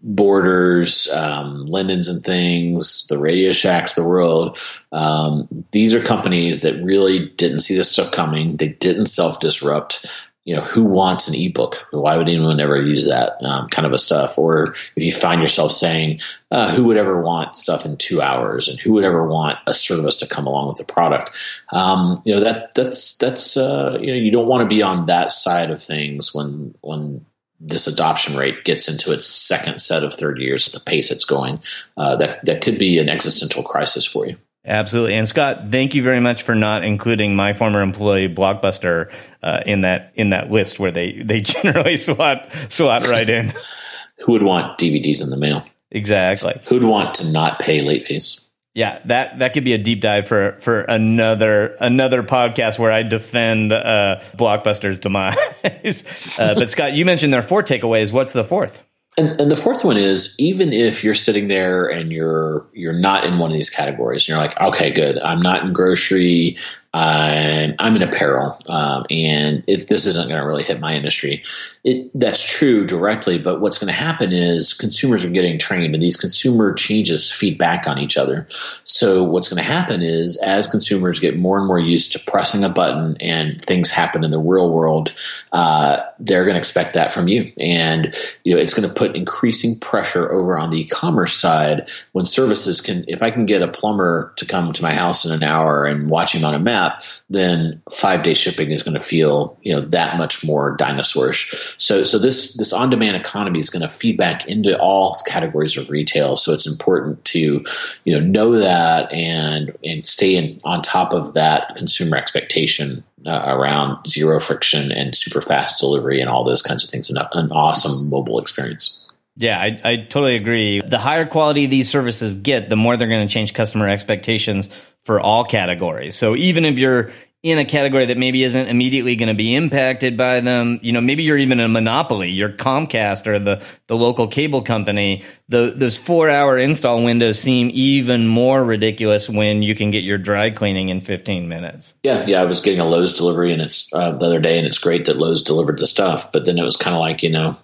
Borders, 0.00 1.10
um, 1.12 1.66
Linens 1.66 2.06
and 2.06 2.22
Things, 2.22 3.06
the 3.08 3.18
Radio 3.18 3.50
Shacks, 3.50 3.94
the 3.94 4.06
world. 4.06 4.58
Um, 4.92 5.48
these 5.72 5.92
are 5.92 6.00
companies 6.00 6.60
that 6.60 6.80
really 6.82 7.28
didn't 7.30 7.60
see 7.60 7.74
this 7.74 7.90
stuff 7.90 8.12
coming. 8.12 8.56
They 8.56 8.68
didn't 8.68 9.06
self 9.06 9.40
disrupt 9.40 10.06
you 10.48 10.56
know, 10.56 10.62
who 10.62 10.82
wants 10.82 11.28
an 11.28 11.34
ebook? 11.34 11.76
Why 11.90 12.16
would 12.16 12.26
anyone 12.26 12.58
ever 12.58 12.80
use 12.80 13.06
that 13.06 13.36
um, 13.44 13.68
kind 13.68 13.84
of 13.84 13.92
a 13.92 13.98
stuff? 13.98 14.38
Or 14.38 14.74
if 14.96 15.04
you 15.04 15.12
find 15.12 15.42
yourself 15.42 15.72
saying, 15.72 16.20
uh, 16.50 16.74
who 16.74 16.84
would 16.84 16.96
ever 16.96 17.20
want 17.20 17.52
stuff 17.52 17.84
in 17.84 17.98
two 17.98 18.22
hours, 18.22 18.66
and 18.66 18.80
who 18.80 18.94
would 18.94 19.04
ever 19.04 19.26
want 19.26 19.58
a 19.66 19.74
service 19.74 20.16
to 20.16 20.26
come 20.26 20.46
along 20.46 20.68
with 20.68 20.78
the 20.78 20.90
product? 20.90 21.36
Um, 21.70 22.22
you 22.24 22.34
know, 22.34 22.40
that 22.40 22.74
that's 22.74 23.18
that's 23.18 23.58
uh, 23.58 23.98
you 24.00 24.06
know, 24.06 24.14
you 24.14 24.30
don't 24.30 24.48
want 24.48 24.62
to 24.62 24.74
be 24.74 24.82
on 24.82 25.04
that 25.04 25.32
side 25.32 25.70
of 25.70 25.82
things 25.82 26.32
when 26.32 26.74
when 26.80 27.26
this 27.60 27.86
adoption 27.86 28.34
rate 28.34 28.64
gets 28.64 28.88
into 28.88 29.12
its 29.12 29.26
second 29.26 29.82
set 29.82 30.02
of 30.02 30.14
third 30.14 30.38
years 30.38 30.66
at 30.66 30.72
the 30.72 30.80
pace 30.80 31.10
it's 31.10 31.26
going. 31.26 31.60
Uh, 31.98 32.16
that 32.16 32.42
that 32.46 32.62
could 32.62 32.78
be 32.78 32.98
an 32.98 33.10
existential 33.10 33.62
crisis 33.62 34.06
for 34.06 34.26
you. 34.26 34.38
Absolutely. 34.68 35.14
And 35.14 35.26
Scott, 35.26 35.68
thank 35.70 35.94
you 35.94 36.02
very 36.02 36.20
much 36.20 36.42
for 36.42 36.54
not 36.54 36.84
including 36.84 37.34
my 37.34 37.54
former 37.54 37.80
employee 37.80 38.28
Blockbuster 38.28 39.10
uh, 39.42 39.62
in 39.64 39.80
that 39.80 40.12
in 40.14 40.30
that 40.30 40.50
list 40.50 40.78
where 40.78 40.90
they 40.90 41.22
they 41.22 41.40
generally 41.40 41.96
slot 41.96 42.52
slot 42.68 43.08
right 43.08 43.28
in. 43.28 43.54
Who 44.24 44.32
would 44.32 44.42
want 44.42 44.78
DVDs 44.78 45.22
in 45.22 45.30
the 45.30 45.36
mail? 45.36 45.64
Exactly. 45.90 46.60
Who'd 46.66 46.82
want 46.82 47.14
to 47.14 47.32
not 47.32 47.60
pay 47.60 47.80
late 47.80 48.02
fees? 48.02 48.44
Yeah, 48.74 49.00
that 49.06 49.38
that 49.38 49.54
could 49.54 49.64
be 49.64 49.72
a 49.72 49.78
deep 49.78 50.02
dive 50.02 50.28
for 50.28 50.58
for 50.60 50.82
another 50.82 51.76
another 51.80 52.22
podcast 52.22 52.78
where 52.78 52.92
I 52.92 53.02
defend 53.02 53.72
uh, 53.72 54.20
Blockbuster's 54.36 54.98
demise. 54.98 55.36
uh, 56.38 56.54
but 56.54 56.70
Scott, 56.70 56.92
you 56.92 57.06
mentioned 57.06 57.32
there 57.32 57.40
are 57.40 57.42
four 57.42 57.62
takeaways. 57.62 58.12
What's 58.12 58.34
the 58.34 58.44
fourth? 58.44 58.84
And, 59.18 59.40
and, 59.40 59.50
the 59.50 59.56
fourth 59.56 59.84
one 59.84 59.96
is 59.96 60.36
even 60.38 60.72
if 60.72 61.02
you're 61.02 61.12
sitting 61.12 61.48
there 61.48 61.86
and 61.86 62.12
you're 62.12 62.64
you're 62.72 62.92
not 62.92 63.24
in 63.24 63.38
one 63.38 63.50
of 63.50 63.54
these 63.54 63.68
categories, 63.68 64.22
and 64.22 64.28
you're 64.28 64.38
like, 64.38 64.58
okay, 64.60 64.92
good, 64.92 65.18
I'm 65.18 65.40
not 65.40 65.64
in 65.64 65.72
grocery, 65.72 66.56
I'm, 66.98 67.74
I'm 67.78 67.96
in 67.96 68.02
apparel, 68.02 68.58
um, 68.68 69.06
and 69.10 69.62
if 69.66 69.86
this 69.86 70.04
isn't 70.06 70.28
going 70.28 70.40
to 70.40 70.46
really 70.46 70.64
hit 70.64 70.80
my 70.80 70.94
industry, 70.94 71.42
it, 71.84 72.10
that's 72.18 72.42
true 72.42 72.84
directly. 72.84 73.38
But 73.38 73.60
what's 73.60 73.78
going 73.78 73.92
to 73.92 73.98
happen 73.98 74.32
is 74.32 74.74
consumers 74.74 75.24
are 75.24 75.30
getting 75.30 75.58
trained, 75.58 75.94
and 75.94 76.02
these 76.02 76.16
consumer 76.16 76.72
changes 76.72 77.30
feed 77.30 77.56
back 77.56 77.86
on 77.86 77.98
each 77.98 78.16
other. 78.16 78.48
So 78.84 79.22
what's 79.22 79.48
going 79.48 79.62
to 79.62 79.70
happen 79.70 80.02
is 80.02 80.36
as 80.38 80.66
consumers 80.66 81.20
get 81.20 81.38
more 81.38 81.58
and 81.58 81.66
more 81.66 81.78
used 81.78 82.12
to 82.12 82.18
pressing 82.18 82.64
a 82.64 82.68
button 82.68 83.16
and 83.20 83.60
things 83.60 83.90
happen 83.90 84.24
in 84.24 84.30
the 84.30 84.40
real 84.40 84.70
world, 84.70 85.14
uh, 85.52 85.98
they're 86.18 86.44
going 86.44 86.54
to 86.54 86.58
expect 86.58 86.94
that 86.94 87.12
from 87.12 87.28
you, 87.28 87.52
and 87.58 88.14
you 88.44 88.54
know 88.54 88.60
it's 88.60 88.74
going 88.74 88.88
to 88.88 88.94
put 88.94 89.14
increasing 89.14 89.78
pressure 89.78 90.32
over 90.32 90.58
on 90.58 90.70
the 90.70 90.80
e-commerce 90.80 91.34
side 91.34 91.88
when 92.12 92.24
services 92.24 92.80
can. 92.80 93.04
If 93.06 93.22
I 93.22 93.30
can 93.30 93.46
get 93.46 93.62
a 93.62 93.68
plumber 93.68 94.32
to 94.36 94.46
come 94.46 94.72
to 94.72 94.82
my 94.82 94.94
house 94.94 95.24
in 95.24 95.32
an 95.32 95.42
hour 95.42 95.84
and 95.84 96.10
watch 96.10 96.34
him 96.34 96.44
on 96.44 96.54
a 96.54 96.58
map 96.58 96.87
map, 96.88 97.02
then 97.30 97.82
five 97.90 98.22
day 98.22 98.34
shipping 98.34 98.70
is 98.70 98.82
going 98.82 98.94
to 98.94 99.00
feel 99.00 99.56
you 99.62 99.74
know 99.74 99.80
that 99.80 100.16
much 100.16 100.44
more 100.44 100.76
dinosaurish. 100.76 101.74
So 101.78 102.04
so 102.04 102.18
this 102.18 102.56
this 102.56 102.72
on 102.72 102.90
demand 102.90 103.16
economy 103.16 103.58
is 103.58 103.70
going 103.70 103.82
to 103.82 103.88
feed 103.88 104.16
back 104.16 104.46
into 104.46 104.78
all 104.78 105.16
categories 105.26 105.76
of 105.76 105.90
retail. 105.90 106.36
So 106.36 106.52
it's 106.52 106.66
important 106.66 107.24
to 107.26 107.64
you 108.04 108.12
know 108.12 108.20
know 108.20 108.58
that 108.58 109.12
and 109.12 109.76
and 109.84 110.04
stay 110.06 110.36
in, 110.36 110.60
on 110.64 110.82
top 110.82 111.12
of 111.12 111.34
that 111.34 111.74
consumer 111.76 112.16
expectation 112.16 113.04
uh, 113.26 113.42
around 113.46 114.06
zero 114.06 114.38
friction 114.40 114.92
and 114.92 115.14
super 115.14 115.40
fast 115.40 115.80
delivery 115.80 116.20
and 116.20 116.30
all 116.30 116.44
those 116.44 116.62
kinds 116.62 116.84
of 116.84 116.90
things 116.90 117.10
and 117.10 117.18
an 117.32 117.52
awesome 117.52 118.08
mobile 118.08 118.38
experience. 118.38 119.04
Yeah, 119.38 119.60
I, 119.60 119.80
I 119.84 119.96
totally 119.96 120.34
agree. 120.34 120.80
The 120.84 120.98
higher 120.98 121.24
quality 121.24 121.66
these 121.66 121.88
services 121.88 122.34
get, 122.34 122.68
the 122.68 122.76
more 122.76 122.96
they're 122.96 123.06
going 123.06 123.26
to 123.26 123.32
change 123.32 123.54
customer 123.54 123.88
expectations 123.88 124.68
for 125.08 125.18
all 125.18 125.42
categories. 125.42 126.14
So 126.14 126.36
even 126.36 126.66
if 126.66 126.78
you're 126.78 127.10
in 127.42 127.58
a 127.58 127.64
category 127.64 128.04
that 128.04 128.18
maybe 128.18 128.44
isn't 128.44 128.68
immediately 128.68 129.16
going 129.16 129.30
to 129.30 129.34
be 129.34 129.54
impacted 129.54 130.18
by 130.18 130.40
them, 130.40 130.78
you 130.82 130.92
know, 130.92 131.00
maybe 131.00 131.22
you're 131.22 131.38
even 131.38 131.60
a 131.60 131.66
monopoly, 131.66 132.28
you're 132.28 132.50
Comcast 132.50 133.26
or 133.26 133.38
the, 133.38 133.64
the 133.86 133.96
local 133.96 134.28
cable 134.28 134.60
company, 134.60 135.24
the, 135.48 135.72
those 135.74 135.96
four 135.96 136.28
hour 136.28 136.58
install 136.58 137.02
windows 137.02 137.40
seem 137.40 137.70
even 137.72 138.28
more 138.28 138.62
ridiculous 138.62 139.30
when 139.30 139.62
you 139.62 139.74
can 139.74 139.90
get 139.90 140.04
your 140.04 140.18
dry 140.18 140.50
cleaning 140.50 140.90
in 140.90 141.00
15 141.00 141.48
minutes. 141.48 141.94
Yeah. 142.02 142.26
Yeah. 142.26 142.42
I 142.42 142.44
was 142.44 142.60
getting 142.60 142.80
a 142.80 142.84
Lowe's 142.84 143.16
delivery 143.16 143.50
and 143.50 143.62
it's 143.62 143.88
uh, 143.94 144.10
the 144.10 144.26
other 144.26 144.40
day 144.40 144.58
and 144.58 144.66
it's 144.66 144.78
great 144.78 145.06
that 145.06 145.16
Lowe's 145.16 145.42
delivered 145.42 145.78
the 145.78 145.86
stuff, 145.86 146.32
but 146.32 146.44
then 146.44 146.58
it 146.58 146.64
was 146.64 146.76
kind 146.76 146.94
of 146.94 147.00
like, 147.00 147.22
you 147.22 147.30
know, 147.30 147.56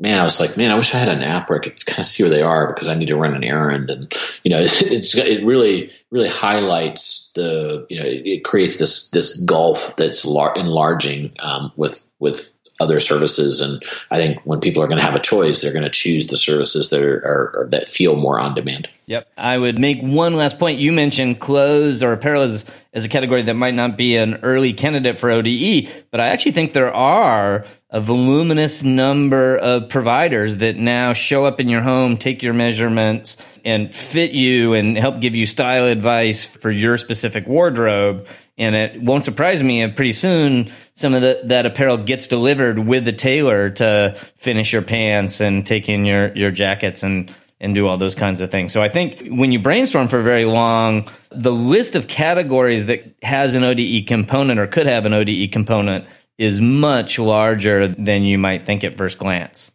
man, 0.00 0.18
I 0.18 0.24
was 0.24 0.40
like, 0.40 0.56
man, 0.56 0.70
I 0.70 0.74
wish 0.74 0.94
I 0.94 0.98
had 0.98 1.08
an 1.08 1.22
app 1.22 1.48
where 1.48 1.58
I 1.58 1.62
could 1.62 1.84
kind 1.86 2.00
of 2.00 2.06
see 2.06 2.22
where 2.22 2.30
they 2.30 2.42
are 2.42 2.66
because 2.66 2.88
I 2.88 2.94
need 2.94 3.08
to 3.08 3.16
run 3.16 3.34
an 3.34 3.44
errand, 3.44 3.90
and 3.90 4.12
you 4.42 4.50
know, 4.50 4.60
it's 4.64 5.14
it 5.16 5.44
really 5.44 5.90
really 6.10 6.28
highlights 6.28 7.32
the 7.34 7.86
you 7.88 7.98
know 7.98 8.06
it 8.06 8.44
creates 8.44 8.76
this 8.76 9.10
this 9.10 9.40
gulf 9.40 9.96
that's 9.96 10.24
lar- 10.24 10.54
enlarging 10.56 11.32
um, 11.38 11.72
with 11.76 12.08
with 12.18 12.51
other 12.80 13.00
services, 13.00 13.60
and 13.60 13.82
I 14.10 14.16
think 14.16 14.40
when 14.44 14.60
people 14.60 14.82
are 14.82 14.86
going 14.86 14.98
to 14.98 15.04
have 15.04 15.14
a 15.14 15.20
choice, 15.20 15.62
they're 15.62 15.72
going 15.72 15.84
to 15.84 15.90
choose 15.90 16.26
the 16.26 16.36
services 16.36 16.90
that 16.90 17.02
are, 17.02 17.62
are, 17.64 17.68
that 17.70 17.88
feel 17.88 18.16
more 18.16 18.38
on 18.38 18.54
demand. 18.54 18.88
Yep, 19.06 19.30
I 19.36 19.58
would 19.58 19.78
make 19.78 20.00
one 20.00 20.34
last 20.34 20.58
point. 20.58 20.78
You 20.78 20.92
mentioned 20.92 21.40
clothes 21.40 22.02
or 22.02 22.12
apparel 22.12 22.42
as 22.42 22.64
as 22.94 23.04
a 23.06 23.08
category 23.08 23.40
that 23.42 23.54
might 23.54 23.74
not 23.74 23.96
be 23.96 24.16
an 24.16 24.34
early 24.42 24.72
candidate 24.72 25.18
for 25.18 25.30
ODE, 25.30 25.88
but 26.10 26.20
I 26.20 26.28
actually 26.28 26.52
think 26.52 26.72
there 26.72 26.92
are 26.92 27.64
a 27.88 28.00
voluminous 28.00 28.82
number 28.82 29.56
of 29.56 29.88
providers 29.88 30.56
that 30.56 30.76
now 30.76 31.12
show 31.12 31.44
up 31.44 31.60
in 31.60 31.68
your 31.68 31.82
home, 31.82 32.16
take 32.16 32.42
your 32.42 32.54
measurements, 32.54 33.36
and 33.64 33.94
fit 33.94 34.32
you 34.32 34.74
and 34.74 34.96
help 34.96 35.20
give 35.20 35.34
you 35.34 35.46
style 35.46 35.86
advice 35.86 36.44
for 36.44 36.70
your 36.70 36.98
specific 36.98 37.46
wardrobe. 37.46 38.26
And 38.58 38.74
it 38.74 39.02
won't 39.02 39.24
surprise 39.24 39.62
me 39.62 39.82
if 39.82 39.96
pretty 39.96 40.12
soon 40.12 40.70
some 40.94 41.14
of 41.14 41.22
the, 41.22 41.40
that 41.44 41.64
apparel 41.64 41.96
gets 41.96 42.26
delivered 42.26 42.78
with 42.78 43.04
the 43.04 43.12
tailor 43.12 43.70
to 43.70 44.14
finish 44.36 44.72
your 44.72 44.82
pants 44.82 45.40
and 45.40 45.66
take 45.66 45.88
in 45.88 46.04
your, 46.04 46.36
your 46.36 46.50
jackets 46.50 47.02
and, 47.02 47.34
and 47.60 47.74
do 47.74 47.86
all 47.86 47.96
those 47.96 48.14
kinds 48.14 48.40
of 48.42 48.50
things. 48.50 48.72
So 48.72 48.82
I 48.82 48.88
think 48.88 49.26
when 49.28 49.52
you 49.52 49.58
brainstorm 49.58 50.08
for 50.08 50.20
very 50.20 50.44
long, 50.44 51.08
the 51.30 51.52
list 51.52 51.94
of 51.94 52.08
categories 52.08 52.86
that 52.86 53.14
has 53.22 53.54
an 53.54 53.64
ODE 53.64 54.06
component 54.06 54.60
or 54.60 54.66
could 54.66 54.86
have 54.86 55.06
an 55.06 55.14
ODE 55.14 55.50
component 55.50 56.04
is 56.36 56.60
much 56.60 57.18
larger 57.18 57.88
than 57.88 58.24
you 58.24 58.36
might 58.36 58.66
think 58.66 58.84
at 58.84 58.98
first 58.98 59.18
glance. 59.18 59.70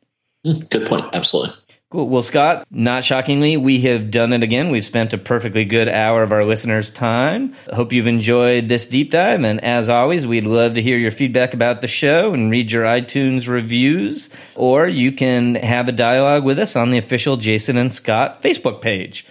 Hmm, 0.46 0.60
good 0.70 0.88
point. 0.88 1.06
Absolutely. 1.14 1.56
Cool. 1.90 2.10
Well, 2.10 2.22
Scott, 2.22 2.68
not 2.70 3.06
shockingly, 3.06 3.56
we 3.56 3.80
have 3.82 4.12
done 4.12 4.34
it 4.34 4.44
again. 4.44 4.72
We've 4.72 4.84
spent 4.84 5.14
a 5.14 5.18
perfectly 5.18 5.64
good 5.64 5.88
hour 5.88 6.22
of 6.22 6.34
our 6.34 6.44
listeners' 6.44 6.90
time. 6.90 7.54
Hope 7.72 7.94
you've 7.94 8.08
enjoyed 8.08 8.68
this 8.68 8.86
deep 8.86 9.10
dive. 9.10 9.42
And 9.42 9.64
as 9.64 9.88
always, 9.88 10.28
we'd 10.28 10.44
love 10.44 10.74
to 10.74 10.82
hear 10.82 10.98
your 10.98 11.12
feedback 11.12 11.54
about 11.54 11.80
the 11.80 11.88
show 11.88 12.34
and 12.34 12.52
read 12.52 12.74
your 12.74 12.84
iTunes 12.84 13.48
reviews. 13.48 14.30
Or 14.56 14.86
you 14.86 15.14
can 15.14 15.56
have 15.56 15.88
a 15.88 15.94
dialogue 15.94 16.44
with 16.44 16.60
us 16.60 16.76
on 16.76 16.90
the 16.90 16.98
official 16.98 17.38
Jason 17.38 17.78
and 17.78 17.90
Scott 17.90 18.44
Facebook 18.44 18.82
page. 18.82 19.26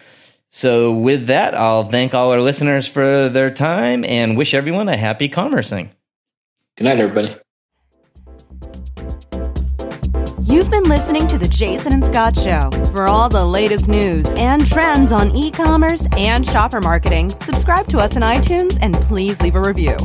So, 0.48 0.94
with 0.94 1.26
that, 1.26 1.54
I'll 1.54 1.84
thank 1.84 2.14
all 2.14 2.32
our 2.32 2.40
listeners 2.40 2.88
for 2.88 3.28
their 3.28 3.50
time 3.50 4.02
and 4.06 4.34
wish 4.34 4.54
everyone 4.54 4.88
a 4.88 4.96
happy 4.96 5.28
commercing. 5.28 5.90
Good 6.78 6.84
night, 6.84 7.00
everybody. 7.00 7.36
You've 10.56 10.70
been 10.70 10.84
listening 10.84 11.28
to 11.28 11.36
the 11.36 11.48
Jason 11.48 11.92
and 11.92 12.06
Scott 12.06 12.34
Show. 12.34 12.70
For 12.90 13.08
all 13.08 13.28
the 13.28 13.44
latest 13.44 13.88
news 13.88 14.26
and 14.38 14.66
trends 14.66 15.12
on 15.12 15.36
e 15.36 15.50
commerce 15.50 16.08
and 16.16 16.46
shopper 16.46 16.80
marketing, 16.80 17.28
subscribe 17.28 17.86
to 17.88 17.98
us 17.98 18.16
on 18.16 18.22
iTunes 18.22 18.78
and 18.80 18.94
please 18.94 19.38
leave 19.42 19.54
a 19.54 19.60
review. 19.60 19.98